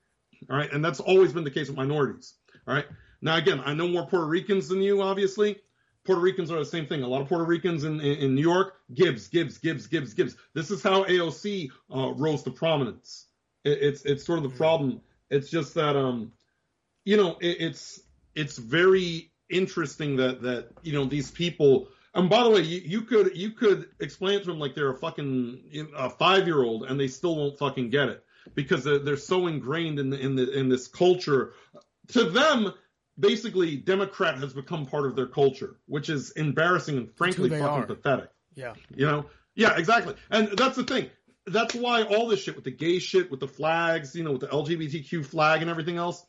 [0.49, 2.35] All right, and that's always been the case with minorities.
[2.69, 2.87] All right,
[3.23, 5.57] now again, I know more Puerto Ricans than you, obviously.
[6.05, 7.03] Puerto Ricans are the same thing.
[7.03, 10.37] A lot of Puerto Ricans in, in, in New York, Gibbs, Gibbs, Gibbs, Gibbs, Gibbs.
[10.55, 13.27] This is how AOC uh, rose to prominence.
[13.65, 15.01] It, it's it's sort of the problem.
[15.31, 16.33] It's just that um,
[17.05, 18.01] you know, it, it's
[18.37, 21.89] it's very interesting that that you know these people.
[22.17, 24.91] And by the way, you, you could you could explain it to them like they're
[24.91, 28.25] a fucking a five year old, and they still won't fucking get it
[28.55, 31.53] because they're, they're so ingrained in the, in the in this culture.
[32.09, 32.73] To them,
[33.19, 37.87] basically, Democrat has become part of their culture, which is embarrassing and frankly fucking are.
[37.87, 38.31] pathetic.
[38.55, 38.75] Yeah.
[38.95, 39.27] You know?
[39.55, 40.15] Yeah, exactly.
[40.31, 41.11] And that's the thing.
[41.47, 44.41] That's why all this shit with the gay shit, with the flags, you know, with
[44.41, 46.25] the LGBTQ flag and everything else,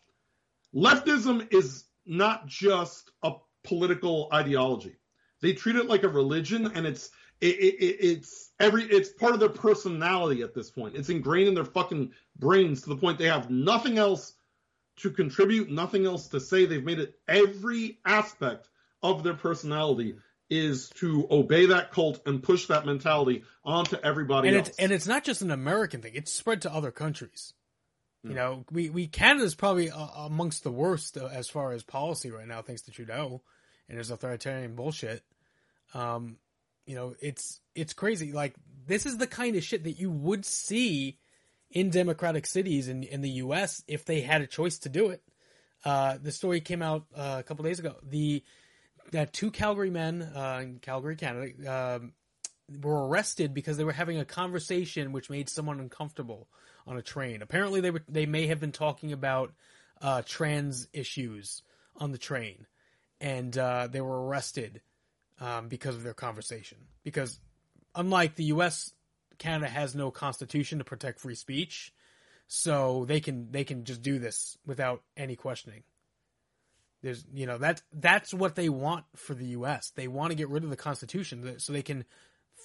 [0.76, 3.34] leftism is not just a
[3.64, 4.98] political ideology.
[5.42, 7.10] They treat it like a religion, and it's
[7.42, 10.96] it, it, it- it's every it's part of their personality at this point.
[10.96, 14.34] It's ingrained in their fucking brains to the point they have nothing else
[14.98, 16.66] to contribute, nothing else to say.
[16.66, 18.70] They've made it every aspect
[19.04, 20.16] of their personality
[20.50, 24.70] is to obey that cult and push that mentality onto everybody and else.
[24.70, 27.54] it's and it's not just an American thing; it's spread to other countries.
[28.24, 32.30] You know, we we Canada's probably uh, amongst the worst uh, as far as policy
[32.30, 33.42] right now, thanks to Trudeau
[33.90, 35.24] and his authoritarian bullshit.
[35.94, 36.38] Um,
[36.86, 38.32] you know, it's it's crazy.
[38.32, 38.56] Like
[38.86, 41.20] this is the kind of shit that you would see
[41.72, 43.84] in democratic cities in in the U.S.
[43.88, 45.22] if they had a choice to do it.
[45.86, 47.96] Uh, the story came out uh, a couple days ago.
[48.04, 48.44] The
[49.12, 52.14] that two Calgary men uh, in Calgary, Canada, um,
[52.82, 56.48] were arrested because they were having a conversation which made someone uncomfortable
[56.86, 57.42] on a train.
[57.42, 59.54] Apparently, they were they may have been talking about
[60.02, 61.62] uh, trans issues
[61.98, 62.66] on the train,
[63.19, 64.81] and uh, they were arrested
[65.39, 66.77] um, because of their conversation.
[67.03, 67.39] Because
[67.95, 68.94] unlike the U.S.,
[69.38, 71.94] Canada has no constitution to protect free speech,
[72.48, 75.84] so they can they can just do this without any questioning.
[77.03, 79.91] There's, you know, that's that's what they want for the U.S.
[79.91, 82.06] They want to get rid of the Constitution so they can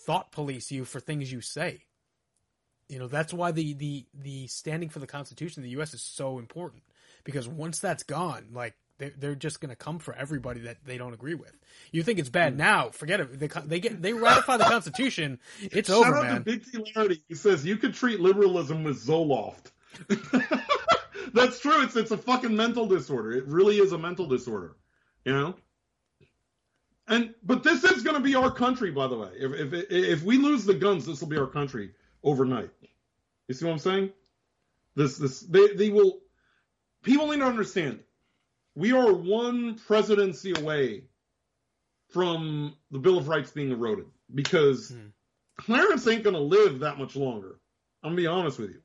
[0.06, 1.84] thought police you for things you say.
[2.88, 5.94] You know, that's why the the the standing for the Constitution in the U.S.
[5.94, 6.82] is so important
[7.24, 8.74] because once that's gone, like
[9.10, 11.52] they're just going to come for everybody that they don't agree with.
[11.90, 12.58] You think it's bad hmm.
[12.58, 12.90] now?
[12.90, 13.38] Forget it.
[13.38, 15.38] They, they get they ratify the Constitution.
[15.60, 16.34] It's Shout over, out man.
[16.36, 17.20] to Big T Larity.
[17.28, 19.70] He says you could treat liberalism with Zoloft.
[21.34, 21.82] That's true.
[21.82, 23.32] It's it's a fucking mental disorder.
[23.32, 24.76] It really is a mental disorder.
[25.24, 25.54] You know.
[27.08, 29.30] And but this is going to be our country, by the way.
[29.36, 31.90] If if if we lose the guns, this will be our country
[32.22, 32.70] overnight.
[33.48, 34.10] You see what I'm saying?
[34.94, 36.20] This this they they will.
[37.02, 38.00] People need to understand.
[38.74, 41.04] We are one presidency away
[42.10, 45.06] from the Bill of Rights being eroded because Hmm.
[45.58, 47.60] Clarence ain't going to live that much longer.
[48.02, 48.80] I'm going to be honest with you.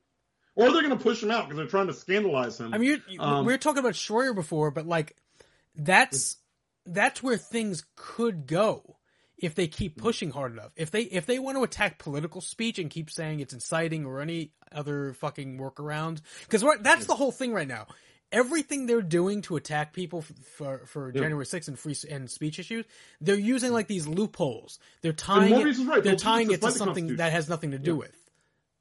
[0.54, 2.74] Or they're going to push him out because they're trying to scandalize him.
[2.74, 5.16] I mean, Um, we were talking about Shroyer before, but like
[5.74, 6.36] that's
[6.84, 8.98] that's where things could go
[9.38, 10.02] if they keep Mm-hmm.
[10.02, 10.72] pushing hard enough.
[10.76, 14.20] If they if they want to attack political speech and keep saying it's inciting or
[14.20, 17.86] any other fucking workaround, because that's the whole thing right now.
[18.30, 20.22] Everything they're doing to attack people
[20.56, 21.22] for for Yeah.
[21.22, 22.84] January 6th and free and speech issues,
[23.20, 24.78] they're using like these loopholes.
[25.02, 26.02] They're tying it, right.
[26.02, 27.98] they're tying it to something that has nothing to do Yeah.
[27.98, 28.28] with.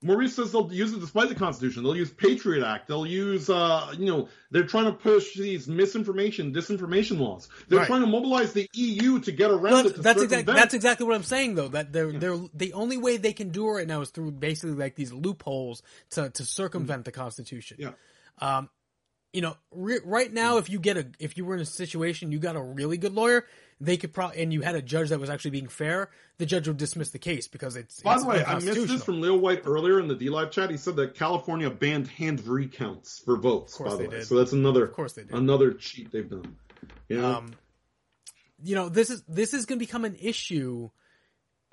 [0.03, 1.82] Maurice says they'll use it despite the Constitution.
[1.84, 2.88] They'll use Patriot Act.
[2.88, 7.49] They'll use, uh, you know, they're trying to push these misinformation, disinformation laws.
[7.68, 7.88] They're Right.
[7.88, 10.03] trying to mobilize the EU to get around That's, it.
[10.03, 11.69] That's exactly that's exactly what I'm saying though.
[11.69, 14.76] That they're they're the only way they can do it right now is through basically
[14.76, 17.78] like these loopholes to to circumvent the Constitution.
[17.80, 17.94] Yeah.
[18.40, 18.69] Um,
[19.38, 22.31] you know, re- right now, if you get a if you were in a situation
[22.31, 23.45] you got a really good lawyer,
[23.80, 26.09] they could probably and you had a judge that was actually being fair,
[26.39, 28.01] the judge would dismiss the case because it's.
[28.01, 30.72] By it's the way, I missed this from Leo White earlier in the DLive chat.
[30.72, 33.73] He said that California banned hand recounts for votes.
[33.73, 34.26] Of course by the way, did.
[34.26, 35.34] so that's another, Of course they did.
[35.35, 36.55] another cheat they've done.
[37.07, 37.35] You know?
[37.35, 37.53] um,
[38.64, 40.89] you know this is this is going to become an issue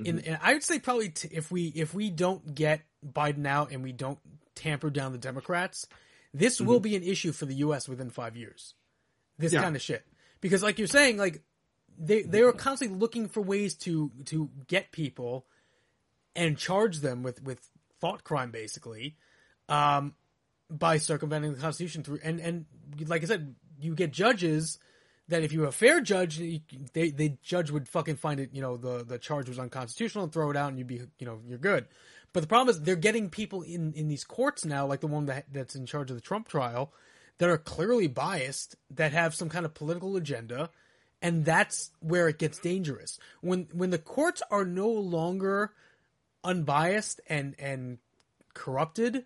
[0.05, 0.29] in Mm-hmm.
[0.29, 3.83] and i would say probably t- if we if we don't get biden out and
[3.83, 4.19] we don't
[4.55, 5.87] tamper down the democrats
[6.35, 8.75] this will be an issue for the us within five years
[9.39, 9.55] this Mm-hmm.
[9.57, 9.63] Yeah.
[9.63, 10.05] kind of shit
[10.41, 11.43] because like you're saying like
[11.99, 15.47] they they are constantly looking for ways to to get people
[16.37, 17.61] and charge them with with
[18.01, 19.17] thought crime basically
[19.69, 20.15] um
[20.71, 22.67] by circumventing the constitution through and and
[23.07, 24.79] like i said you get judges
[25.29, 26.39] that if you have a fair judge
[26.93, 30.33] they the judge would fucking find it you know the the charge was unconstitutional and
[30.33, 31.87] throw it out and you'd be you know you're good
[32.35, 35.25] but the problem is they're getting people in in these courts now like the one
[35.25, 36.93] that that's in charge of the trump trial
[37.39, 40.69] that are clearly biased that have some kind of political agenda
[41.25, 43.19] and that's where it gets dangerous.
[43.41, 45.73] When when the courts are no longer
[46.45, 47.97] unbiased and and
[48.53, 49.25] corrupted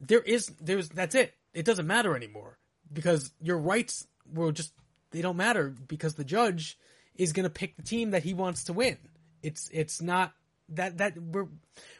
[0.00, 1.34] there is there's that's it.
[1.54, 2.58] It doesn't matter anymore
[2.92, 4.72] because your rights will just
[5.12, 6.76] they don't matter because the judge
[7.14, 8.98] is going to pick the team that he wants to win.
[9.40, 10.32] It's it's not
[10.70, 11.48] that that we're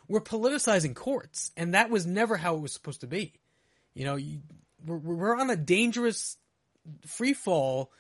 [0.09, 3.35] we're politicizing courts and that was never how it was supposed to be.
[3.95, 4.41] You know you,
[4.85, 6.37] we're, we're on a dangerous
[7.07, 7.93] free fall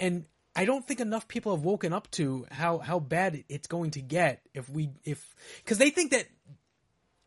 [0.00, 3.92] and I don't think enough people have woken up to how how bad it's going
[3.92, 6.26] to get if we if because they think that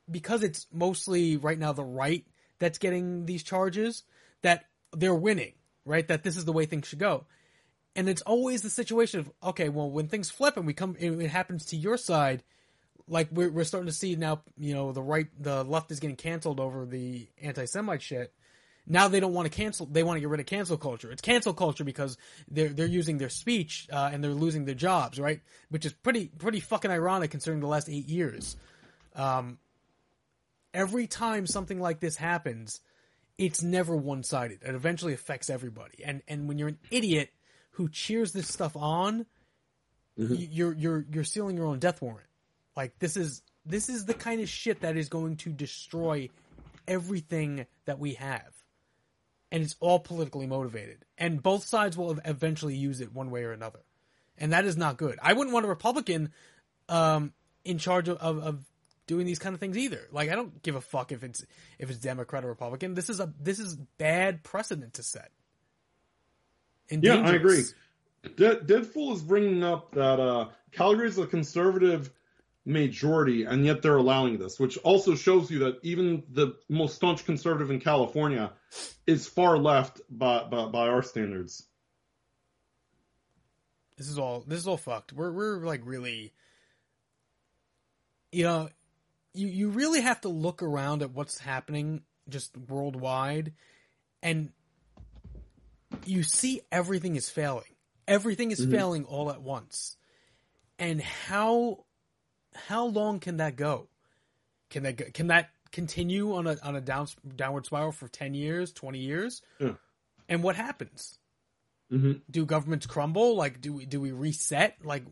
[0.10, 2.26] because it's mostly right now the right
[2.60, 4.03] that's getting these charges
[4.41, 5.53] that they're winning
[5.86, 6.07] right?
[6.07, 7.26] That this is the way things should go
[7.96, 11.30] and it's always the situation of okay well when things flip and we come it
[11.30, 12.44] happens to your side
[13.08, 16.16] like we're, we're starting to see now you know the right the left is getting
[16.16, 18.34] canceled over the anti-semite shit.
[18.88, 21.12] Now they don't want to cancel they want to get rid of cancel culture.
[21.12, 22.18] It's cancel culture because
[22.50, 25.42] they're they're using their speech uh, and they're losing their jobs right?
[25.70, 28.56] Which is pretty pretty fucking ironic considering the last eight years.
[29.16, 29.60] Um,
[30.74, 32.82] every time something like this happens
[33.38, 34.64] it's never one-sided.
[34.64, 36.04] It eventually affects everybody.
[36.06, 37.30] And and when you're an idiot
[37.76, 39.26] who cheers this stuff on
[40.18, 42.27] y- you're you're you're sealing your own death warrant.
[42.76, 46.30] Like this is this is the kind of shit that is going to destroy
[46.88, 48.53] everything that we have.
[49.52, 51.06] And it's all politically motivated.
[51.18, 53.80] And both sides will eventually use it one way or another.
[54.38, 55.18] And that is not good.
[55.22, 56.31] I wouldn't want a republican
[56.89, 57.34] um,
[57.64, 58.65] in charge of, of, of
[59.07, 60.07] doing these kind of things either.
[60.11, 61.45] Like i don't give a fuck if it's
[61.77, 62.93] if it's democrat or republican.
[62.93, 65.31] This is a this is bad precedent to set
[66.90, 67.64] And Yeah, I agree.
[67.64, 67.74] dangerous.
[68.36, 72.12] De- Deadpool is bringing up that uh, Calgary is a conservative
[72.66, 77.26] majority, and yet they're allowing this, which also shows you that even the most staunch
[77.26, 78.52] conservative in California
[79.06, 81.68] is far left by by, by our standards.
[83.98, 85.14] This is all this is all fucked.
[85.14, 86.34] We're we're like really
[88.32, 88.70] you know
[89.34, 93.53] you you really have to look around at what's happening just worldwide
[94.24, 94.52] and
[96.06, 97.64] you see everything is failing.
[98.08, 99.98] Everything is failing all at once.
[100.78, 101.86] And how
[102.54, 103.88] how long can that go?
[104.70, 108.34] Can that go, can that continue on a on a down, downward spiral for 10
[108.34, 109.42] years, 20 years?
[109.60, 109.74] Yeah.
[110.28, 111.18] And what happens?
[111.90, 113.36] hmm Do governments crumble?
[113.36, 114.78] Like, do we do we reset?
[114.84, 115.04] Like,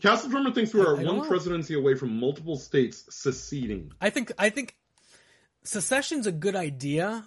[0.00, 1.22] Castle Drummer thinks we are one know.
[1.22, 3.92] presidency away from multiple states seceding.
[4.00, 4.76] I think I think
[5.62, 7.26] secession's a good idea,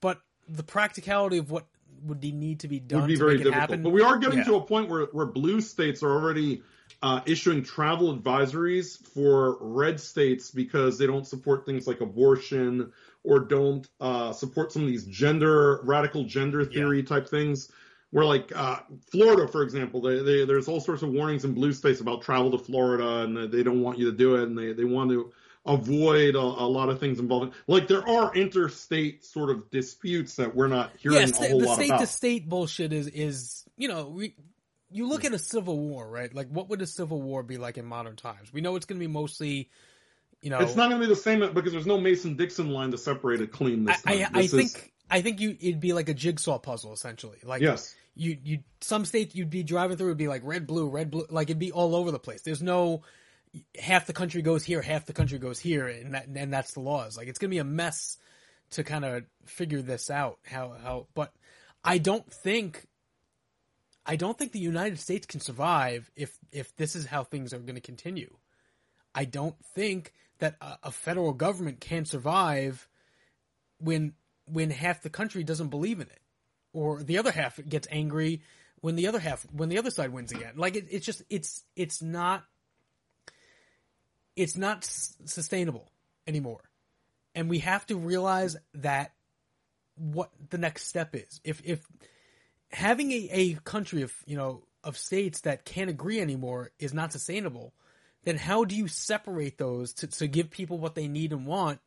[0.00, 1.66] but the practicality of what
[2.04, 3.54] would need to be done would be to very difficult.
[3.60, 3.82] happen.
[3.82, 4.44] But we are getting Yeah.
[4.44, 6.62] to a point where, where blue states are already
[7.02, 12.92] uh, issuing travel advisories for red states because they don't support things like abortion
[13.24, 17.70] or don't uh, support some of these gender radical gender theory type things.
[18.10, 18.80] Where like uh,
[19.12, 22.50] Florida, for example, they, they, there's all sorts of warnings in blue states about travel
[22.50, 25.10] to Florida, and they- they don't want you to do it, and they, they want
[25.10, 25.32] to
[25.66, 27.52] avoid a, a lot of things involving.
[27.66, 31.66] Like there are interstate sort of disputes that we're not hearing yes, a whole the
[31.66, 32.00] lot state about.
[32.00, 34.34] to state bullshit is is you know we.
[34.92, 36.34] You look at a civil war, right?
[36.34, 38.52] Like, what would a civil war be like in modern times?
[38.52, 39.70] We know it's going to be mostly,
[40.42, 42.90] you know, It's not going to be the same because there's no Mason Dixon line
[42.90, 44.30] to separate it clean this I, time.
[44.34, 47.38] I, I This is- think I think you it'd be like a jigsaw puzzle essentially.
[47.44, 50.88] Like yes, you you some states you'd be driving through it'd be like red blue
[50.88, 52.42] red blue like it'd be all over the place.
[52.42, 53.02] There's no
[53.78, 56.80] half the country goes here, half the country goes here, and that and that's the
[56.80, 57.16] laws.
[57.16, 58.18] Like it's gonna be a mess
[58.70, 60.38] to kind of figure this out.
[60.44, 61.32] How how but
[61.84, 62.86] I don't think
[64.06, 67.58] I don't think the United States can survive if if this is how things are
[67.58, 68.34] going to continue.
[69.14, 72.88] I don't think that a, a federal government can survive
[73.78, 74.14] when
[74.46, 76.20] when half the country doesn't believe in it,
[76.72, 78.42] or the other half gets angry
[78.80, 80.54] when the other half when the other side wins again.
[80.56, 82.44] Like it, it's just it's it's not
[84.40, 85.90] it's not s- sustainable
[86.26, 86.70] anymore,
[87.34, 89.12] and we have to realize that
[89.96, 91.40] what the next step is.
[91.44, 91.86] If if
[92.70, 97.12] having a, a country of you know of states that can't agree anymore is not
[97.12, 97.74] sustainable,
[98.24, 101.80] then how do you separate those to, to give people what they need and want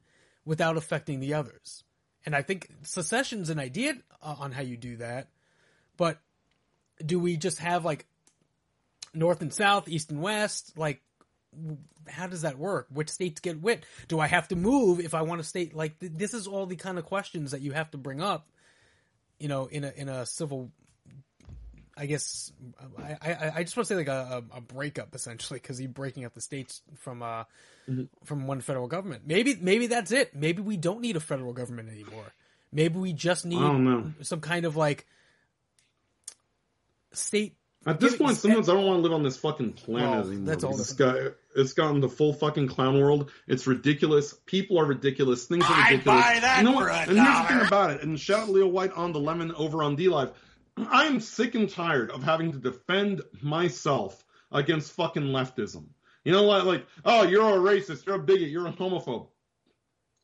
[0.45, 1.83] without affecting the others?
[2.25, 5.29] And I think secession's an idea uh, on how you do that,
[5.97, 6.19] but
[7.03, 8.05] do we just have like
[9.13, 10.77] north and south, east and west?
[10.77, 11.01] Like,
[12.07, 12.87] how does that work?
[12.91, 13.83] Which states get which?
[14.07, 15.75] Do I have to move if I want to state?
[15.75, 18.47] Like, th- this is all the kind of questions that you have to bring up,
[19.39, 20.71] you know, in a in a civil.
[21.95, 22.51] I guess
[22.97, 25.89] I, I, I just want to say like a, a a breakup essentially because you're
[25.91, 27.43] breaking up the states from uh
[28.23, 29.23] from one federal government.
[29.27, 30.35] Maybe maybe that's it.
[30.35, 32.25] Maybe we don't need a federal government anymore.
[32.71, 34.13] Maybe we just need I don't know.
[34.21, 35.05] some kind of like
[37.11, 37.55] state.
[37.85, 40.09] At this Give it- point, sometimes I don't want to live on this fucking planet
[40.09, 40.45] Well, anymore.
[40.45, 41.17] that's all because it's got
[41.55, 43.29] it's gotten the full fucking clown world.
[43.47, 44.33] It's ridiculous.
[44.45, 45.45] People are ridiculous.
[45.45, 46.23] Things are I'd ridiculous.
[46.23, 47.07] buy that you know for what?
[47.07, 48.03] a and here's the thing about it.
[48.03, 50.31] And shout out Leo White on the lemon over on DLive.
[50.77, 55.85] I am sick and tired of having to defend myself against fucking leftism.
[56.23, 59.27] You know, like, like, oh, you're a racist, you're a bigot, you're a homophobe.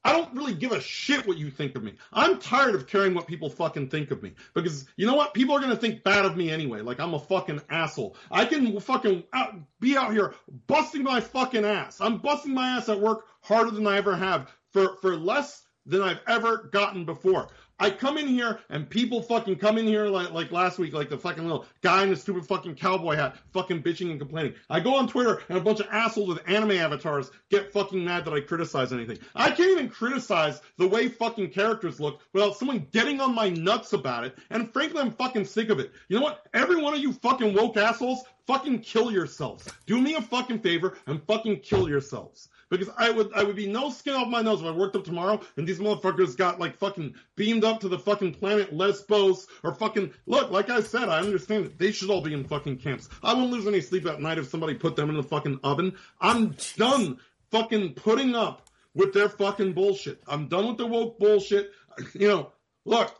[0.04, 1.94] I don't really give a shit what you think of me.
[2.14, 4.34] I'm tired of caring what people fucking think of me.
[4.54, 5.34] Because you know what?
[5.34, 6.82] People are gonna think bad of me anyway.
[6.82, 8.16] Like I'm a fucking asshole.
[8.32, 10.36] I can fucking out, be out here
[10.68, 12.00] busting my fucking ass.
[12.00, 16.02] I'm busting my ass at work harder than I ever have for, for less than
[16.02, 17.50] I've ever gotten before.
[17.80, 21.10] I come in here and people fucking come in here like like last week, like
[21.10, 24.54] the fucking little guy in the stupid fucking cowboy hat, fucking bitching and complaining.
[24.70, 28.26] I go on Twitter and a bunch of assholes with anime avatars get fucking mad
[28.26, 29.20] that I criticize anything.
[29.36, 33.94] I can't even criticize the way fucking characters look without someone getting on my nuts
[33.94, 34.38] about it.
[34.50, 35.92] And frankly, I'm fucking sick of it.
[36.10, 36.48] You know what?
[36.54, 39.68] Every one of you fucking woke assholes, fucking kill yourselves.
[39.86, 42.50] Do me a fucking favor and fucking kill yourselves.
[42.70, 45.04] Because I would I would be no skin off my nose if I worked up
[45.04, 49.74] tomorrow and these motherfuckers got like fucking beamed up to the fucking planet Lesbos or
[49.74, 51.80] fucking look, like I said, I understand it.
[51.80, 53.10] They should all be in fucking camps.
[53.24, 55.96] I won't lose any sleep at night if somebody put them in the fucking oven.
[56.22, 57.20] I'm done
[57.52, 60.22] fucking putting up with their fucking bullshit.
[60.28, 61.72] I'm done with the woke bullshit.
[62.14, 62.52] You know,
[62.86, 63.14] look,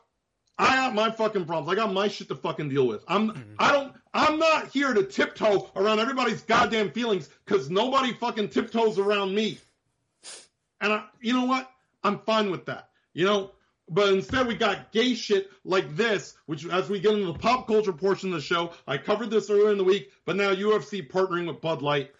[0.58, 1.72] I got my fucking problems.
[1.72, 3.04] I got my shit to fucking deal with.
[3.08, 3.54] I'm mm-hmm.
[3.58, 8.98] I don't I'm not here to tiptoe around everybody's goddamn feelings because nobody fucking tiptoes
[8.98, 9.60] around me.
[10.82, 11.70] And I, you know what?
[12.04, 12.90] I'm fine with that.
[13.14, 13.52] You know,
[13.90, 17.68] but instead we got gay shit like this, which as we get into the pop
[17.68, 21.08] culture portion of the show, I covered this earlier in the week, but now UFC
[21.08, 22.12] partnering with Bud Light.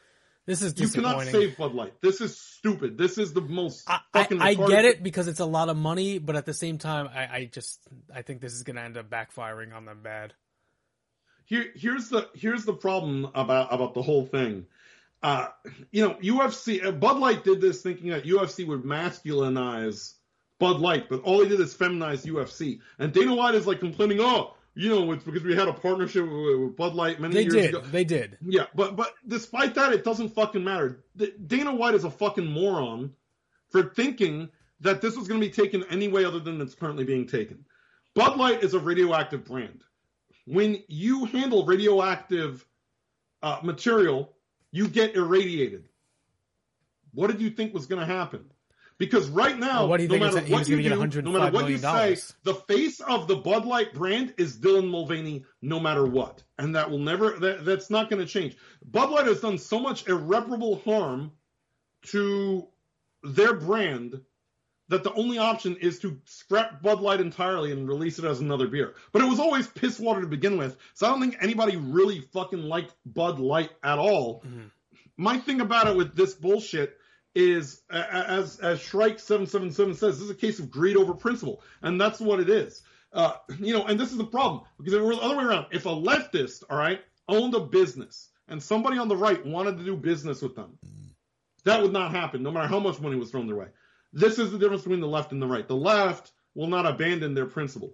[0.46, 1.94] This is You cannot save Bud Light.
[2.02, 2.98] This is stupid.
[2.98, 5.70] This is the most I, I, fucking I retarded get it because it's a lot
[5.70, 7.80] of money, but at the same time, I, I just
[8.14, 10.34] I think this is going to end up backfiring on them bad.
[11.50, 14.66] Here here's the here's the problem about about the whole thing.
[15.22, 15.48] Uh,
[15.92, 20.14] you know, UFC uh, Bud Light did this thinking that UFC would masculinize
[20.60, 22.80] Bud Light, but all they did is feminize UFC.
[23.00, 26.24] And Dana White is like complaining, oh, you know, it's because we had a partnership
[26.24, 27.70] with, with Bud Light many They years did.
[27.70, 27.82] ago.
[27.82, 28.38] They did.
[28.46, 31.04] Yeah, but but despite that, it doesn't fucking matter.
[31.48, 33.12] Dana White is a fucking moron
[33.70, 34.50] for thinking
[34.82, 37.66] that this was going to be taken any way other than it's currently being taken.
[38.14, 39.84] Bud Light is a radioactive brand.
[40.50, 42.66] When you handle radioactive
[43.44, 44.34] uh, material,
[44.72, 45.88] you get irradiated.
[47.14, 48.46] What did you think was going to happen?
[48.98, 51.52] Because right now, Well, what do you no think matter what you do, no matter
[51.52, 56.06] what you say, the face of the Bud Light brand is Dylan Mulvaney, no matter
[56.06, 57.40] what, and that will never.
[57.40, 58.58] That, that's not going to change.
[58.84, 61.32] Bud Light has done so much irreparable harm
[62.08, 62.68] to
[63.24, 64.20] their brand
[64.90, 68.68] that the only option is to scrap Bud Light entirely and release it as another
[68.68, 68.96] beer.
[69.12, 72.22] But it was always piss water to begin with, so I don't think anybody really
[72.34, 74.44] fucking liked Bud Light at all.
[74.46, 74.72] Mhm.
[75.18, 76.98] My thing about it with this bullshit
[77.36, 81.14] is, as as Shrike seven seven seven says, this is a case of greed over
[81.14, 82.82] principle, and that's what it is.
[83.14, 85.44] Uh, you know, and this is the problem because if it was the other way
[85.44, 89.78] around, if a leftist, all right, owned a business and somebody on the right wanted
[89.78, 90.78] to do business with them,
[91.66, 93.68] that would not happen, no matter how much money was thrown their way.
[94.14, 95.68] This is the difference between the left and the right.
[95.68, 97.94] The left will not abandon their principle.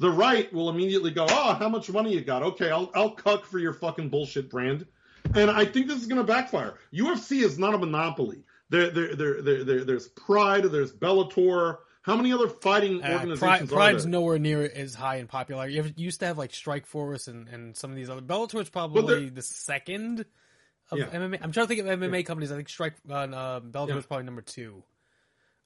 [0.00, 2.42] The right will immediately go, oh, how much money you got?
[2.42, 4.86] Okay, I'll I'll cuck for your fucking bullshit brand.
[5.34, 6.74] And I think this is going to backfire.
[6.92, 8.44] UFC is not a monopoly.
[8.70, 11.78] There, there, there, there, there, there's Pride, there's Bellator.
[12.02, 15.74] How many other fighting Uh, organizations Pride, Pride's nowhere near as high in popularity.
[15.74, 18.20] You used to have like Strikeforce and, and some of these other.
[18.20, 20.26] Bellator's probably the second
[20.90, 21.06] of Yeah.
[21.06, 21.38] MMA.
[21.40, 22.52] I'm trying to think of MMA companies.
[22.52, 24.06] I think Strike uh, uh, Bellator's Yeah.
[24.08, 24.82] probably number two.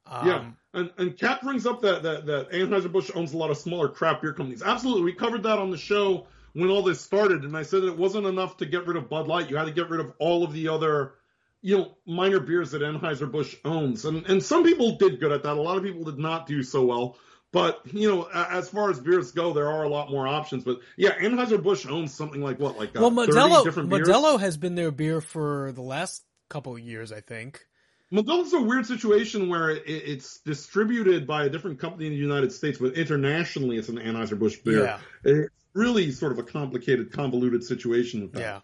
[0.09, 0.45] Um, yeah,
[0.75, 3.89] and and Kat brings up that that that Anheuser Busch owns a lot of smaller
[3.89, 4.63] craft beer companies.
[4.63, 7.89] Absolutely, we covered that on the show when all this started, and I said that
[7.89, 9.51] it wasn't enough to get rid of Bud Light.
[9.51, 11.15] You had to get rid of all of the other,
[11.61, 15.43] you know, minor beers that Anheuser Busch owns, and and some people did good at
[15.43, 15.57] that.
[15.57, 17.17] A lot of people did not do so well.
[17.51, 20.65] But you know, as far as beers go, there are a lot more options.
[20.65, 24.07] But yeah, Anheuser Busch owns something like what, like uh, well, 30 Modelo different beers.
[24.07, 27.65] Modelo has been their beer for the last couple of years, I think.
[28.13, 32.53] Modelo's a weird situation where it, it's distributed by a different company in the United
[32.53, 34.85] States, but internationally it's an Anheuser-Busch beer.
[34.85, 34.99] Yeah.
[35.25, 38.41] It's really sort of a complicated, convoluted situation with that.
[38.41, 38.61] Yeah.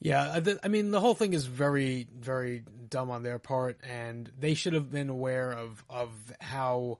[0.00, 3.80] Yeah, I th- I mean the whole thing is very, very dumb on their part,
[3.82, 6.10] and they should have been aware of of
[6.40, 6.98] how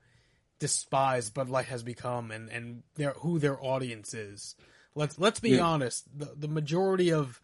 [0.58, 4.56] despised Bud Light has become, and and their who their audience is.
[4.96, 5.60] Let's let's be Yeah.
[5.60, 6.06] honest.
[6.12, 7.40] The the majority of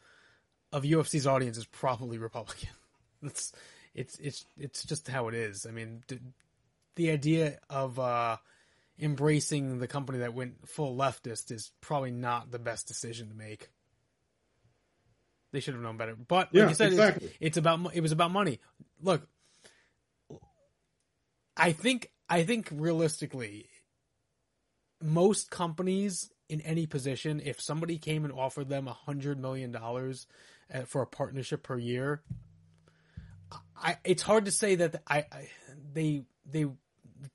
[0.75, 2.71] of UFC's audience is probably Republican.
[3.23, 3.53] That's
[3.95, 5.67] it's it's it's just how it is.
[5.67, 6.03] I mean,
[6.97, 8.39] the idea of uh,
[8.99, 13.69] embracing the company that went full leftist is probably not the best decision to make.
[15.53, 16.17] They should have known better.
[16.17, 17.29] But like Yeah, you said, exactly.
[17.29, 18.59] it's, it's about it was about money.
[19.01, 19.29] Look,
[21.57, 23.69] I think I think realistically,
[25.01, 30.27] most companies in any position, if somebody came and offered them a hundred million dollars
[30.87, 32.23] for a partnership per year,
[33.77, 35.49] I it's hard to say that I, I
[35.93, 36.67] they they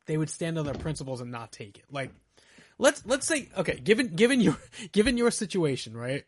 [0.05, 1.85] they would stand on their principles and not take it.
[1.91, 2.11] Like
[2.77, 4.57] let's let's say okay, given given your
[4.91, 6.25] given your situation, right?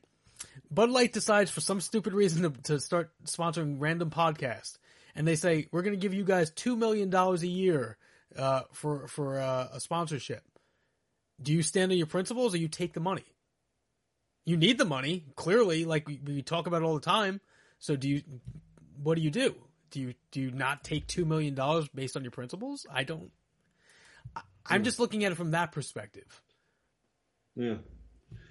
[0.70, 4.78] Bud Light decides for some stupid reason to, to start sponsoring random podcasts,
[5.16, 7.98] and they say we're going to give you guys two million dollars a year
[8.38, 10.44] uh, for for uh, a sponsorship.
[11.42, 13.26] Do you stand on your principles or you take the money?
[14.46, 17.42] You need the money clearly, like we, we talk about it all the time.
[17.80, 18.22] So do you?
[19.02, 19.56] What do you do?
[19.92, 22.86] Do you do you not take two million dollars based on your principles?
[22.92, 23.32] I don't.
[24.36, 24.86] I- I'm hmm.
[24.86, 26.42] just looking at it from that perspective.
[27.56, 27.76] Yeah.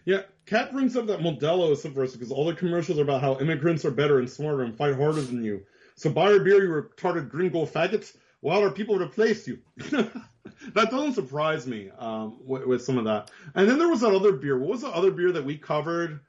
[0.05, 3.39] Yeah, Kat brings up that Modelo is subversive because all the commercials are about how
[3.39, 5.63] immigrants are better and smarter and fight harder than you.
[5.97, 9.59] So buy your beer, you retarded gringo faggots, while our people replace you.
[9.77, 13.31] that doesn't surprise me um, with, with some of that.
[13.55, 14.59] And then there was that other beer.
[14.59, 16.21] What was the other beer that we covered?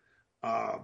[0.44, 0.80] Uh,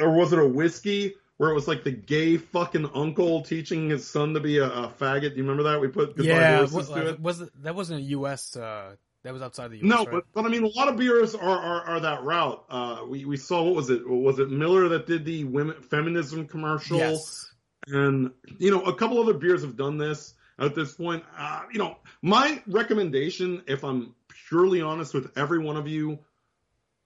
[0.00, 4.06] or was it a whiskey where it was like the gay fucking uncle teaching his
[4.06, 5.30] son to be a, a faggot?
[5.30, 5.80] Do you remember that?
[5.80, 7.20] We put goodbye yeah, to it.
[7.20, 8.56] was it, that wasn't a U.S.
[8.56, 9.88] Uh, that was outside the U.S.
[9.88, 10.10] No, right?
[10.10, 12.64] but, but I mean, a lot of beers are, are, are that route.
[12.70, 14.08] Uh, we, we saw, what was it?
[14.08, 16.98] Was it Miller that did the women, feminism commercial?
[16.98, 17.50] yes,
[17.88, 21.24] And, you know, a couple other beers have done this at this point.
[21.36, 24.14] Uh, you know, my recommendation, if I'm
[24.48, 26.18] purely honest with every one of you,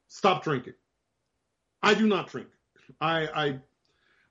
[0.09, 0.75] stop drinking.
[1.83, 2.49] I do not drink.
[3.01, 3.59] I, I,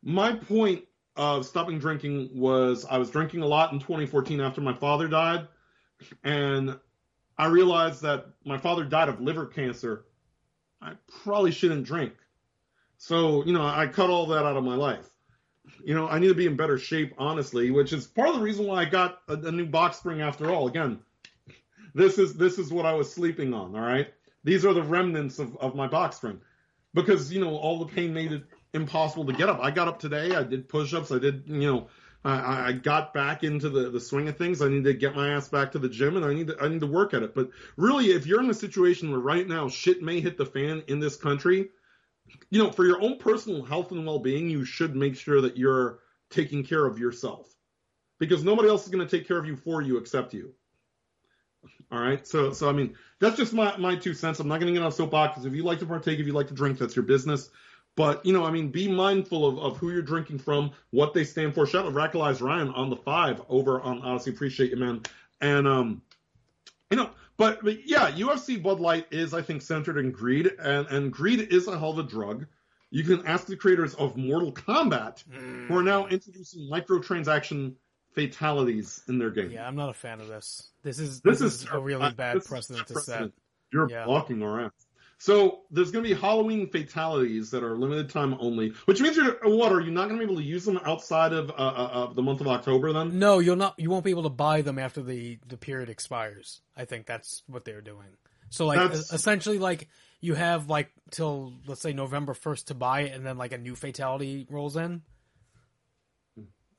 [0.03, 0.83] my point
[1.15, 5.47] of stopping drinking was I was drinking a lot in 2014 after my father died.
[6.23, 6.77] And
[7.37, 10.05] I realized that my father died of liver cancer.
[10.81, 12.13] I probably shouldn't drink.
[12.97, 15.09] So, you know, I cut all that out of my life.
[15.83, 18.41] You know, I need to be in better shape, honestly, which is part of the
[18.41, 20.67] reason why I got a, a new box spring after all.
[20.67, 20.99] Again,
[21.93, 24.13] this is this is what I was sleeping on, all right?
[24.43, 26.39] These are the remnants of, of my box spring.
[26.93, 29.59] Because, you know, all the pain made it impossible to get up.
[29.61, 31.87] I got up today, I did push ups, I did, you know,
[32.23, 34.61] I, I got back into the, the swing of things.
[34.61, 36.67] I need to get my ass back to the gym and I need to I
[36.67, 37.33] need to work at it.
[37.33, 40.83] But really, if you're in a situation where right now shit may hit the fan
[40.87, 41.69] in this country,
[42.49, 45.57] you know, for your own personal health and well being, you should make sure that
[45.57, 45.99] you're
[46.29, 47.53] taking care of yourself.
[48.19, 50.53] Because nobody else is going to take care of you for you except you.
[51.91, 52.25] All right.
[52.25, 54.39] So, so I mean, that's just my, my two cents.
[54.39, 55.45] I'm not going to get on soapbox.
[55.45, 57.49] If you like to partake, if you like to drink, that's your business.
[57.95, 61.23] But, you know, I mean, be mindful of, of who you're drinking from, what they
[61.23, 61.65] stand for.
[61.65, 64.31] Shout out to Radicalized Ryan on the five over on Odysee.
[64.31, 65.01] Appreciate you, man.
[65.41, 66.01] And, um,
[66.91, 70.87] you know, but, but yeah, UFC Bud Light is, I think, centered in greed, and,
[70.87, 72.45] and greed is a hell of a drug.
[72.89, 75.23] You can ask the creators of Mortal Kombat,
[75.67, 77.73] who are now introducing microtransaction
[78.13, 79.51] fatalities in their game.
[79.51, 80.71] Yeah, I'm not a fan of this.
[80.83, 83.29] This is This this, is is a really uh, bad is precedent to set.
[83.71, 84.05] You're Yeah.
[84.05, 84.86] blocking our ass.
[85.19, 89.37] So there's going to be Halloween fatalities that are limited time only, which means you're
[89.43, 89.71] what?
[89.71, 92.15] Are you not going to be able to use them outside of uh, uh, of
[92.15, 92.93] the month of October?
[92.93, 93.79] Then No, you'll not.
[93.79, 96.61] You won't be able to buy them after the the period expires.
[96.75, 98.07] I think that's what they're doing.
[98.49, 99.87] So like That's- essentially like
[100.21, 103.57] you have like till let's say November first to buy it, and then like a
[103.57, 105.01] new fatality rolls in.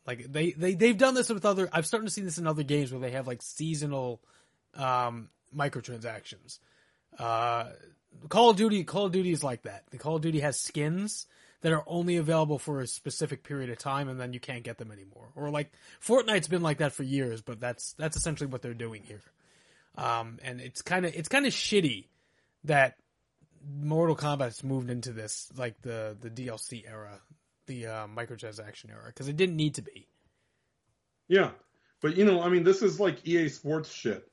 [0.07, 1.69] Like they they they've done this with other.
[1.73, 4.23] I've started to see this in other games where they have like seasonal
[4.75, 6.61] um, microtransactions.
[7.19, 7.71] Uh,
[8.29, 9.85] Call of Duty Call of Duty is like that.
[9.91, 11.27] The Call of Duty has skins
[11.61, 14.79] that are only available for a specific period of time, and then you can't get
[14.79, 15.29] them anymore.
[15.35, 19.03] Or like Fortnite's been like that for years, but that's that's essentially what they're doing
[19.03, 19.23] here.
[19.97, 22.07] Um, and it's kind of it's kind of shitty
[22.65, 22.97] that
[23.81, 27.21] Mortal Kombat's moved into this like the the DLC era,
[27.67, 30.07] the uh, microtransaction era, because it didn't need to be.
[31.29, 31.51] yeah,
[32.01, 34.31] but you know, I mean, this is like EA Sports shit.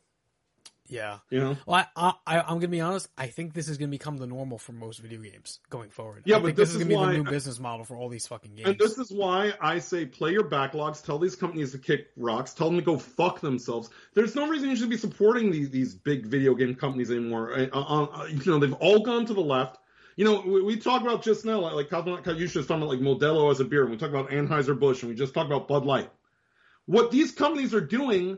[0.88, 1.20] Yeah.
[1.30, 3.08] You know, Well, I, I, I'm gonna be honest.
[3.18, 6.24] I think this is gonna become the normal for most video games going forward.
[6.26, 8.10] Yeah, I but this this is is gonna be the new business model for all
[8.10, 8.70] these fucking games.
[8.70, 11.04] and this is why I say play your backlogs.
[11.04, 12.54] Tell these companies to kick rocks.
[12.54, 13.90] Tell them to go fuck themselves.
[14.14, 17.54] There's no reason you should be supporting these these big video game companies anymore.
[17.54, 19.78] Uh, uh, uh, you know, they've all gone to the left.
[20.18, 23.00] You know, we, we talk about just now, like, like Katyusha is talking about like
[23.00, 25.68] Modelo as a beer, and we talk about Anheuser Busch, and we just talked about
[25.68, 26.10] Bud Light.
[26.86, 28.38] What these companies are doing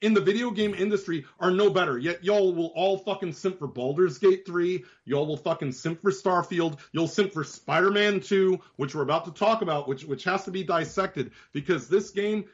[0.00, 1.98] in the video game industry are no better.
[1.98, 4.84] Yet y'all will all fucking simp for Baldur's Gate 3.
[5.04, 6.78] Y'all will fucking simp for Starfield.
[6.92, 10.50] You'll simp for Spider-Man 2, which we're about to talk about, which which has to
[10.50, 12.44] be dissected because this game.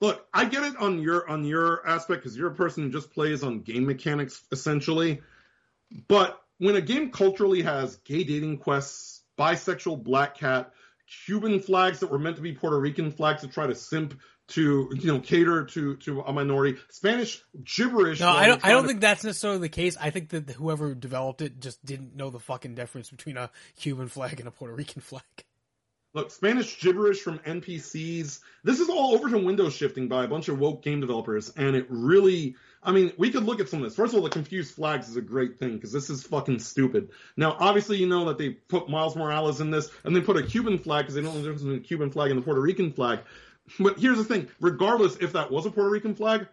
[0.00, 3.10] Look, I get it on your on your aspect because you're a person who just
[3.10, 5.20] plays on game mechanics essentially,
[6.06, 10.72] but when a game culturally has gay dating quests, bisexual black cat,
[11.24, 14.90] Cuban flags that were meant to be Puerto Rican flags to try to simp to
[14.94, 18.20] you know cater to to a minority, Spanish gibberish.
[18.20, 18.64] no, I don't.
[18.64, 19.96] I don't to- think that's necessarily the case.
[20.00, 24.08] I think that whoever developed it just didn't know the fucking difference between a Cuban
[24.08, 25.22] flag and a Puerto Rican flag.
[26.14, 28.40] Look, Spanish gibberish from NPCs.
[28.64, 31.76] This is all over to window shifting by a bunch of woke game developers, and
[31.76, 32.56] it really.
[32.82, 33.96] I mean, we could look at some of this.
[33.96, 37.10] First of all, the confused flags is a great thing because this is fucking stupid.
[37.36, 40.42] Now, obviously, you know that they put Miles Morales in this, and they put a
[40.44, 42.60] Cuban flag because they don't know the difference between the Cuban flag and the Puerto
[42.60, 43.18] Rican flag.
[43.78, 46.46] But here's the thing: regardless if that was a Puerto Rican flag,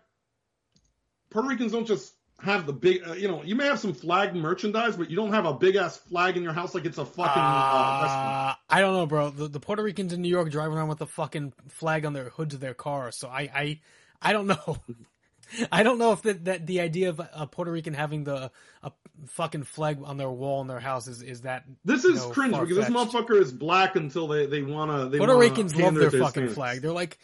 [1.30, 3.08] Puerto Ricans don't just have the big.
[3.08, 5.76] Uh, you know, you may have some flag merchandise, but you don't have a big
[5.76, 7.46] ass flag in your house like it's a fucking uh.
[7.46, 9.30] Uh, I don't know, bro.
[9.30, 12.30] The, the Puerto Ricans in New York drive around with the fucking flag on their
[12.30, 13.12] hoods of their car.
[13.12, 13.80] So I, I,
[14.22, 14.78] I don't know.
[15.72, 18.52] I don't know if that, that the idea of a Puerto Rican having the
[18.82, 18.92] a
[19.28, 22.32] fucking flag on their wall in their house is, is that This you is know,
[22.32, 25.10] cringe because this motherfucker is black until they they wanna.
[25.10, 26.54] They Puerto Ricans love pander their fucking standards.
[26.56, 26.82] flag.
[26.82, 27.18] They're like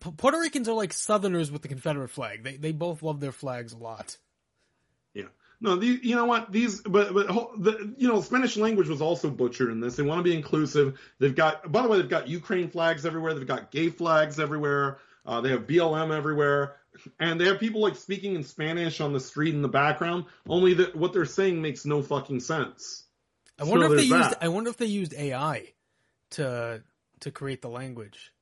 [0.00, 2.42] P- Puerto Ricans are like Southerners with the Confederate flag.
[2.44, 4.16] They they both love their flags a lot.
[5.14, 5.24] Yeah.
[5.60, 6.52] No, the, you know what?
[6.52, 9.96] These, but but the you know Spanish language was also butchered in this.
[9.96, 11.00] They want to be inclusive.
[11.18, 13.34] They've got, by the way, they've got Ukraine flags everywhere.
[13.34, 14.98] They've got gay flags everywhere.
[15.26, 16.76] Uh, they have BLM everywhere,
[17.18, 20.24] and they have people like speaking in Spanish on the street in the background.
[20.48, 23.04] Only that what they're saying makes no fucking sense.
[23.58, 24.38] I wonder So if they used that.
[24.42, 25.72] I wonder if they used AI
[26.30, 26.82] to
[27.20, 28.32] to create the language.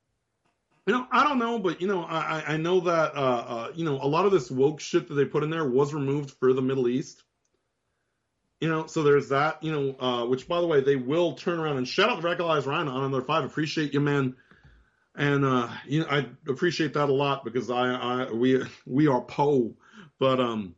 [0.87, 3.85] You know, I don't know, but you know, I I- know that uh, uh you
[3.85, 6.53] know a lot of this woke shit that they put in there was removed for
[6.53, 7.23] the Middle East.
[8.61, 9.63] You know, so there's that.
[9.63, 12.27] You know, uh, which by the way, they will turn around and shout out to
[12.27, 13.45] Radicalized Ryan on another five.
[13.45, 14.37] Appreciate you, man.
[15.17, 19.21] And uh, you know, I appreciate that a lot because I, I we we are
[19.23, 19.75] po,
[20.19, 20.75] but um.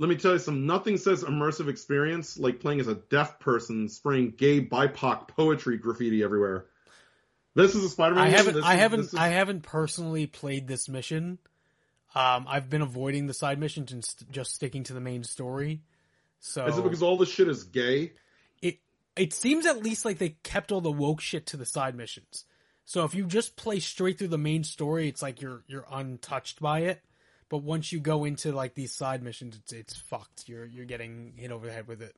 [0.00, 0.64] Let me tell you some.
[0.64, 6.22] Nothing says immersive experience like playing as a deaf person spraying gay BIPOC poetry graffiti
[6.22, 6.66] everywhere.
[7.56, 8.24] This is a Spider-Man.
[8.24, 11.38] I haven't This I haven't is- I haven't personally played this mission.
[12.14, 15.80] Um, I've been avoiding the side missions and st- just sticking to the main story.
[16.38, 18.12] So Is it because all this shit is gay?
[18.62, 18.78] it
[19.16, 22.44] it seems at least like they kept all the woke shit to the side missions.
[22.88, 26.58] So if you just play straight through the main story, it's like you're you're untouched
[26.58, 27.02] by it.
[27.50, 30.48] But once you go into like these side missions, it's it's fucked.
[30.48, 32.16] You're you're getting hit over the head with it.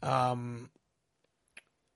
[0.00, 0.70] Um,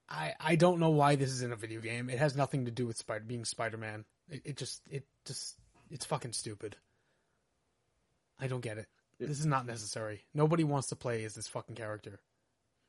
[0.08, 2.10] I I don't know why this is in a video game.
[2.10, 4.04] It has nothing to do with Spider being Spider Man.
[4.28, 5.54] It, it just it just
[5.88, 6.74] it's fucking stupid.
[8.40, 8.88] I don't get it.
[9.20, 10.24] This is not necessary.
[10.34, 12.18] Nobody wants to play as this fucking character.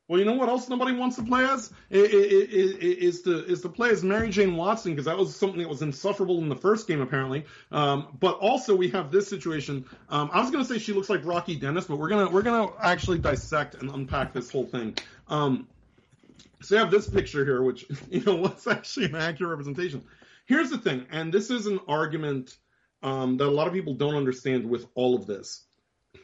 [0.08, 1.72] Well, you know what else nobody wants to play as?
[1.90, 5.82] Is to is to play as Mary Jane Watson because that was something that was
[5.82, 7.46] insufferable in the first game apparently.
[7.72, 9.86] Um, but also we have this situation.
[10.10, 12.72] Um, I was gonna say she looks like Rocky Dennis, but we're gonna we're gonna
[12.82, 14.96] actually dissect and unpack this whole thing.
[15.28, 15.68] Um,
[16.62, 20.04] so you have this picture here, which you know what's actually an accurate representation.
[20.46, 22.58] Here's the thing, and this is an argument
[23.04, 25.66] um, that a lot of people don't understand with all of this.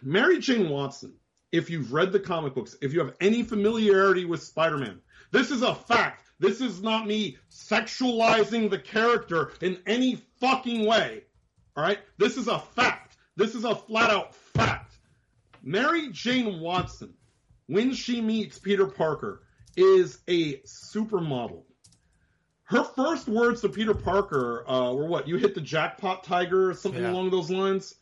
[0.02, 1.14] Mary Jane Watson,
[1.54, 5.00] if you've read the comic books, if you have any familiarity with Spider-Man,
[5.32, 6.24] this is a fact.
[6.40, 11.24] This is not me sexualizing the character in any fucking way.
[11.78, 12.00] All right?
[12.18, 13.16] This is a fact.
[13.36, 14.96] This is a flat out fact.
[15.62, 17.14] Mary Jane Watson,
[17.68, 19.44] when she meets Peter Parker,
[19.78, 21.64] is a supermodel.
[22.64, 25.28] Her first words to Peter Parker uh, were what?
[25.28, 27.12] You hit the jackpot, Tiger, or something Yeah.
[27.12, 27.94] along those lines.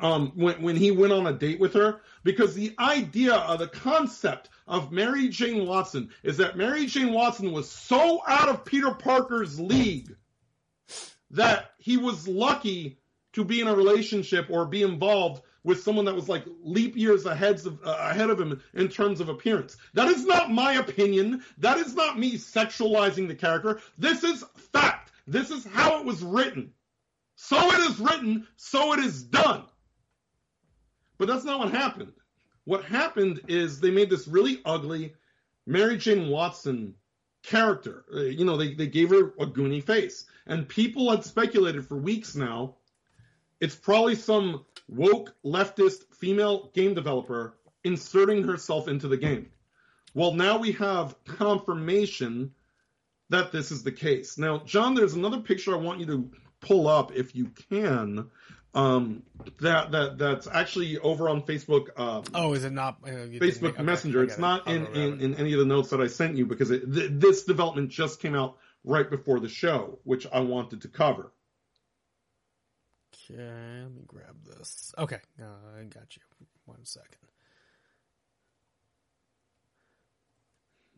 [0.00, 3.68] Um, when when he went on a date with her, because the idea of the
[3.68, 8.92] concept of Mary Jane Watson is that Mary Jane Watson was so out of Peter
[8.92, 10.14] Parker's league
[11.30, 12.98] that he was lucky
[13.34, 17.26] to be in a relationship or be involved with someone that was like leap years
[17.26, 19.76] ahead of, uh, ahead of him in terms of appearance.
[19.94, 21.42] That is not my opinion.
[21.58, 23.80] That is not me sexualizing the character.
[23.98, 25.10] This is fact.
[25.26, 26.72] This is how it was written.
[27.36, 29.64] So it is written, so it is done.
[31.18, 32.12] But that's not what happened.
[32.64, 35.14] What happened is they made this really ugly
[35.66, 36.94] Mary Jane Watson
[37.42, 38.04] character.
[38.12, 40.26] Uh, you know, they, they gave her a goony face.
[40.46, 42.76] And people had speculated for weeks now
[43.64, 49.48] it's probably some woke leftist female game developer inserting herself into the game.
[50.12, 52.52] Well, now we have confirmation
[53.30, 54.36] that this is the case.
[54.36, 56.30] Now, John, there's another picture I want you to
[56.60, 58.30] pull up if you can.
[58.74, 59.22] Um,
[59.60, 61.98] that that that's actually over on Facebook.
[61.98, 64.24] Um, Oh, is it not uh, Facebook okay, Messenger.
[64.24, 64.40] It's it.
[64.40, 67.10] not in, in, in any of the notes that I sent you because it, th-
[67.12, 71.32] this development just came out right before the show, which I wanted to cover.
[73.30, 74.92] Okay, let me grab this.
[74.98, 76.22] Okay, uh, I got you.
[76.66, 77.08] One second.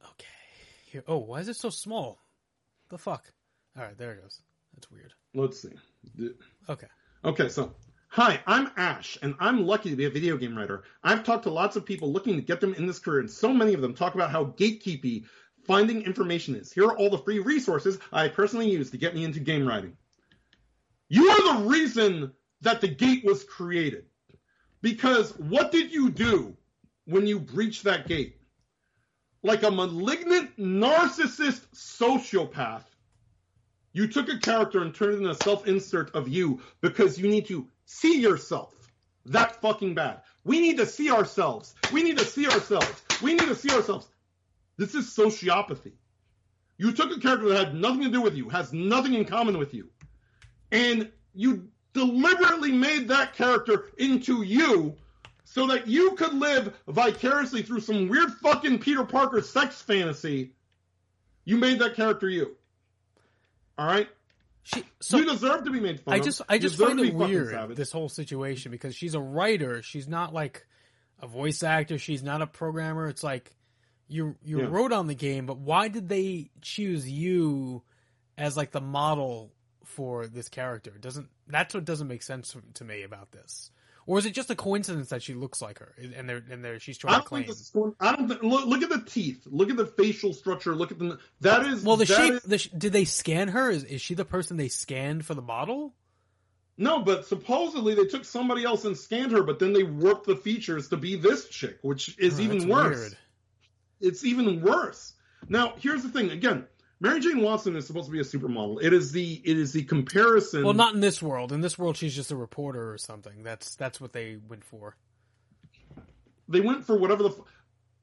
[0.03, 0.27] Okay.
[0.91, 1.05] Here.
[1.07, 2.19] Oh, why is it so small?
[2.89, 3.33] The fuck.
[3.77, 4.41] All right, there it goes.
[4.75, 5.13] That's weird.
[5.35, 5.73] Let's see.
[6.69, 6.87] Okay.
[7.27, 7.75] Okay, so
[8.07, 10.85] hi, I'm Ash, and I'm lucky to be a video game writer.
[11.03, 13.53] I've talked to lots of people looking to get them in this career, and so
[13.53, 15.25] many of them talk about how gatekeepy
[15.67, 16.71] finding information is.
[16.71, 19.97] Here are all the free resources I personally use to get me into game writing.
[21.09, 22.31] You are the reason
[22.61, 24.05] that the gate was created.
[24.81, 26.57] Because what did you do
[27.07, 28.37] when you breached that gate?
[29.43, 32.85] Like a malignant narcissist sociopath,
[33.97, 37.29] you took a character and turned it into a self insert of you because you
[37.29, 38.75] need to see yourself
[39.25, 40.21] that fucking bad.
[40.45, 41.75] We need to see ourselves.
[41.95, 43.03] We need to see ourselves.
[43.23, 44.07] We need to see ourselves.
[44.77, 45.93] This is sociopathy.
[46.77, 49.57] You took a character that had nothing to do with you, has nothing in common
[49.57, 49.89] with you,
[50.71, 54.95] and you deliberately made that character into you
[55.45, 60.53] so that you could live vicariously through some weird fucking Peter Parker sex fantasy.
[61.47, 62.57] You made that character you.
[63.79, 64.09] All right?
[64.63, 66.25] She, so you deserve to be made fun I of.
[66.25, 69.81] just I just find it weird this whole situation because she's a writer.
[69.83, 70.67] She's not like
[71.21, 71.99] a voice actor.
[71.99, 73.07] She's not a programmer.
[73.09, 73.55] It's like
[74.09, 74.67] you you Yeah.
[74.69, 77.83] wrote on the game, but why did they choose you
[78.37, 79.53] as like the model
[79.85, 80.91] for this character?
[80.99, 83.71] Doesn't that's what doesn't make sense to me about this?
[84.09, 86.79] Or is it just a coincidence that she looks like her and they're and they're
[86.79, 87.43] she's trying to don't claim?
[87.43, 89.43] think this is I don't think, look, look at the teeth.
[89.47, 90.77] Look at the facial structure.
[90.77, 92.33] Look at the, that is, Well, the that shape.
[92.35, 93.69] is- The, did they scan her?
[93.69, 95.95] Is is she the person they scanned for the model?
[96.79, 100.37] no, but supposedly they took somebody else and scanned her, but then they warped the
[100.37, 102.99] features to be this chick, which is Oh, even worse.
[102.99, 103.17] weird.
[104.01, 105.15] It's even worse.
[105.49, 106.31] Now, here's the thing.
[106.31, 106.67] Again,
[106.99, 108.83] Mary Jane Watson is supposed to be a supermodel.
[108.83, 110.65] It is the, it is the comparison.
[110.65, 111.53] Well, not in this world.
[111.53, 113.43] In this world, she's just a reporter or something.
[113.43, 114.97] That's that's what they went for.
[116.49, 117.41] they went for whatever the f-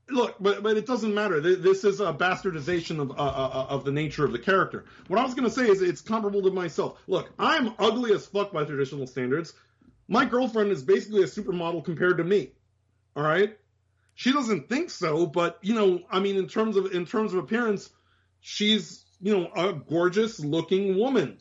[0.09, 1.39] look, but but it doesn't matter.
[1.41, 4.85] This is a bastardization of uh, uh, of the nature of the character.
[5.07, 7.01] What I was going to say is it's comparable to myself.
[7.07, 9.53] Look, I'm ugly as fuck by traditional standards.
[10.07, 12.51] My girlfriend is basically a supermodel compared to me.
[13.15, 13.57] All right,
[14.13, 17.39] she doesn't think so, but you know, I mean, in terms of in terms of
[17.39, 17.89] appearance,
[18.43, 21.37] she's you know, a gorgeous looking woman.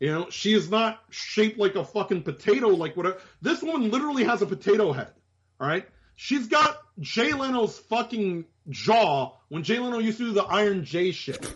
[0.00, 3.18] You know, she is not shaped like a fucking potato, like whatever.
[3.42, 5.12] This woman literally has a potato head.
[5.60, 5.86] All right.
[6.16, 11.12] She's got Jay Leno's fucking jaw when Jay Leno used to do the Iron J
[11.12, 11.46] shit.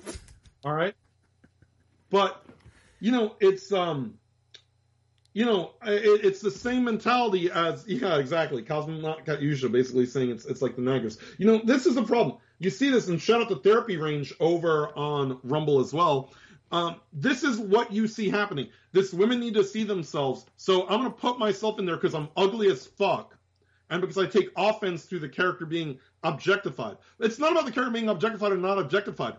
[0.63, 0.95] All right.
[2.11, 2.45] But,
[3.01, 4.19] you know, it's, um,
[5.33, 8.63] you know, it, it's the same mentality as, yeah, exactly.
[8.63, 11.19] Cosmonaut Katyusha basically saying it's, it's like the Naggers.
[11.39, 12.37] You know, this is the problem.
[12.63, 16.33] You see this, and shout out to Therapy Range over on Rumble as well.
[16.71, 18.69] Um, this is what you see happening.
[18.93, 20.47] This women need to see themselves.
[20.57, 23.37] So I'm going to put myself in there because I'm ugly as fuck.
[23.91, 26.99] And because I take offense to the character being objectified.
[27.19, 29.35] It's not about the character being objectified or not objectified.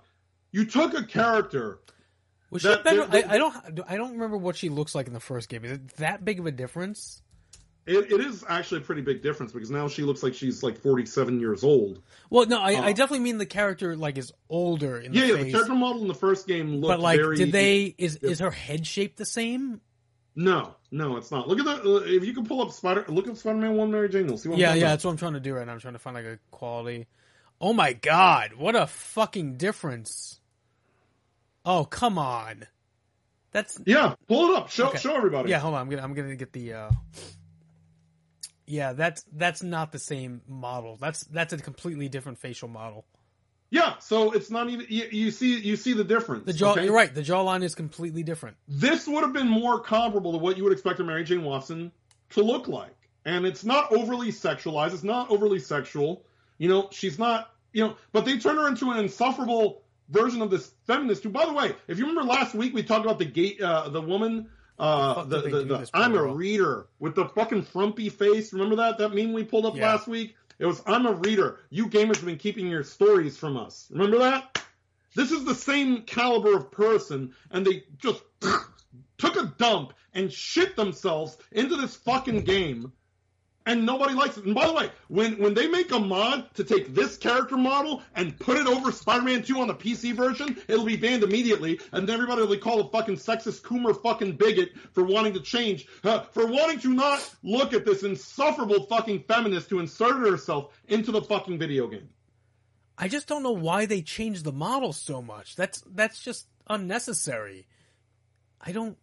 [0.51, 1.79] You took a character.
[2.51, 3.05] Was she That- better?
[3.05, 3.79] that- I, I don't.
[3.87, 5.63] I don't remember what she looks like in the first game.
[5.63, 7.21] Is it that big of a difference?
[7.85, 10.77] It, it is actually a pretty big difference because now she looks like she's like
[10.79, 12.01] 47 years old.
[12.29, 12.93] Well, no, I, I Oh.
[12.93, 15.43] definitely mean the character like is older in the Yeah, yeah.
[15.43, 17.35] The character model in the first game looked but like, very.
[17.35, 17.93] did they?
[17.97, 19.81] Is is her head shape the same?
[20.35, 21.47] No, no, it's not.
[21.47, 21.85] Look at that.
[21.85, 24.27] Uh, if you can pull up Spider, look at Spider-Man One Mary Jane.
[24.27, 24.79] You'll see what Yeah, yeah.
[24.83, 24.89] about.
[24.89, 25.73] That's what I'm trying to do right now.
[25.73, 27.05] I'm trying to find like a quality.
[27.61, 30.39] Oh my god, what a fucking difference!
[31.65, 32.65] Oh come on,
[33.51, 34.69] that's Yeah, pull it up.
[34.69, 34.97] Show Okay.
[34.99, 35.49] show everybody.
[35.49, 35.59] yeah.
[35.59, 36.73] Hold on, I'm gonna I'm gonna get the.
[36.73, 36.91] uh
[38.73, 40.97] Yeah, that's that's not the same model.
[40.99, 43.05] That's that's a completely different facial model.
[43.69, 43.99] yeah.
[43.99, 44.87] So it's not even.
[44.89, 46.47] You, you see, you see the difference.
[46.47, 46.85] The jaw, okay?
[46.85, 47.13] you're right.
[47.13, 48.57] The jawline is completely different.
[48.67, 51.91] This would have been more comparable to what you would expect a Mary Jane Watson
[52.31, 52.95] to look like,
[53.25, 54.95] and it's not overly sexualized.
[54.95, 56.25] It's not overly sexual.
[56.57, 57.51] You know, she's not.
[57.73, 61.21] You know, but they turn her into an insufferable version of this feminist.
[61.21, 63.89] Who, by the way, if you remember last week, we talked about the gate, uh,
[63.89, 64.49] the woman.
[64.79, 68.51] Uh, the, the, the, I'm a reader with the fucking frumpy face.
[68.53, 69.91] Remember that that meme we pulled up Yeah.
[69.93, 70.35] last week?
[70.59, 71.59] It was I'm a reader.
[71.69, 73.87] You gamers have been keeping your stories from us.
[73.91, 74.63] Remember that?
[75.15, 78.21] This is the same caliber of person, and they just
[79.17, 82.91] took a dump and shit themselves into this fucking game,
[83.65, 84.45] and nobody likes it.
[84.45, 88.01] And by the way, when when they make a mod to take this character model
[88.15, 92.09] and put it over Spider-Man 2 on the PC version, it'll be banned immediately, and
[92.09, 96.21] everybody will be called a fucking sexist coomer fucking bigot for wanting to change, uh,
[96.21, 101.21] for wanting to not look at this insufferable fucking feminist who inserted herself into the
[101.21, 102.09] fucking video game.
[102.97, 105.55] I just don't know why they changed the model so much.
[105.55, 107.65] That's that's just unnecessary.
[108.61, 108.97] I don't.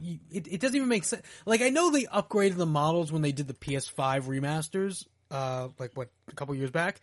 [0.00, 1.22] You- It, it doesn't even make sense.
[1.46, 5.92] Like I know they upgraded the models when they did the PS5 remasters, uh, like
[5.94, 7.00] what a couple years back,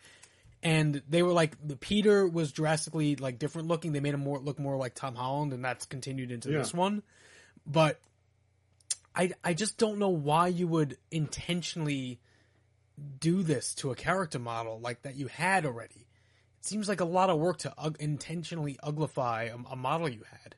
[0.62, 3.92] and they were like the Peter was drastically like different looking.
[3.92, 6.58] They made him more look more like Tom Holland, and that's continued into Yeah.
[6.58, 7.02] this one.
[7.66, 8.00] But
[9.14, 12.20] I I just don't know why you would intentionally
[13.18, 16.06] do this to a character model like that you had already.
[16.58, 20.22] It seems like a lot of work to ug- intentionally uglify a, a model you
[20.30, 20.54] had.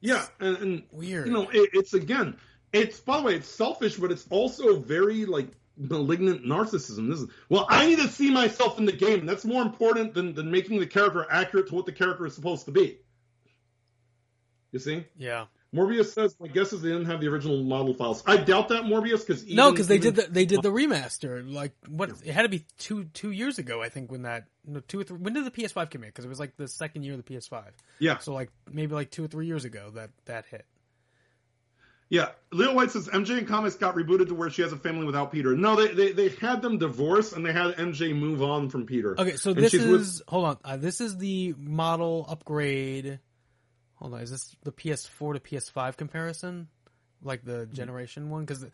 [0.00, 1.26] Yeah, and, and Weird.
[1.26, 2.36] you know, it, it's again,
[2.72, 7.10] it's by the way, it's selfish, but it's also very like malignant narcissism.
[7.10, 9.26] This is well, I need to see myself in the game.
[9.26, 12.64] That's more important than than making the character accurate to what the character is supposed
[12.66, 12.98] to be.
[14.72, 15.46] You see, yeah.
[15.74, 18.84] Morbius says, "My guess is they didn't have the original model files." I doubt that
[18.84, 21.48] Morbius because No, because they did the they did the remaster.
[21.48, 22.10] Like what?
[22.24, 24.10] It had to be two two years ago, I think.
[24.10, 25.18] When that no, two or three.
[25.18, 26.08] When did the PS5 come in?
[26.08, 27.66] Because it was like the second year of the PS5.
[28.00, 30.66] yeah, So like maybe like two or three years ago that that hit.
[32.08, 35.06] Yeah, Leo White says MJ and comics got rebooted to where she has a family
[35.06, 35.54] without Peter.
[35.56, 39.14] No, they they, they had them divorce and they had MJ move on from Peter.
[39.20, 40.58] Okay, so And this is with- hold on.
[40.64, 43.20] Uh, this is the model upgrade.
[44.00, 46.68] Hold on, is this the PS4 to PS5 comparison?
[47.22, 47.74] Like the Mm-hmm.
[47.74, 48.44] generation one?
[48.46, 48.64] Because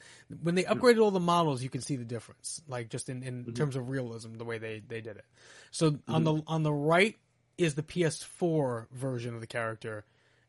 [0.43, 2.63] when they upgraded all the models, you can see the difference.
[2.69, 3.55] Like just in, in Mm-hmm.
[3.55, 5.25] terms of realism, the way they they did it.
[5.73, 7.17] So on the on the right
[7.59, 10.05] is the PS4 version of the character,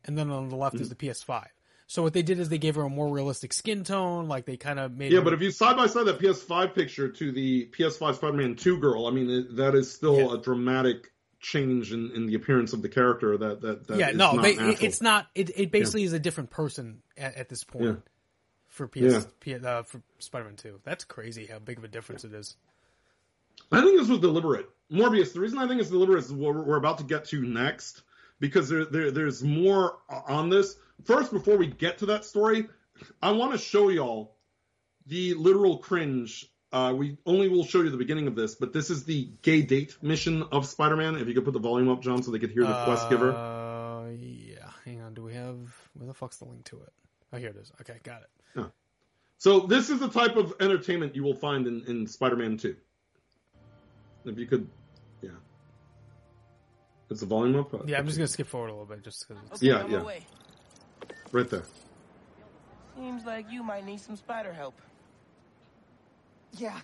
[0.06, 0.84] and then on the left Mm-hmm.
[0.84, 1.48] is the PS5.
[1.88, 4.28] So what they did is they gave her a more realistic skin tone.
[4.28, 6.76] Like they kind of made Yeah, her- but if you side by side that PS5
[6.76, 10.38] picture to the PS5 Spider-Man 2 girl, I mean that is still Yeah.
[10.38, 13.38] a dramatic change in, in the appearance of the character.
[13.38, 15.27] That that, that yeah, no, not it's not.
[15.35, 17.93] It, it basically is a different person at, at this point Yeah.
[18.68, 19.22] for PS, Yeah.
[19.39, 20.80] P, uh, for Spider-Man Two.
[20.84, 22.55] That's crazy how big of a difference it is.
[23.72, 24.69] I think this was deliberate.
[24.91, 25.34] Morbius.
[25.34, 28.03] The reason I think it's deliberate is what we're, we're about to get to next
[28.39, 30.76] because there, there there's more on this.
[31.05, 32.68] First, before we get to that story,
[33.22, 34.35] I want to show y'all
[35.05, 36.51] the literal cringe.
[36.72, 39.61] Uh, we only will show you the beginning of this, but this is the gay
[39.61, 41.15] date mission of Spider-Man.
[41.15, 43.31] If you could put the volume up, John, so they could hear the quest giver.
[43.34, 44.69] Uh, yeah.
[44.84, 45.14] Hang on.
[45.14, 45.57] Do we have
[45.94, 46.94] where the fuck's the link to it?
[47.31, 47.72] Oh, here it is.
[47.81, 48.30] Okay, got it.
[49.39, 52.76] So this is the type of entertainment you will find in, in Spider-Man 2.
[54.26, 54.68] If you could,
[55.22, 55.30] yeah.
[57.11, 57.72] Is the volume up?
[57.88, 59.44] Yeah, I'm just gonna skip forward a little bit just because.
[59.53, 59.98] Okay, Yeah, on yeah.
[59.99, 60.26] my way.
[61.31, 61.61] right there.
[62.98, 64.81] Seems like you might need some spider help.
[66.57, 66.79] Yeah,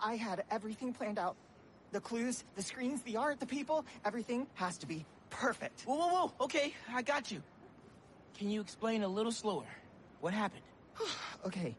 [0.00, 1.36] I had everything planned out.
[1.92, 5.82] The clues, the screens, the art, the people, everything has to be perfect.
[5.82, 6.32] Whoa, whoa, whoa.
[6.40, 7.42] Okay, I got you.
[8.38, 9.66] Can you explain a little slower?
[10.20, 10.62] What happened?
[11.46, 11.74] Okay.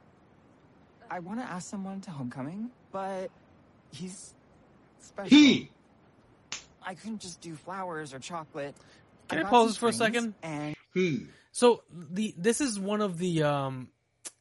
[1.08, 3.30] I want to ask someone to homecoming, but
[3.92, 4.34] he's
[5.00, 5.30] special.
[5.30, 5.70] He.
[6.82, 8.76] I couldn't just do flowers or chocolate.
[9.28, 10.34] Can I got pause this for a second?
[10.42, 11.28] And He.
[11.52, 13.90] So the this is one of the um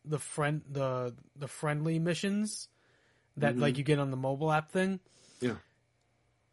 [0.05, 2.69] the friend the the friendly missions
[3.41, 5.01] that like you get on the mobile app thing.
[5.41, 5.55] Yeah.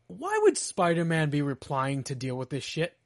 [0.07, 2.97] Why would Spider-Man be replying to deal with this shit?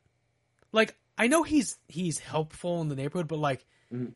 [0.71, 3.65] Like I know he's he's helpful in the neighborhood, but like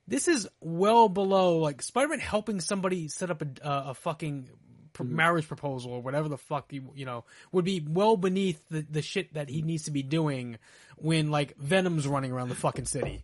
[0.08, 4.50] this is well below like Spider-Man helping somebody set up a uh, a fucking
[4.94, 8.86] pr- marriage proposal or whatever the fuck you you know would be well beneath the
[8.90, 10.58] the shit that he needs to be doing
[10.98, 13.24] when like Venom's running around the fucking city.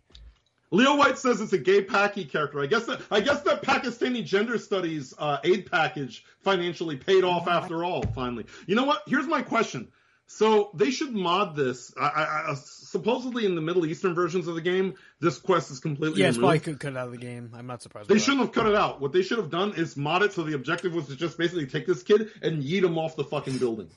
[0.72, 2.60] Leo White says it's a gay Paki character.
[2.60, 7.46] I guess that I guess that Pakistani gender studies uh, aid package financially paid off
[7.46, 8.02] after all.
[8.02, 9.02] Finally, you know what?
[9.06, 9.88] Here's my question.
[10.26, 11.92] So they should mod this.
[12.00, 15.78] I, I, I, supposedly in the Middle Eastern versions of the game, this quest is
[15.78, 17.50] completely Yeah, it's probably could cut out of the game.
[17.54, 18.08] I'm not surprised.
[18.08, 18.98] They shouldn't have cut it out.
[18.98, 21.66] What they should have done is mod it so the objective was to just basically
[21.66, 23.90] take this kid and yeet him off the fucking building.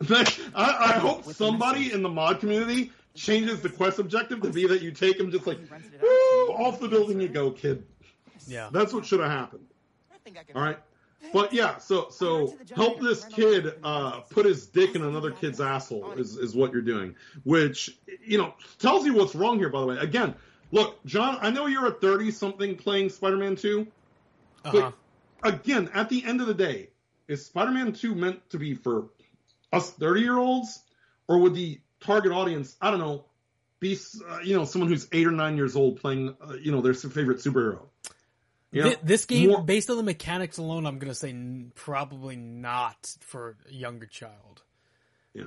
[0.10, 4.82] I, I hope somebody in the mod community changes the quest objective to be that
[4.82, 5.58] you take him just like
[6.00, 6.08] "Woo,
[6.54, 7.84] off the building you go, kid.
[8.46, 8.70] Yeah.
[8.72, 9.66] That's what should have happened.
[10.12, 10.56] I think I can.
[10.56, 10.78] All right.
[11.32, 16.12] But yeah, so so help this kid uh, put his dick in another kid's asshole
[16.12, 17.14] is, is what you're doing,
[17.44, 19.68] which you know tells you what's wrong here.
[19.68, 20.34] By the way, again,
[20.72, 23.86] look, John, I know you're a thirty something playing Spider-Man Two,
[24.64, 24.90] Uh-huh.
[25.40, 26.90] but again, at the end of the day,
[27.28, 29.06] is Spider-Man 2 meant to be for
[29.72, 30.82] us 30 year olds,
[31.28, 33.24] or would the target audience, I don't know,
[33.80, 33.96] be
[34.28, 36.94] uh, you know someone who's eight or nine years old playing uh, you know their
[36.94, 37.80] favorite superhero?
[38.70, 41.72] You know, Thi- this game, more- based on the mechanics alone, I'm gonna say n-
[41.74, 44.62] probably not for a younger child.
[45.34, 45.44] Yeah.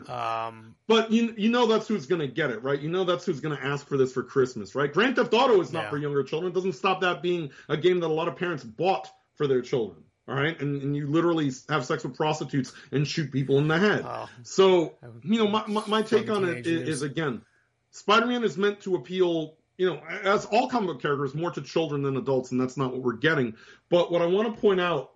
[0.48, 2.80] Um, But you you know that's who's gonna get it, right?
[2.80, 4.92] You know that's who's gonna ask for this for Christmas, right?
[4.92, 5.90] Grand Theft Auto is not Yeah.
[5.92, 6.52] for younger children.
[6.52, 9.62] It doesn't stop that being a game that a lot of parents bought for their
[9.62, 10.04] children.
[10.28, 13.78] All right, and, and you literally have sex with prostitutes and shoot people in the
[13.78, 14.04] head.
[14.42, 17.44] So you know, my my, my take on it is, is, again,
[17.92, 22.02] Spider-Man is meant to appeal, you know, as all comic book characters, more to children
[22.02, 23.56] than adults, and that's not what we're getting.
[23.90, 25.12] But what I want to point out,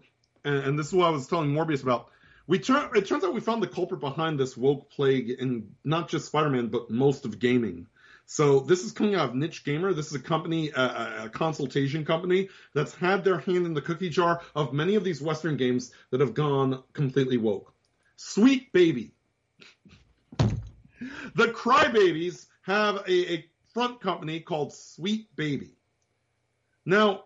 [0.45, 2.09] and, and this is what I was telling Morbius about,
[2.45, 6.07] we turn it turns out we found the culprit behind this woke plague in not
[6.09, 7.87] just Spider-Man, but most of gaming.
[8.31, 9.91] So this is coming out of Niche Gamer.
[9.91, 14.41] This is a company, a, consultation company that's had their hand in the cookie jar
[14.53, 17.73] of many of these Western games that have gone completely woke.
[18.17, 19.13] Sweet Baby.
[20.37, 25.71] The Crybabies have a, a front company called Sweet Baby.
[26.85, 27.23] Now,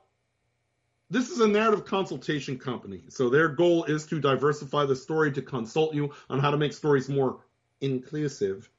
[1.09, 3.03] this is a narrative consultation company.
[3.09, 6.71] So their goal is to diversify the story to consult you on how to make
[6.71, 7.41] stories more
[7.81, 8.69] inclusive.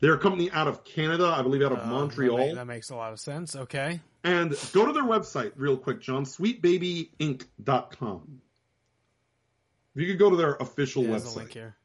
[0.00, 2.38] They're a company out of Canada, I believe out of uh, Montreal.
[2.38, 3.54] That, that makes a lot of sense.
[3.54, 4.00] Okay.
[4.24, 8.40] And go to their website real quick, John, sweetbabyinc.com.
[9.94, 11.36] If you could go to their official There's a website.
[11.36, 11.76] link here.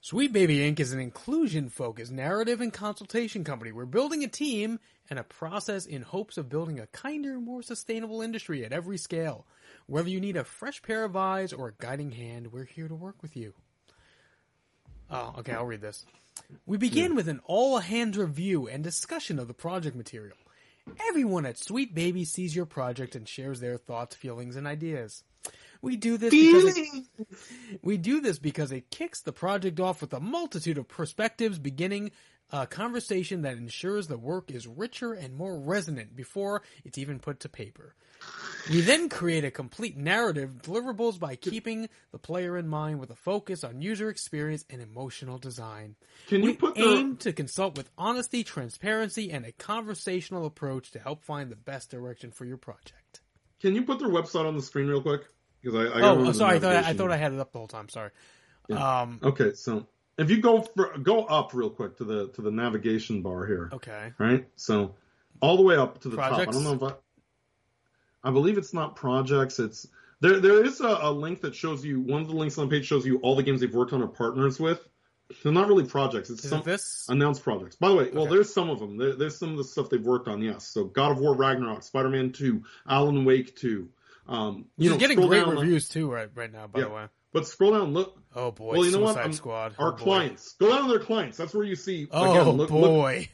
[0.00, 0.80] Sweet Baby Inc.
[0.80, 3.72] is an inclusion focused narrative and consultation company.
[3.72, 4.80] We're building a team
[5.10, 9.46] and a process in hopes of building a kinder, more sustainable industry at every scale.
[9.86, 12.94] Whether you need a fresh pair of eyes or a guiding hand, we're here to
[12.94, 13.52] work with you.
[15.10, 16.04] Oh, okay, I'll read this.
[16.66, 20.36] We begin with an all hands review and discussion of the project material.
[21.08, 25.24] Everyone at Sweet Baby sees your project and shares their thoughts, feelings, and ideas.
[25.80, 27.04] We do this because it,
[27.82, 32.10] we do this because it kicks the project off with a multitude of perspectives, beginning
[32.50, 37.40] a conversation that ensures the work is richer and more resonant before it's even put
[37.40, 37.94] to paper.
[38.70, 43.14] We then create a complete narrative deliverables by keeping the player in mind with a
[43.14, 45.94] focus on user experience and emotional design.
[46.26, 50.90] Can you we put the- aim to consult with honesty, transparency, and a conversational approach
[50.92, 53.20] to help find the best direction for your project.
[53.60, 55.22] Can you put their website on the screen real quick?
[55.62, 56.56] Because I, I Oh, I'm sorry.
[56.56, 57.88] I thought I, I thought I had it up the whole time.
[57.88, 58.10] Sorry.
[58.70, 59.18] Um.
[59.22, 59.86] Okay, so
[60.18, 63.70] if you go for, go up real quick to the to the navigation bar here,
[63.72, 64.12] Okay.
[64.18, 64.46] right?
[64.56, 64.94] So
[65.40, 66.32] all the way up to the top.
[66.32, 69.58] I don't know if I, I believe it's not projects.
[69.58, 69.86] It's
[70.20, 70.40] there.
[70.40, 72.86] There is a, a link that shows you one of the links on the page
[72.86, 74.80] shows you all the games they've worked on or partners with.
[75.42, 76.30] They're not really projects.
[76.30, 77.06] It's Is some it this?
[77.10, 77.76] announced projects.
[77.76, 78.34] By the way, well, Okay.
[78.36, 78.96] there's some of them.
[78.96, 80.40] There, there's some of the stuff they've worked on.
[80.42, 80.66] Yes.
[80.66, 83.88] So God of War Ragnarok, Spider-Man 2, Alan Wake 2.
[84.26, 86.28] Um, you You're know, getting great reviews too, right?
[86.34, 87.06] Right now, by the way.
[87.32, 88.18] But scroll down, look.
[88.34, 89.08] Oh boy, well, you know what?
[89.14, 89.74] Suicide I'm- Squad.
[89.78, 89.96] Our Oh, boy.
[90.02, 90.52] clients.
[90.54, 91.36] Go down to their clients.
[91.36, 92.08] That's where you see.
[92.10, 93.28] Oh again, look, look- boy.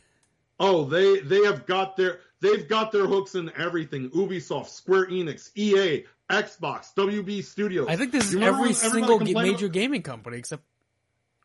[0.60, 4.10] Oh, they they have got their they've got their hooks in everything.
[4.10, 7.86] Ubisoft, Square Enix, EA, Xbox, WB Studios.
[7.88, 10.62] I think this is every single major about- gaming company except.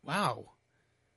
[0.03, 0.53] Wow.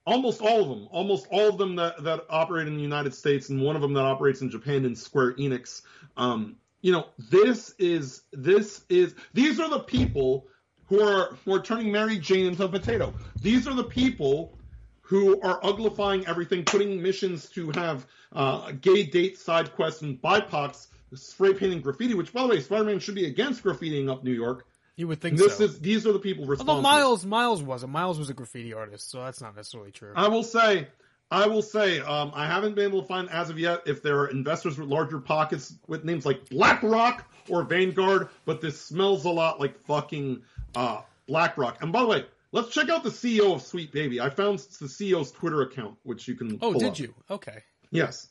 [0.05, 3.49] almost all of them, almost all of them that that operate in the United States,
[3.51, 5.83] and one of them that operates in Japan in Square Enix.
[6.17, 10.47] Um, you know, this is this is these are the people
[10.93, 13.15] who are who are turning Mary Jane into a potato.
[13.41, 14.53] These are the people
[15.01, 20.89] who are uglifying everything, putting missions to have uh, gay date side quests and BIPOCs
[21.15, 22.13] spray painting graffiti.
[22.13, 24.67] Which, by the way, Spider-Man should be against graffitiing up New York.
[24.97, 25.65] You would think This so.
[25.65, 26.75] is these are the people responsible.
[26.75, 27.93] Although Miles, Miles wasn't.
[27.93, 30.13] Miles was a graffiti artist, so that's not necessarily true.
[30.15, 30.89] I will say,
[31.31, 34.19] I will say, um, I haven't been able to find as of yet if there
[34.19, 39.31] are investors with larger pockets with names like BlackRock or Vanguard, but this smells a
[39.31, 40.43] lot like fucking
[40.75, 41.83] uh, BlackRock.
[41.83, 44.21] And by the way, let's check out the CEO of Sweet Baby.
[44.21, 46.59] I found the CEO's Twitter account, which you can.
[46.63, 46.99] oh, did up.
[46.99, 47.15] you?
[47.31, 47.63] Okay.
[47.91, 48.29] Yes.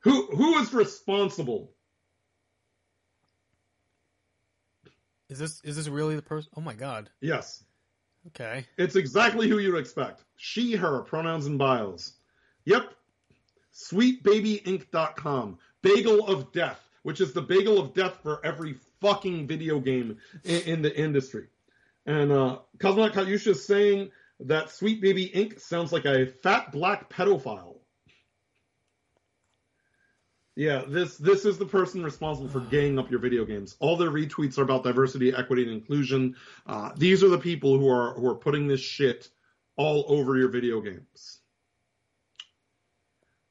[0.00, 1.70] Who who is responsible?
[5.28, 6.50] Is this is this really the person?
[6.56, 7.08] Oh my god.
[7.20, 7.64] Yes.
[8.28, 8.66] Okay.
[8.76, 10.22] It's exactly who you'd expect.
[10.36, 12.12] She, her, pronouns and bios.
[12.64, 12.92] Yep.
[13.74, 15.58] SweetBabyInc.com.
[15.82, 20.60] Bagel of Death, which is the bagel of death for every fucking video game in,
[20.62, 21.48] in the industry.
[22.06, 24.10] And uh, Cosmonaut Katyusha is saying
[24.40, 25.60] that Sweet Baby Inc.
[25.60, 27.78] sounds like a fat black pedophile.
[30.54, 33.74] Yeah, this this is the person responsible for gaying up your video games.
[33.80, 36.36] All their retweets are about diversity, equity, and inclusion.
[36.66, 39.30] Uh, these are the people who are who are putting this shit
[39.76, 41.40] all over your video games.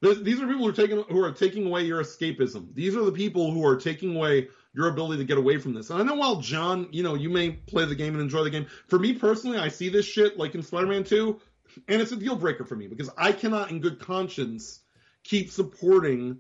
[0.02, 2.73] This, these are people who are taking who are taking away your escapism.
[2.76, 5.89] These are the people who are taking away your ability to get away from this.
[5.89, 8.49] And I know while John, you know, you may play the game and enjoy the
[8.49, 8.68] game.
[8.88, 11.39] For me personally, I see this shit like in Spider-Man 2,
[11.88, 14.80] and it's a deal breaker for me because I cannot, in good conscience,
[15.23, 16.39] keep supporting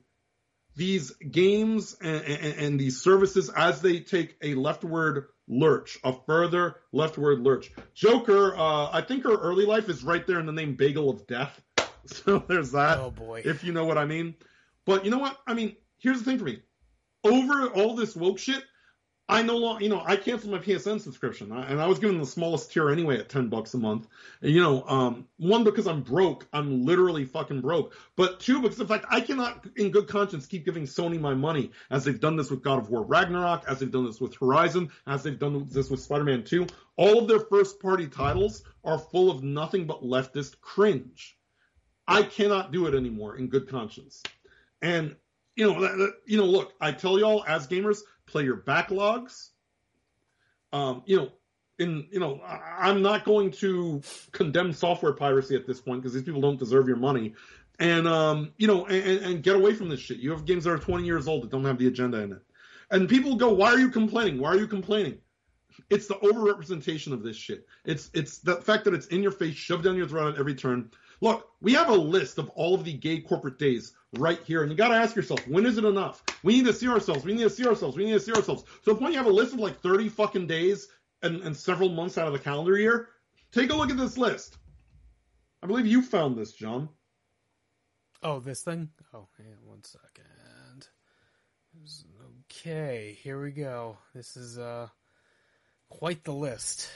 [0.75, 6.77] these games and, and, and these services as they take a leftward lurch, a further
[6.93, 7.71] leftward lurch.
[7.93, 11.27] Joker, uh, I think her early life is right there in the name Bagel of
[11.27, 11.61] Death.
[12.03, 12.97] So there's that.
[12.97, 13.43] Oh boy.
[13.45, 14.33] If you know what I mean.
[14.87, 15.37] But you know what?
[15.45, 16.63] I mean, here's the thing for me.
[17.23, 18.63] Over all this woke shit,
[19.31, 22.25] I no longer, you know, I canceled my PSN subscription, and I was given the
[22.25, 24.07] smallest tier anyway at ten bucks a month.
[24.41, 27.95] You know, um, one because I'm broke, I'm literally fucking broke.
[28.17, 31.71] But two because in fact I cannot, in good conscience, keep giving Sony my money
[31.91, 34.91] as they've done this with God of War Ragnarok, as they've done this with Horizon,
[35.07, 36.67] as they've done this with Spider-Man 2.
[36.97, 41.37] All of their first-party titles are full of nothing but leftist cringe.
[42.05, 44.21] I cannot do it anymore in good conscience.
[44.81, 45.15] And
[45.55, 49.49] you know, that, that- you know, look, I tell y'all as gamers, play your backlogs.
[50.73, 51.29] Um, you know,
[51.79, 54.01] in you know, I, I'm not going to
[54.31, 57.33] condemn software piracy at this point because these people don't deserve your money.
[57.79, 60.17] And um, you know, and, and- get away from this shit.
[60.19, 62.41] You have games that are 20 years old that don't have the agenda in it.
[62.91, 64.39] And people go, "Why are you complaining?
[64.39, 65.17] Why are you complaining?"
[65.89, 67.65] It's the overrepresentation of this shit.
[67.85, 70.53] It's it's the fact that it's in your face, shoved down your throat at every
[70.55, 70.91] turn.
[71.21, 74.71] Look, we have a list of all of the gay corporate days right here, and
[74.71, 76.23] you got to ask yourself, when is it enough?
[76.43, 77.23] We need to see ourselves.
[77.23, 77.95] We need to see ourselves.
[77.95, 78.63] We need to see ourselves.
[78.83, 80.87] So, the point you have a list of like 30 fucking days
[81.21, 83.09] and, and several months out of the calendar year,
[83.51, 84.57] take a look at this list.
[85.61, 86.89] I believe you found this, John.
[88.23, 88.89] Oh, this thing?
[89.13, 90.25] Oh, on one second.
[92.51, 93.97] Okay, here we go.
[94.13, 94.87] This is uh
[95.89, 96.89] quite the list.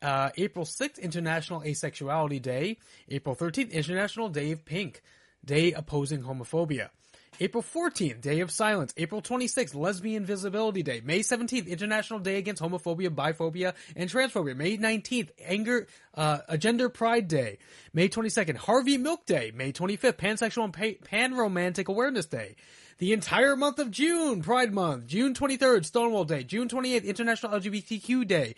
[0.00, 2.78] Uh, April 6th, International Asexuality Day.
[3.08, 5.02] April 13th, International Day of Pink.
[5.44, 6.90] Day opposing homophobia.
[7.40, 8.92] April 14th, Day of Silence.
[8.96, 11.00] April 26th, Lesbian Visibility Day.
[11.04, 14.56] May 17th, International Day Against Homophobia, Biphobia, and Transphobia.
[14.56, 17.58] May 19th, Anger, uh, Gender Pride Day.
[17.92, 19.52] May 22nd, Harvey Milk Day.
[19.54, 22.56] May 25th, Pansexual and pa- Pan-Romantic Awareness Day.
[22.98, 25.06] The entire month of June, Pride Month.
[25.06, 26.42] June 23rd, Stonewall Day.
[26.42, 28.56] June 28th, International LGBTQ Day.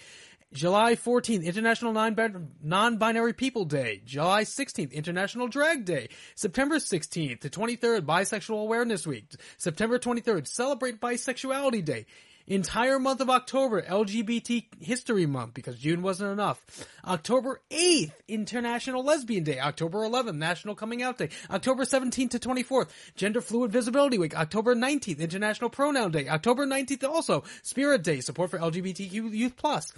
[0.52, 4.02] July 14th, International Non- Non-Binary People Day.
[4.04, 6.08] July 16th, International Drag Day.
[6.34, 9.26] September 16th to 23rd, Bisexual Awareness Week.
[9.58, 12.06] September 23rd, Celebrate Bisexuality Day.
[12.48, 16.60] Entire month of October, LGBT History Month, because June wasn't enough.
[17.06, 19.60] October 8th, International Lesbian Day.
[19.60, 21.28] October 11th, National Coming Out Day.
[21.48, 24.36] October 17th to 24th, Gender Fluid Visibility Week.
[24.36, 26.28] October 19th, International Pronoun Day.
[26.28, 29.92] October 19th also, Spirit Day, support for LGBTQ Youth Plus.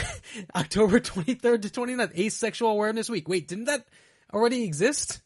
[0.56, 3.28] October 23rd to 29th, Asexual Awareness Week.
[3.28, 3.86] Wait, didn't that
[4.32, 5.20] already exist?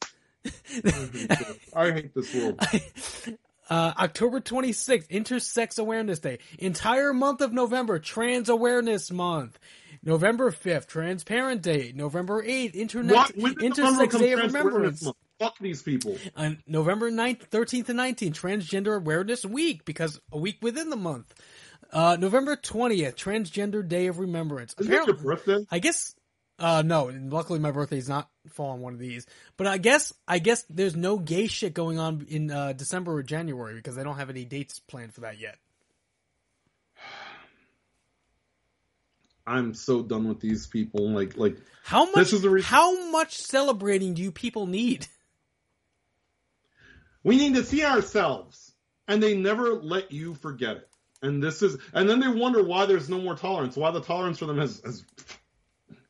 [1.75, 2.61] I hate this world.
[3.69, 6.39] Uh, October 26th, Intersex Awareness Day.
[6.61, 9.59] Entire month of November, Trans Awareness Month.
[10.05, 11.93] November 5th, Transparent Day.
[11.93, 13.37] November 8th, Internet, What?
[13.37, 15.03] When did November Intersex Day of Awareness Remembrance.
[15.03, 15.17] Month?
[15.41, 16.17] Fuck these people.
[16.37, 21.35] On November 9th, 13th, and 19th, Transgender Awareness Week, because a week within the month.
[21.97, 24.75] Uh, November 20th, Transgender Day of Remembrance.
[24.79, 25.65] Is that your birthday?
[25.71, 26.15] I guess,
[26.59, 29.27] uh, no, and luckily my birthday's not fall on one of these.
[29.57, 33.23] But I guess, I guess there's no gay shit going on in, uh, December or
[33.23, 35.57] January because they don't have any dates planned for that yet.
[39.47, 41.09] I'm so done with these people.
[41.11, 45.07] Like, like How much, This is the reason- how much celebrating do you people need?
[47.25, 48.75] we need to see ourselves,
[49.09, 50.91] and they never let you forget it.
[51.27, 54.39] And this is, and then they wonder why there's no more tolerance, why the tolerance
[54.39, 55.05] for them has, has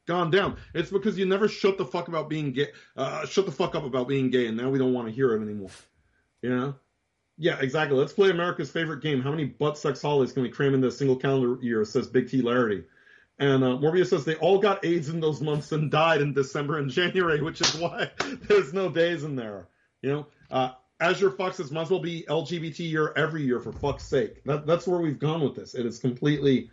[0.06, 0.56] gone down.
[0.74, 3.84] It's because you never shut the fuck about being gay, uh, shut the fuck up
[3.84, 5.70] about being gay, and now we don't want to hear it anymore.
[6.42, 6.76] Know?
[7.38, 7.98] Yeah, exactly.
[7.98, 9.20] Let's play America's favorite game.
[9.20, 11.84] How many butt sex holidays can we cram into a single calendar year?
[11.84, 12.84] Says Big T Larity.
[13.38, 16.78] And uh, Morbius says they all got AIDS in those months and died in December
[16.78, 18.10] and January, which is why
[18.48, 19.68] there's no days in there.
[20.00, 20.70] You know, uh,
[21.00, 24.42] Azure Fox says might as well be LGBT year every year for fuck's sake.
[24.44, 25.74] That, that's where we've gone with this.
[25.74, 26.70] It is completely,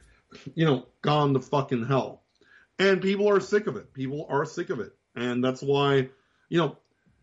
[0.55, 2.23] you know, gone to fucking hell.
[2.79, 3.93] And people are sick of it.
[3.93, 4.93] People are sick of it.
[5.15, 6.09] And that's why,
[6.49, 6.77] you know,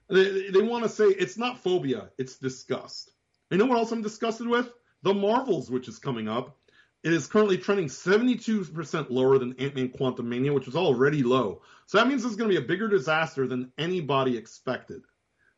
[0.09, 3.10] they, they want to say it's not phobia, it's disgust.
[3.51, 4.70] You know what else I'm disgusted with?
[5.02, 6.56] The Marvels, which is coming up.
[7.02, 11.62] It is currently trending 72% lower than Ant-Man Quantumania, which was already low.
[11.86, 15.02] So that means it's going to be a bigger disaster than anybody expected.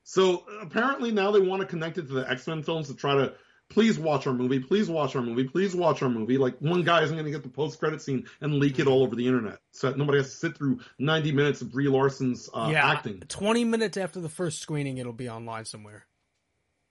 [0.05, 3.35] So apparently now they want to connect it to the X-Men films to try to
[3.73, 6.37] please watch our movie, please watch our movie, please watch our movie.
[6.37, 9.16] Like one guy isn't going to get the post-credit scene and leak it all over
[9.16, 12.69] the internet, so that nobody has to sit through 90 minutes of Brie Larson's uh,
[12.70, 13.20] yeah, acting.
[13.29, 16.07] 20 minutes after the first screening, it'll be online somewhere.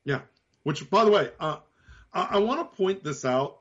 [0.05, 0.21] Yeah.
[0.63, 1.57] Which, by the way, uh,
[2.13, 3.60] I, I want to point this out.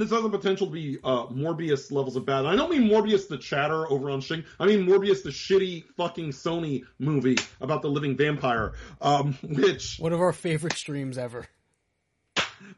[0.00, 2.46] This has the potential to be uh, Morbius levels of bad.
[2.46, 4.44] I don't mean Morbius the chatter over on Shing.
[4.58, 8.72] I mean Morbius the shitty fucking Sony movie about the living vampire.
[9.02, 11.46] Um, which One of our favorite streams ever.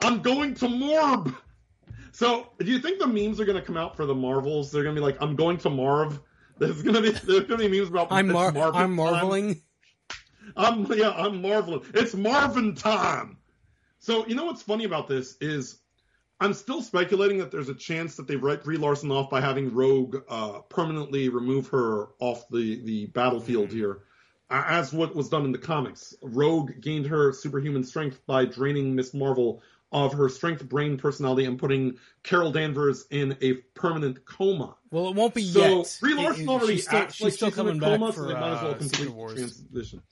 [0.01, 1.37] I'm going to Morb.
[2.11, 4.73] So, do you think the memes are going to come out for the Marvels?
[4.73, 6.21] They're going to be like, "I'm going to Marv."
[6.59, 8.09] There's going to be there's going to be memes about.
[8.11, 8.97] I'm mar- Marvin I'm time.
[8.97, 9.63] marveling.
[10.57, 11.83] I'm yeah, I'm marveling.
[11.95, 13.39] It's Marvin time.
[14.01, 15.79] So you know what's funny about this is
[16.43, 19.73] I'm still speculating that there's a chance that they write Brie Larson off by having
[19.73, 24.01] Rogue uh, permanently remove her off the the battlefield here,
[24.51, 26.15] as what was done in the comics.
[26.21, 29.63] Rogue gained her superhuman strength by draining Miss Marvel
[29.93, 34.75] of her strength, brain, personality, and putting Carol Danvers in a permanent coma.
[34.91, 35.99] Well, it won't be So yet.
[36.01, 38.01] Brie It- Larson it- already she's still, acts she's like still she's in a coming
[38.01, 39.35] back for so they might as well uh, complete Wars.
[39.35, 40.03] transition.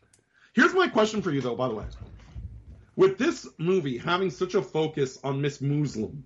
[0.52, 1.56] Here's my question for you, though.
[1.56, 1.84] By the way,
[3.00, 6.22] with this movie having such a focus on Miss Muslim,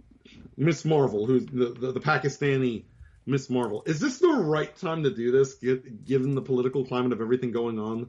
[0.57, 2.83] Miss Marvel, who's the, the, the Pakistani
[3.27, 7.13] Miss Marvel, is this the right time to do this, gi- given the political climate
[7.13, 8.09] of everything going on?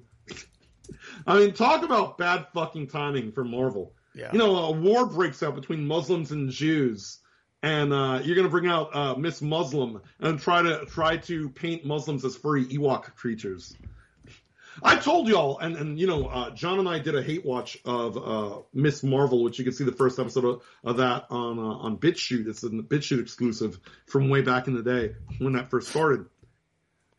[1.27, 3.93] I mean, talk about bad fucking timing for Marvel.
[4.15, 4.31] Yeah.
[4.33, 7.19] You know, a war breaks out between Muslims and Jews,
[7.61, 11.85] and uh, you're gonna bring out uh, Miss Muslim and try to try to paint
[11.85, 13.75] Muslims as furry Ewok creatures.
[14.83, 17.77] I told y'all, and and you know, uh, John and I did a hate watch
[17.85, 21.57] of uh, Miss Marvel, which you can see the first episode of, of that on
[21.59, 22.47] uh, on BitChute.
[22.47, 26.25] It's a BitChute exclusive from way back in the day when that first started.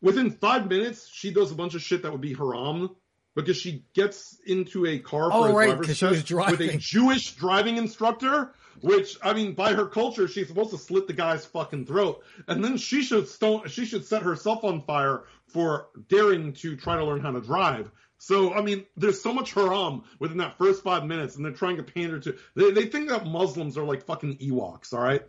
[0.01, 2.95] Within five minutes, she does a bunch of shit that would be haram
[3.35, 6.51] because she gets into a car Oh, for a right, driver's 'cause she was test
[6.51, 6.77] with a.
[6.77, 8.53] Jewish driving instructor.
[8.81, 12.63] Which I mean, by her culture, she's supposed to slit the guy's fucking throat, and
[12.63, 13.67] then she should stone.
[13.69, 17.91] She should set herself on fire for daring to try to learn how to drive.
[18.19, 21.77] So I mean, there's so much haram within that first five minutes, and they're trying
[21.77, 22.35] to pander to.
[22.55, 24.93] They, they think that Muslims are like fucking Ewoks.
[24.93, 25.21] All right.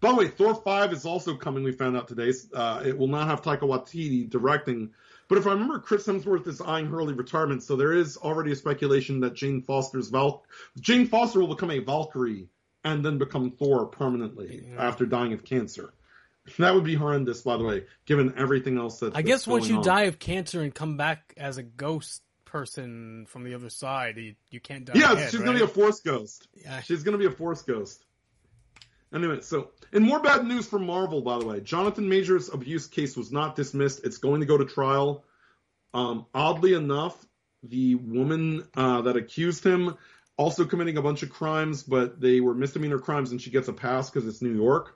[0.00, 1.64] By the way, Thor five is also coming.
[1.64, 2.32] We found out today.
[2.54, 4.90] Uh, it will not have Taika Waititi directing.
[5.28, 8.56] But if I remember, Chris Hemsworth is eyeing early retirement, so there is already a
[8.56, 10.44] speculation that Jane Foster's Val,
[10.78, 12.48] Jane Foster will become a Valkyrie
[12.84, 15.92] and then become Thor permanently after dying of cancer.
[16.58, 19.16] That would be horrendous, by the way, given everything else that.
[19.16, 19.82] I guess once you on.
[19.82, 24.34] die of cancer and come back as a ghost person from the other side, you,
[24.50, 24.94] you can't die.
[24.94, 25.46] yeah, she's right?
[25.46, 26.46] gonna be a Force ghost.
[26.54, 26.80] Yeah.
[26.80, 28.04] She's gonna be a Force ghost.
[29.12, 31.60] Anyway, so and more bad news from Marvel, by the way.
[31.60, 34.04] Jonathan Majors' abuse case was not dismissed.
[34.04, 35.24] It's going to go to trial.
[35.94, 37.16] Um, oddly enough,
[37.62, 39.96] the woman uh, that accused him
[40.36, 43.72] also committing a bunch of crimes, but they were misdemeanor crimes, and she gets a
[43.72, 44.95] pass because it's New York.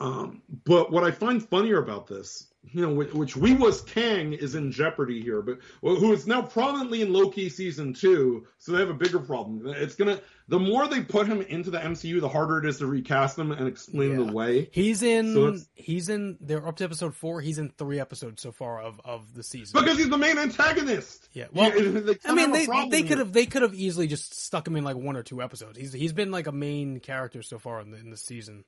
[0.00, 4.32] Um, but what I find funnier about this, you know, which, which we was Kang
[4.32, 8.78] is in jeopardy here, but who is now prominently in Loki season two, so they
[8.78, 9.62] have a bigger problem.
[9.66, 12.86] It's gonna the more they put him into the MCU, the harder it is to
[12.86, 14.26] recast him and explain Yeah.
[14.26, 14.68] the way.
[14.72, 15.34] He's in.
[15.34, 16.36] So he's in.
[16.40, 17.40] They're up to episode four.
[17.40, 19.80] He's in three episodes so far of of the season.
[19.80, 21.28] Because he's the main antagonist.
[21.32, 24.66] Yeah, well, they I mean, they they could have they could have easily just stuck
[24.66, 25.78] him in like one or two episodes.
[25.78, 28.64] He's he's been like a main character so far in the in the season.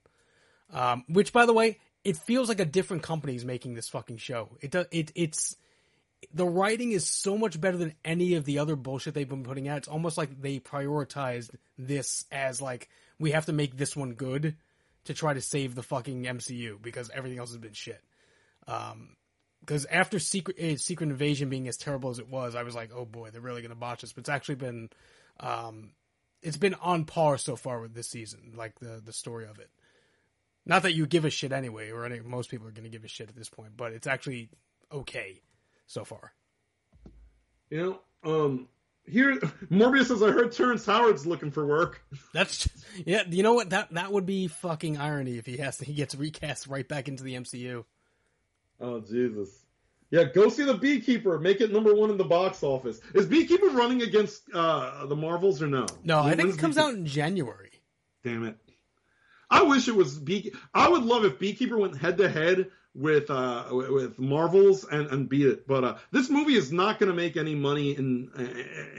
[0.73, 4.19] Um, which by the way, it feels like a different company is making this fucking
[4.19, 4.51] show.
[4.61, 5.57] It does it it's
[6.35, 9.69] the writing is so much better than any of the other bullshit they've been putting
[9.69, 9.79] out.
[9.79, 12.89] It's almost like they prioritized this as like
[13.19, 14.57] we have to make this one good
[15.05, 18.03] to try to save the fucking MCU because everything else has been shit.
[18.69, 19.17] Um,
[19.61, 22.91] because after Secret eh, Secret Invasion being as terrible as it was, I was like,
[22.95, 24.13] oh boy, they're really gonna botch this.
[24.13, 24.91] But it's actually been,
[25.39, 25.91] um,
[26.43, 29.71] it's been on par so far with this season, like the the story of it.
[30.67, 33.09] Not that you give a shit anyway, or any, most people are gonna give a
[33.09, 34.51] shit at this point, but it's actually
[34.93, 35.41] okay
[35.87, 36.33] so far.
[37.71, 38.69] You know, um,
[39.07, 39.37] here
[39.71, 42.03] Morbius says I heard Terrence Howard's looking for work.
[42.35, 42.69] That's
[43.05, 43.23] yeah.
[43.29, 43.71] You know what?
[43.71, 47.09] That that would be fucking irony if he has to, he gets recast right back
[47.09, 47.85] into the MCU.
[48.81, 49.49] Oh Jesus.
[50.11, 51.39] Yeah, go see the Beekeeper.
[51.39, 53.01] Make it number one in the box office.
[53.15, 55.87] Is Beekeeper running against uh, the Marvels or no?
[56.03, 57.71] No, I think it comes Beekeeper- out in January.
[58.25, 58.57] Damn it.
[59.51, 60.53] I wish it was Bee.
[60.73, 65.29] I would love if Beekeeper went head to head with uh with Marvels and and
[65.29, 65.67] beat it.
[65.67, 68.31] But uh this movie is not going to make any money in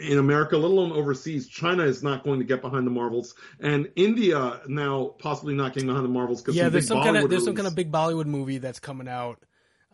[0.02, 1.48] in America, let alone overseas.
[1.48, 5.88] China is not going to get behind the Marvels, and India now possibly not getting
[5.88, 8.28] behind the Marvels because Yeah, there's some kind of there's some kind of big Bollywood
[8.28, 9.40] movie that's coming out.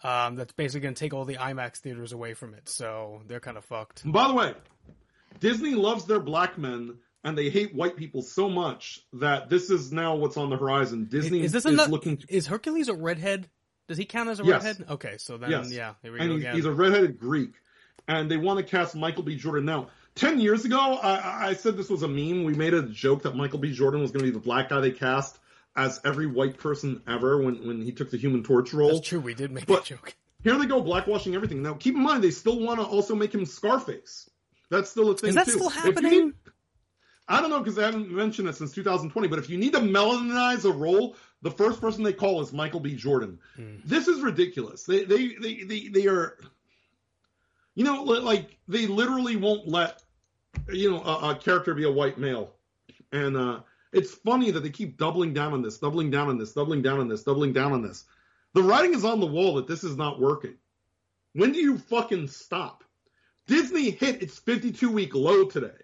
[0.04, 3.40] Um, that's basically going to take all the IMAX theaters away from it, so they're
[3.40, 4.04] kind of fucked.
[4.06, 4.54] By the way,
[5.40, 7.00] Disney loves their black men.
[7.28, 11.08] And they hate white people so much that this is now what's on the horizon.
[11.12, 13.50] Disney Is this is a looking to is Hercules a redhead?
[13.90, 14.64] Does he count as a Yes.
[14.64, 14.90] redhead?
[14.92, 15.70] Okay, so then Yes.
[15.70, 16.56] yeah, here we and go he's, again.
[16.56, 17.52] he's a redheaded Greek,
[18.08, 19.36] and they want to cast Michael B.
[19.36, 19.66] Jordan.
[19.66, 22.46] Now, ten years ago, I, I said this was a meme.
[22.46, 23.74] We made a joke that Michael B.
[23.74, 25.38] Jordan was going to be the black guy they cast
[25.76, 28.94] as every white person ever when when he took the Human Torch role.
[28.94, 29.20] That's true.
[29.20, 30.16] We did make But- that joke.
[30.46, 31.62] Here they go blackwashing everything.
[31.62, 34.30] Now, keep in mind they still want to also make him Scarface.
[34.70, 35.52] That's still a thing Is that too.
[35.52, 36.34] still happening?
[37.28, 39.28] I don't know because I haven't mentioned it since 2020.
[39.28, 42.80] But if you need to melanize a role, the first person they call is Michael
[42.80, 42.96] B.
[42.96, 43.40] Jordan.
[43.56, 43.76] Hmm.
[43.86, 44.84] This is ridiculous.
[44.84, 46.38] They they they they, they are,
[47.76, 50.04] you know, like they literally won't let
[50.70, 52.54] you know a, a character be a white male,
[53.12, 53.60] and uh,
[53.92, 57.00] it's funny that they keep doubling down on this, doubling down on this, doubling down
[57.00, 58.06] on this, doubling down on this.
[58.54, 60.56] The writing is on the wall that this is not working.
[61.34, 62.84] When do you fucking stop?
[63.46, 65.76] Disney hit its 52 week low today.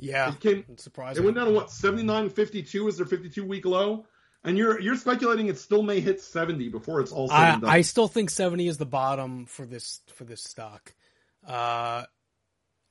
[0.00, 0.64] Yeah, It came.
[0.76, 1.22] surprising.
[1.22, 4.06] It went down to what seventy nine fifty two is their 52 week low,
[4.44, 7.62] and you're you're speculating it still may hit 70 before it's all said I, and
[7.62, 7.70] done.
[7.70, 10.94] I still think 70 is the bottom for this for this stock.
[11.46, 12.04] Uh,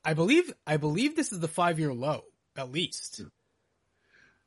[0.04, 2.22] I believe I believe this is the five year low
[2.56, 3.22] at least.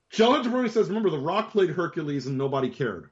[0.09, 3.09] Jello Jabroni says, "Remember, The Rock played Hercules and nobody cared."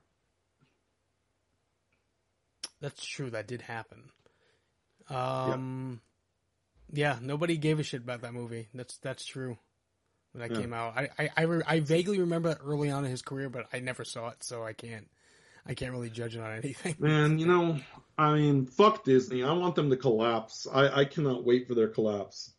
[2.80, 3.30] That's true.
[3.30, 4.10] That did happen.
[5.10, 6.02] Um,
[6.92, 7.18] yeah.
[7.22, 8.68] nobody gave a shit about that movie.
[8.74, 9.58] That's that's true.
[10.34, 10.62] When that Yeah.
[10.62, 13.50] came out, I I I, re- I vaguely remember that early on in his career,
[13.50, 15.08] but I never saw it, so I can't
[15.66, 16.96] I can't really judge it on anything.
[17.00, 17.80] Man, you know,
[18.18, 19.44] I mean, fuck Disney.
[19.44, 20.68] I want them to collapse.
[20.72, 22.52] I, I cannot wait for their collapse.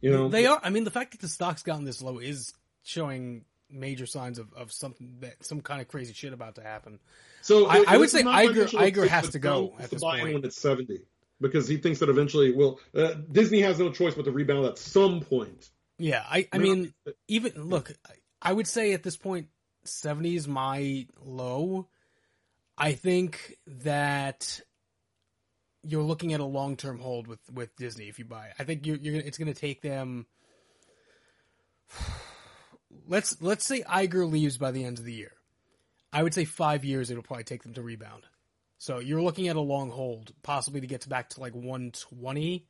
[0.00, 0.60] You know, they are.
[0.62, 2.52] I mean, the fact that the stock's gotten this low is
[2.82, 6.98] showing major signs of, of something that some kind of crazy shit about to happen.
[7.40, 10.24] So I- I would say Iger- Iger has to go at this point.
[10.34, 11.00] when it's seventy
[11.42, 12.80] because he thinks that eventually will.
[12.94, 15.70] Uh, Disney has no choice but to rebound at some point.
[15.98, 16.94] Yeah, I I mean,
[17.28, 17.92] even look,
[18.40, 19.48] I would say at this point,
[19.84, 21.88] seventy is my low.
[22.78, 24.60] I think that
[25.84, 28.46] you're looking at a long term hold with with Disney if you buy.
[28.46, 28.54] it.
[28.58, 30.26] I think you're you're it's going to take them.
[33.08, 35.32] Let's let's say Iger leaves by the end of the year.
[36.12, 38.26] I would say five years it'll probably take them to rebound.
[38.82, 42.66] So you're looking at a long hold, possibly to get back to like 120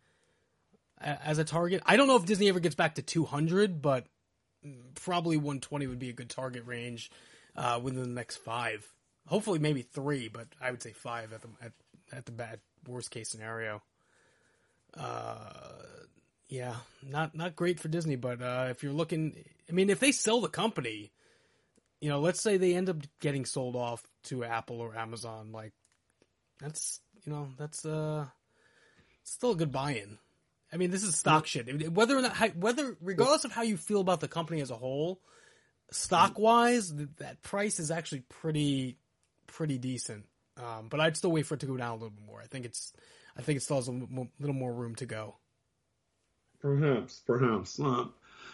[1.01, 1.83] as a target.
[1.87, 4.05] I don't know if Disney ever gets back to 200, but
[4.95, 7.11] probably 120 would be a good target range
[7.57, 8.87] uh, within the next five.
[9.27, 11.73] Hopefully, maybe three, but I would say five at the at,
[12.13, 13.81] at the bad worst case scenario.
[14.95, 15.49] Uh,
[16.51, 19.35] yeah, not not great for Disney, but uh, if you're looking,
[19.67, 21.11] I mean, if they sell the company,
[22.03, 25.73] you know, let's say they end up getting sold off to Apple or Amazon, like
[26.63, 28.27] that's you know that's uh
[29.25, 30.19] still a good buy-in.
[30.73, 31.93] I mean, this is stock shit.
[31.93, 35.21] Whether or not, whether regardless of how you feel about the company as a whole,
[35.91, 38.97] stock wise, that price is actually pretty
[39.47, 40.25] pretty decent.
[40.57, 42.41] Um, but I'd still wait for it to go down a little bit more.
[42.41, 42.93] I think it's
[43.37, 45.37] I think it still has a little more room to go.
[46.61, 47.79] Perhaps, perhaps.
[47.81, 48.07] Uh,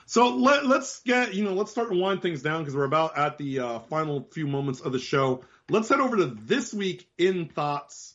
[0.09, 3.19] so let, let's get, you know, let's start to wind things down because we're about
[3.19, 5.45] at the uh, final few moments of the show.
[5.69, 8.15] Let's head over to this week in thoughts.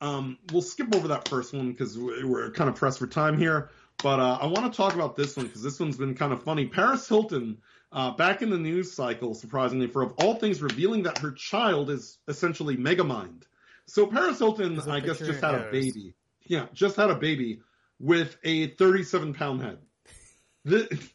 [0.00, 3.70] Um, we'll skip over that first one because we're kind of pressed for time here.
[4.00, 6.44] But uh, I want to talk about this one because this one's been kind of
[6.44, 6.66] funny.
[6.68, 7.58] Paris Hilton,
[7.90, 11.90] uh, back in the news cycle, surprisingly, for of all things, revealing that her child
[11.90, 13.42] is essentially Megamind.
[13.86, 16.14] So Paris Hilton, I guess, just had a baby.
[16.46, 17.62] Yeah, just had a baby
[17.98, 19.78] with a 37 pound head.
[20.64, 21.08] The,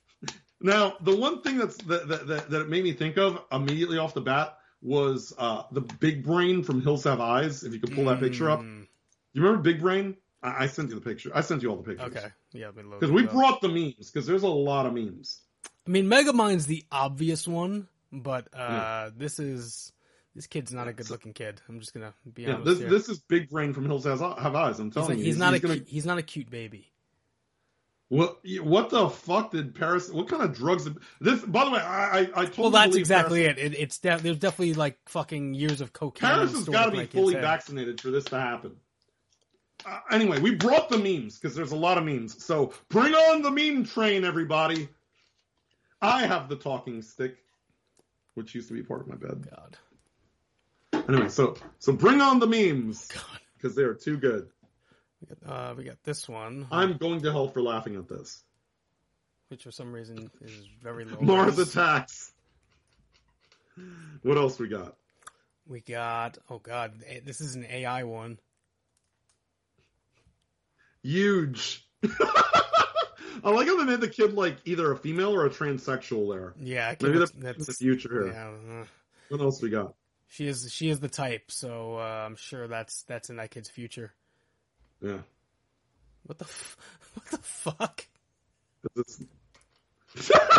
[0.61, 3.98] now, the one thing that's that, that, that, that it made me think of immediately
[3.98, 7.64] off the bat was uh, the big brain from Hills Have Eyes.
[7.64, 8.88] If you could pull that picture up, Mm,
[9.34, 10.15] you remember Big Brain?
[10.41, 11.31] I, I sent you the picture.
[11.36, 12.15] I sent you all the pictures.
[12.15, 14.10] Okay, yeah, Because we brought the memes.
[14.11, 15.41] Because there's a lot of memes.
[15.86, 19.10] I mean, Megamind's the obvious one, but uh, Yeah.
[19.15, 19.91] this is
[20.36, 21.60] this kid's not a good looking kid.
[21.68, 22.90] I'm just gonna be Yeah, honest this here.
[22.90, 24.80] this is Big Brain from Hills Have Have Eyes.
[24.80, 25.80] I'm he's, telling like- you, he's not a gonna.
[25.86, 26.91] he's not a cute baby.
[28.10, 30.10] What what the fuck did Paris?
[30.11, 30.90] What kind of drugs?
[31.22, 33.73] This by the way, I I, I totally Well, that's exactly Paris, it.
[33.73, 33.80] it.
[33.80, 36.27] It's de- there's definitely like fucking years of cocaine.
[36.27, 38.72] Paris has got to be fully vaccinated for this to happen.
[39.86, 42.44] Uh, anyway, we brought the memes because there's a lot of memes.
[42.44, 44.90] So bring on the meme train, everybody.
[46.02, 47.38] I have the talking stick,
[48.34, 49.48] which used to be part of my bed.
[49.52, 49.77] God,
[51.07, 53.07] Anyway, so so bring on the memes
[53.56, 54.49] because they are too good.
[55.22, 58.44] We got, uh, we got this one, I'm going to hell for laughing at this.
[59.50, 61.20] which for some reason is very low.
[61.22, 62.32] Mars attacks.
[64.24, 64.96] What else we got?
[65.68, 68.40] We got oh god, eh, this is an AI one.
[71.04, 71.86] Huge.
[73.44, 76.54] I like how they made the kid like either a female or a transsexual there.
[76.60, 78.28] Yeah, Maybe that's, that's, the future here.
[78.34, 78.82] yeah.
[78.82, 78.86] uh,
[79.30, 79.94] What else we got?
[80.28, 83.70] She is she is the type, so uh, I'm sure that's that's in that kid's
[83.70, 84.14] future.
[85.02, 85.20] Yeah.
[86.26, 86.78] What the f-
[87.14, 88.06] what the fuck?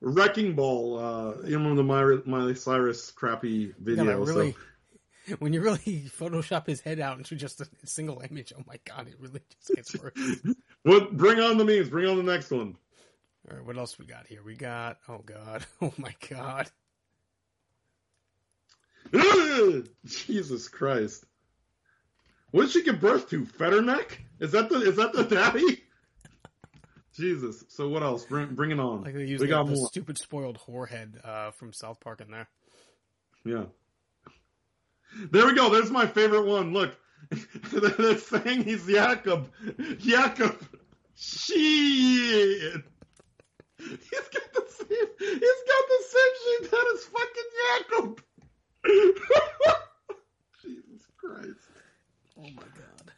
[0.00, 0.98] Wrecking Ball.
[0.98, 4.04] Uh, you remember the Miley, Miley Cyrus crappy video?
[4.04, 4.52] gotta really
[5.28, 5.78] so when you really
[6.18, 8.52] Photoshop his head out into just a single image.
[8.56, 10.12] Oh my god, it really just gets worse.
[10.82, 11.16] what?
[11.16, 11.88] Bring on the memes.
[11.88, 12.76] Bring on the next one.
[13.50, 14.42] All right, what else we got here?
[14.44, 16.70] We got oh god, oh my god.
[20.04, 21.24] Jesus Christ.
[22.56, 23.44] What did she give birth to?
[23.44, 24.12] Fetterneck?
[24.40, 25.84] Is that the is that the daddy?
[27.14, 27.62] Jesus.
[27.68, 28.24] So what else?
[28.24, 29.02] Bring bring it on.
[29.02, 29.86] Like they used we got the more.
[29.88, 32.48] stupid spoiled whorehead uh, from South Park in there.
[33.44, 33.64] Yeah.
[35.30, 35.68] There we go.
[35.68, 36.72] There's my favorite one.
[36.72, 36.96] Look.
[37.72, 39.50] They're saying he's Jakob.
[39.98, 40.58] Jakob.
[41.14, 41.58] Shit.
[43.76, 47.50] He's got the same he's got the same shape that is fucking
[48.00, 48.22] Jakob.
[50.62, 51.75] Jesus Christ.
[52.38, 53.12] Oh my god.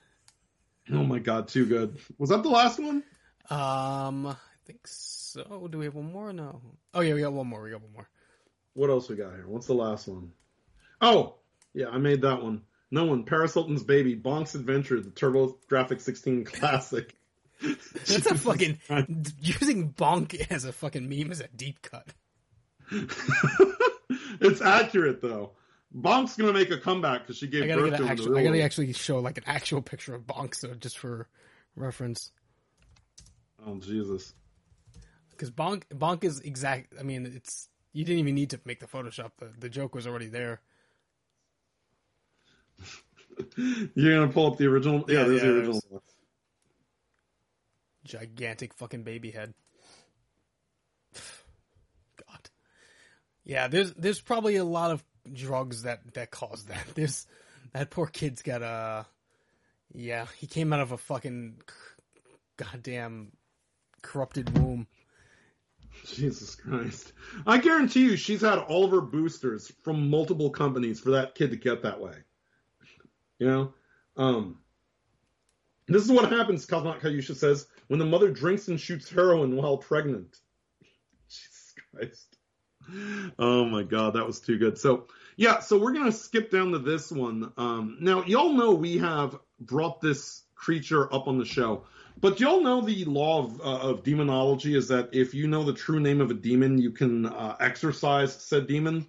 [0.90, 1.98] Oh my god, too good.
[2.18, 3.02] Was that the last one?
[3.50, 4.36] Um, I
[4.66, 5.68] think so.
[5.70, 6.32] Do we have one more?
[6.32, 6.60] No.
[6.94, 7.62] Oh yeah, we got one more.
[7.62, 8.08] We got one more.
[8.74, 9.46] What else we got here?
[9.46, 10.32] What's the last one?
[11.00, 11.36] Oh,
[11.74, 12.62] yeah, I made that one.
[12.90, 13.24] No one.
[13.24, 17.14] Paris Hilton's baby, Bonk's Adventure, the Turbo Graphic 16 classic.
[17.60, 18.78] That's a fucking
[19.40, 22.06] using bonk as a fucking meme is a deep cut.
[24.40, 25.52] it's accurate though.
[25.96, 28.36] Bonk's gonna make a comeback because she gave birth to actual.
[28.36, 31.28] I gotta actually show like an actual picture of bonk, so just for
[31.76, 32.30] reference.
[33.66, 34.34] Oh Jesus!
[35.30, 36.92] Because bonk, bonk is exact.
[36.98, 39.30] I mean, it's you didn't even need to make the Photoshop.
[39.38, 40.60] The the joke was already there.
[43.94, 45.04] You're gonna pull up the original?
[45.08, 46.02] Yeah, Yeah, there's yeah, the original.
[48.04, 49.54] Gigantic fucking baby head.
[51.14, 52.50] God.
[53.44, 55.02] Yeah, there's there's probably a lot of
[55.34, 56.86] drugs that that caused that.
[56.94, 57.26] This
[57.72, 59.06] that poor kid's got a.
[59.94, 61.56] Yeah, he came out of a fucking
[62.56, 63.32] goddamn
[64.02, 64.86] corrupted womb.
[66.04, 67.12] Jesus Christ!
[67.46, 71.50] I guarantee you, she's had all of her boosters from multiple companies for that kid
[71.50, 72.14] to get that way.
[73.38, 73.74] You know,
[74.16, 74.58] um,
[75.86, 76.66] this is what happens.
[76.66, 80.36] Kazmat Katyusha says when the mother drinks and shoots heroin while pregnant.
[81.28, 82.37] Jesus Christ!
[83.38, 84.78] Oh my God, that was too good.
[84.78, 85.06] So
[85.36, 87.52] yeah, so we're gonna skip down to this one.
[87.56, 91.84] Um, now y'all know we have brought this creature up on the show.
[92.20, 95.72] But y'all know the law of, uh, of demonology is that if you know the
[95.72, 99.06] true name of a demon, you can uh, exorcise said demon.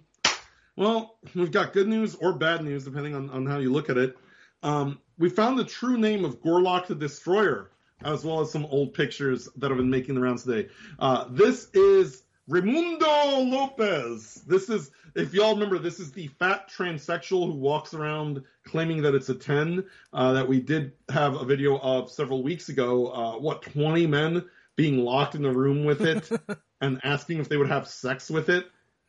[0.76, 3.98] Well, we've got good news or bad news, depending on, on how you look at
[3.98, 4.16] it.
[4.62, 7.70] Um, we found the true name of Gorlock the Destroyer,
[8.04, 10.68] as well as some old pictures that have been making the rounds today.
[10.98, 14.42] Uh, this is Raimundo Lopez.
[14.44, 19.14] This is, if y'all remember, this is the fat transsexual who walks around claiming that
[19.14, 23.06] it's a 10, uh, that we did have a video of several weeks ago.
[23.06, 24.44] Uh, what, 20 men
[24.74, 26.28] being locked in the room with it
[26.80, 28.66] and asking if they would have sex with it?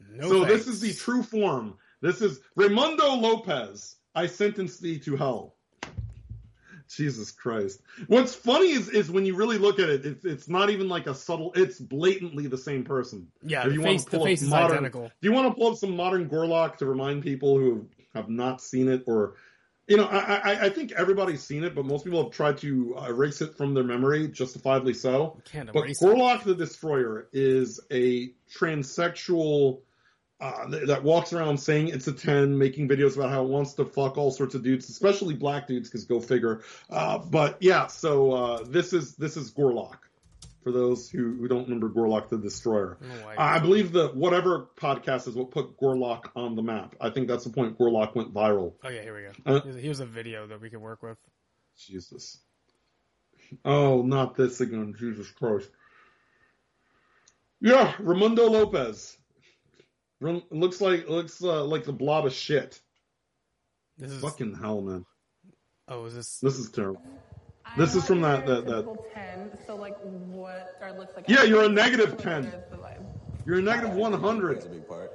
[0.08, 0.66] No so thanks.
[0.66, 1.80] this is the true form.
[2.00, 3.96] This is Raimundo Lopez.
[4.14, 5.56] I sentence thee to hell.
[6.96, 7.82] Jesus Christ.
[8.08, 11.08] What's funny is, is when you really look at it, it's, it's not even like
[11.08, 13.28] a subtle, it's blatantly the same person.
[13.44, 15.04] Yeah, If you face, pull up face is modern- identical.
[15.22, 18.62] Do you want to pull up some modern Gorlock to remind people who have not
[18.62, 19.36] seen it or,
[19.88, 22.96] you know, I, I, I think everybody's seen it, but most people have tried to
[23.08, 25.42] erase it from their memory, justifiably so.
[25.46, 26.06] Can't But erase it.
[26.06, 29.80] Gorlock the Destroyer is a transsexual
[30.42, 33.86] uh, that walks around saying it's a 10, making videos about how it wants to
[33.86, 36.62] fuck all sorts of dudes, especially black dudes, because go figure.
[36.90, 39.98] Uh, but yeah, so uh, this is this is Gorlock.
[40.64, 44.16] For those who, who don't remember Gorlock the Destroyer, I know why- I believe that
[44.16, 46.96] whatever podcast is what put Gorlock on the map.
[47.02, 48.74] I think that's the point Gorlock went viral.
[48.84, 49.32] Oh yeah, here we go.
[49.58, 51.18] Uh, here's, here's a video that we can work with.
[51.80, 52.38] Jesus.
[53.66, 54.94] Oh, not this again.
[54.98, 55.70] Jesus Christ.
[57.60, 59.18] Yeah, Raimundo Lopez.
[60.22, 62.80] Ram- looks like looks uh, like the blob of shit.
[63.98, 65.06] This is Fucking hell, man.
[65.90, 66.40] oh, is this?
[66.40, 67.02] This is terrible.
[67.78, 69.52] This is from that- that- that- ten.
[69.68, 71.26] So like, what or it looks like?
[71.28, 72.46] Yeah, you're a negative 10.
[72.46, 73.06] What is the vibe?
[73.46, 75.12] You're a negative one It's a big part.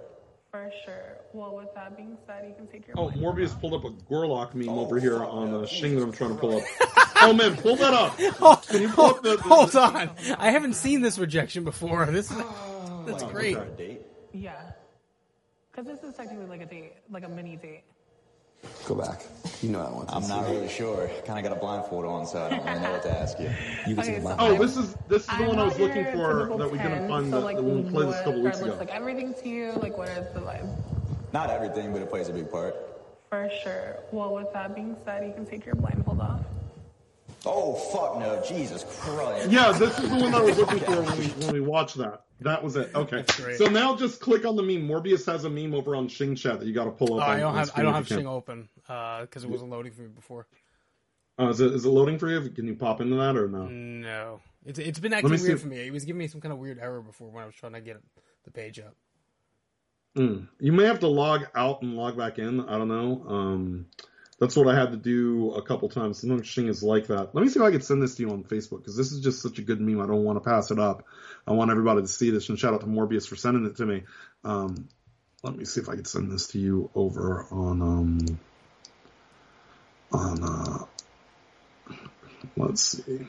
[0.50, 1.18] For sure.
[1.32, 2.98] Well, with that being said, you can take your.
[2.98, 5.60] Oh, blind Morbius pulled up a Gorlock meme Oh, over here fuck, on no.
[5.60, 6.62] the Shing that I'm trying to pull up.
[7.16, 8.16] oh man, pull that up.
[8.68, 9.36] Can you pull up the?
[9.36, 12.06] the- Hold on, I haven't seen this rejection before.
[12.06, 12.36] This is
[13.06, 13.76] that's Oh, great.
[13.76, 14.02] Date?
[14.32, 14.54] Yeah.
[15.76, 17.82] Because this is technically like a date, like a mini date.
[18.86, 19.20] Go back.
[19.60, 20.06] You know that one.
[20.08, 21.10] I'm not really sure.
[21.26, 23.50] Kind of got a blindfold on, so I don't really know what to ask you.
[23.86, 24.36] You can Okay, see so.
[24.38, 26.90] Oh, this is this is the I'm one I was looking for that we 10,
[26.90, 28.66] didn't find so the, like the when we played this a couple weeks ago.
[28.68, 29.72] looks like everything to you.
[29.72, 30.66] Like, what is the vibe?
[31.34, 32.74] Not everything, but it plays a big part.
[33.28, 33.98] For sure.
[34.12, 36.40] Well, with that being said, you can take your blindfold off.
[37.44, 38.42] Oh, fuck no.
[38.46, 39.50] Jesus Christ.
[39.50, 42.22] Yeah, this is the one I was looking for when we when we watched that.
[42.40, 42.90] That was it.
[42.94, 43.24] Okay.
[43.56, 44.86] So now just click on the meme.
[44.86, 47.28] Morbius has a meme over on Shing Chat that you got to pull up.
[47.28, 50.02] I on- don't have I screen don't have Shing open because it wasn't loading for
[50.02, 50.46] me before.
[51.38, 52.40] Uh, is it is it loading for you?
[52.50, 53.66] Can you pop into that or no?
[53.66, 55.86] No, it's it's been me acting weird if- for me.
[55.86, 57.80] It was giving me some kind of weird error before when I was trying to
[57.80, 57.98] get
[58.44, 58.94] the page up.
[60.16, 60.48] Mm.
[60.60, 62.60] You may have to log out and log back in.
[62.60, 63.22] I don't know.
[63.28, 63.86] Um,
[64.38, 66.20] that's what I had to do a couple times.
[66.20, 67.34] Sometimes Shing is like that.
[67.34, 69.20] Let me see if I can send this to you on Facebook because this is
[69.20, 70.00] just such a good meme.
[70.00, 71.06] I don't want to pass it up.
[71.46, 72.48] I want everybody to see this.
[72.48, 74.02] And shout out to Morbius for sending it to me.
[74.44, 74.88] Um,
[75.42, 78.40] let me see if I can send this to you over on um,
[80.12, 80.84] on uh,
[82.56, 83.28] let's see.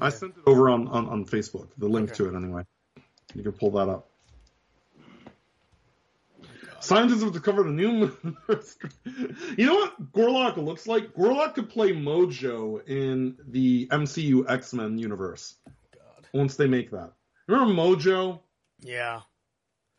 [0.00, 1.68] I sent it over on, on, on Facebook.
[1.76, 2.14] The link Okay.
[2.14, 2.62] to it anyway.
[3.34, 4.10] You can pull that up.
[6.80, 7.92] Scientists have discovered a new.
[7.92, 8.36] moon.
[9.56, 11.14] you know what Gorlock looks like?
[11.14, 15.56] Gorlock could play Mojo in the MCU X Men universe
[15.92, 17.12] God, once they make that.
[17.46, 18.40] Remember Mojo?
[18.80, 19.20] yeah,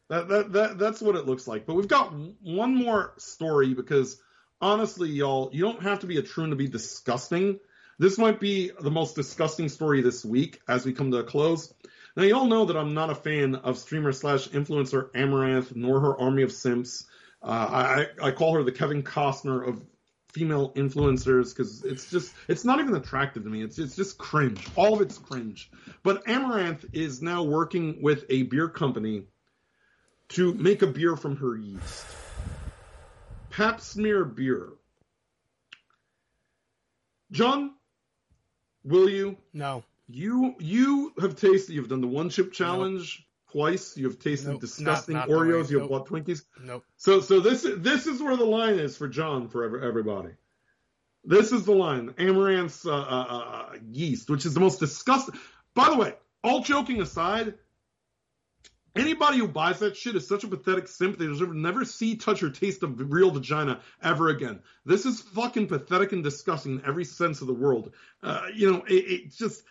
[0.09, 1.65] That, that that that's what it looks like.
[1.65, 4.21] But we've got one more story because
[4.61, 7.59] honestly, y'all, you don't have to be a troon to be disgusting.
[7.99, 11.73] This might be the most disgusting story this week as we come to a close.
[12.17, 15.99] Now, you all know that I'm not a fan of streamer slash influencer Amaranth nor
[15.99, 17.05] her army of simps.
[17.43, 19.85] Uh, I I call her the Kevin Costner of
[20.33, 23.61] female influencers because it's just it's not even attractive to me.
[23.61, 24.67] It's it's just cringe.
[24.75, 25.69] All of it's cringe.
[26.01, 29.25] But Amaranth is now working with a beer company
[30.29, 32.03] to make a beer from her yeast.
[33.51, 34.69] Pap smear beer.
[37.31, 37.75] John,
[38.83, 39.37] will you?
[39.53, 41.73] no, You you have tasted.
[41.73, 43.97] You've done the one chip challenge twice.
[43.97, 45.65] You have tasted Nope, disgusting not- not Oreos.
[45.65, 45.69] way.
[45.71, 45.89] You have Nope.
[45.89, 46.43] bought Twinkies.
[46.63, 46.83] nope.
[46.95, 50.31] So so this this is where the line is for John for everybody.
[51.25, 52.13] This is the line.
[52.17, 55.35] Amaranth's uh, uh, uh, yeast, which is the most disgusting.
[55.73, 57.55] By the way, all joking aside,
[58.95, 61.17] anybody who buys that shit is such a pathetic simp.
[61.17, 64.61] They deserve to never see, touch, or taste a real vagina ever again.
[64.85, 67.91] This is fucking pathetic and disgusting in every sense of the world.
[68.23, 69.63] Uh, you know, it, it's just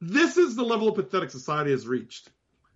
[0.00, 2.30] this is the level of pathetic society has reached.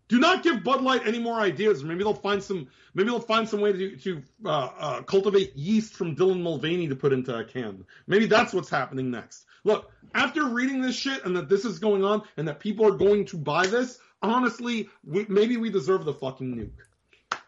[0.09, 1.83] Do not give Bud Light any more ideas.
[1.83, 2.69] Maybe they'll find some.
[2.93, 4.49] Maybe they'll find some way to to uh,
[4.79, 7.87] uh, cultivate yeast from Dylan Mulvaney to put into a can.
[8.07, 9.47] Maybe that's what's happening next.
[9.65, 12.97] Look, after reading this shit and that this is going on and that people are
[12.97, 17.41] going to buy this, honestly, we, maybe we deserve the fucking nuke.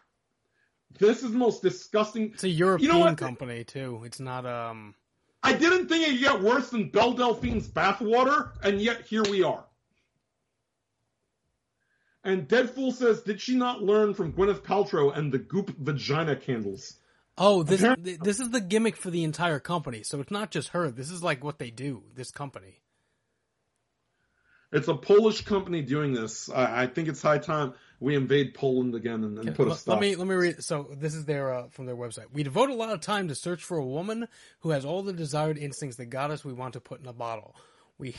[0.97, 2.31] This is the most disgusting.
[2.33, 4.01] It's a European You know company too.
[4.03, 4.95] It's not um.
[5.43, 9.43] I didn't think it could get worse than Belle Delphine's bathwater, and yet here we
[9.43, 9.63] are.
[12.27, 16.95] And Deadpool says, did she not learn from Gwyneth Paltrow and the Goop vagina candles?
[17.37, 20.03] Oh, this Apparently- this is the gimmick for the entire company.
[20.03, 20.91] So it's not just her.
[20.91, 22.03] This is like what they do.
[22.13, 22.81] This company.
[24.73, 26.49] It's a Polish company doing this.
[26.49, 29.79] I, I think it's high time we invade Poland again and, and put a let,
[29.79, 29.93] stop.
[29.93, 30.61] let me let me read.
[30.61, 32.25] So this is their uh, from their website.
[32.33, 34.27] We devote a lot of time to search for a woman
[34.59, 37.13] who has all the desired instincts that got us we want to put in a
[37.13, 37.55] bottle.
[37.97, 38.15] We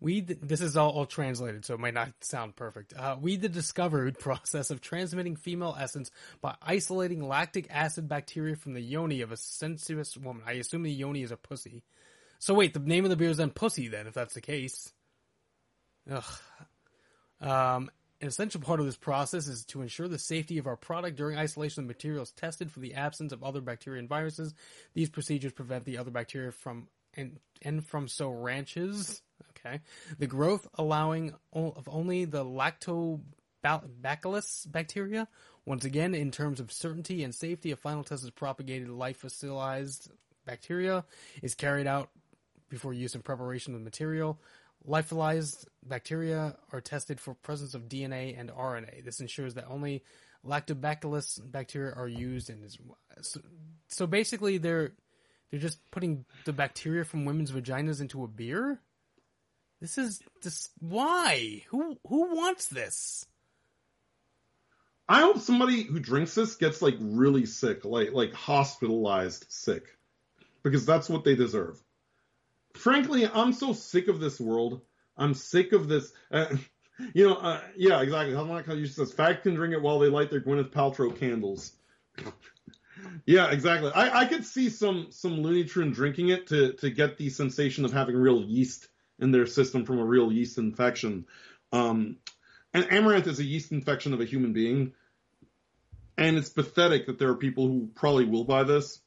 [0.00, 2.94] we this is all, all translated, so it might not sound perfect.
[2.96, 6.10] Uh, we the discovered process of transmitting female essence
[6.40, 10.42] by isolating lactic acid bacteria from the yoni of a sensuous woman.
[10.46, 11.82] I assume the yoni is a pussy.
[12.38, 13.88] So wait, the name of the beer is then pussy.
[13.88, 14.92] Then, if that's the case.
[16.10, 16.24] Ugh.
[17.40, 17.90] Um,
[18.20, 21.38] an essential part of this process is to ensure the safety of our product during
[21.38, 21.84] isolation.
[21.84, 24.54] The materials tested for the absence of other bacteria and viruses.
[24.94, 29.22] These procedures prevent the other bacteria from and and from so ranches.
[29.64, 29.80] Okay,
[30.18, 35.28] the growth allowing of only the lactobacillus bacteria.
[35.64, 40.10] Once again, in terms of certainty and safety, a final test of propagated lyophilized
[40.46, 41.04] bacteria
[41.42, 42.10] is carried out
[42.70, 44.38] before use in preparation of material.
[44.86, 49.04] Lyophilized bacteria are tested for presence of DNA and RNA.
[49.04, 50.02] This ensures that only
[50.46, 52.78] lactobacillus bacteria are used this.
[53.22, 53.40] So,
[53.88, 54.92] so basically, they're
[55.50, 58.80] they're just putting the bacteria from women's vaginas into a beer.
[59.80, 63.26] This is this why who who wants this?
[65.08, 69.84] I hope somebody who drinks this gets like really sick, like like hospitalized sick,
[70.62, 71.80] because that's what they deserve.
[72.74, 74.82] Frankly, I'm so sick of this world.
[75.16, 76.12] I'm sick of this.
[76.30, 76.46] Uh,
[77.14, 78.34] you know, uh, yeah, exactly.
[78.34, 81.16] I like how you says fact can drink it while they light their Gwyneth Paltrow
[81.16, 81.72] candles.
[83.26, 83.92] yeah, exactly.
[83.94, 87.84] I, I could see some some Looney Tune drinking it to to get the sensation
[87.84, 91.26] of having real yeast in their system from a real yeast infection.
[91.72, 92.16] Um,
[92.72, 94.92] and amaranth is a yeast infection of a human being.
[96.16, 99.00] And it's pathetic that there are people who probably will buy this.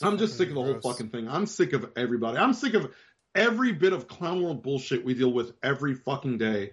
[0.00, 1.28] I'm just sick of the whole fucking thing.
[1.28, 2.38] I'm sick of everybody.
[2.38, 2.92] I'm sick of
[3.34, 6.72] every bit of clown world bullshit we deal with every fucking day.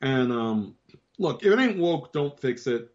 [0.00, 0.74] And um,
[1.18, 2.92] look, if it ain't woke, don't fix it.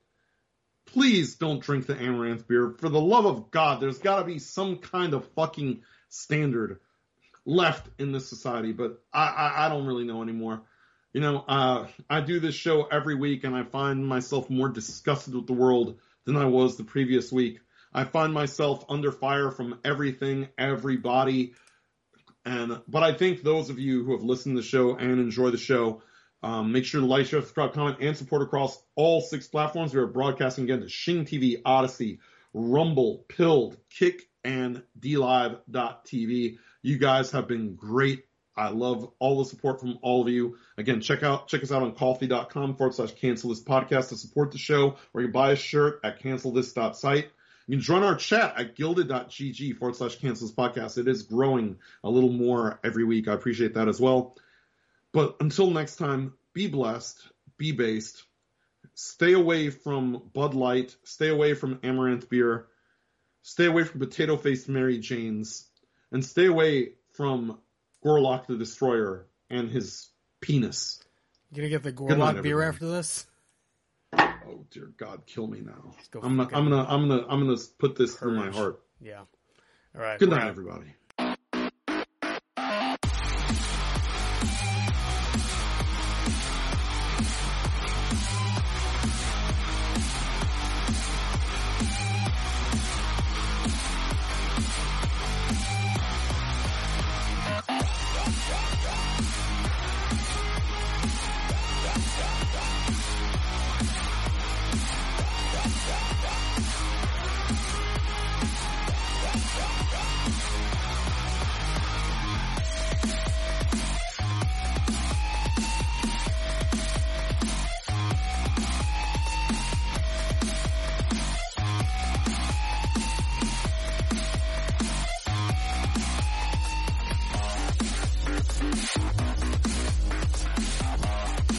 [0.88, 2.76] Please don't drink the amaranth beer.
[2.78, 6.80] For the love of God, there's got to be some kind of fucking standard
[7.46, 8.72] left in this society.
[8.72, 10.62] But I, I, I don't really know anymore.
[11.14, 15.36] You know, uh, I do this show every week, and I find myself more disgusted
[15.36, 17.60] with the world than I was the previous week.
[17.94, 21.54] I find myself under fire from everything, everybody.
[22.46, 25.50] And but I think those of you who have listened to the show and enjoy
[25.50, 26.02] the show,
[26.42, 29.94] um, make sure to like, share, subscribe, comment, and support across all six platforms.
[29.94, 32.20] We are broadcasting again to Shing TV, Odysee,
[32.54, 36.58] Rumble, Pilled, Kick, and DLive.tv.
[36.82, 38.26] You guys have been great.
[38.56, 40.58] I love all the support from all of you.
[40.78, 44.52] Again, check out check us out on ko-fi.com forward slash cancel this podcast to support
[44.52, 47.30] the show, or you can buy a shirt at cancelthis.site.
[47.68, 50.98] You can join our chat at guilded.gg forward slash cancel this podcast.
[50.98, 53.28] It is growing a little more every week.
[53.28, 54.36] I appreciate that as well.
[55.14, 57.22] But until next time, be blessed,
[57.58, 58.24] be based,
[58.94, 62.68] stay away from Bud Light, stay away from Amaranth beer,
[63.44, 65.70] stay away from potato faced Mary Janes,
[66.12, 67.60] and stay away from
[68.04, 70.10] Gorlock the Destroyer and his
[70.40, 71.02] penis.
[71.52, 72.68] You gonna get the night, Gorlock beer everybody.
[72.68, 73.26] after this?
[74.18, 75.96] Oh dear God, kill me now.
[76.12, 78.82] go I'm gonna, I'm gonna, I'm gonna, I'm gonna put this through my heart.
[79.00, 79.22] Yeah.
[79.96, 80.20] All right.
[80.20, 80.50] Good night, out.
[80.50, 80.96] everybody.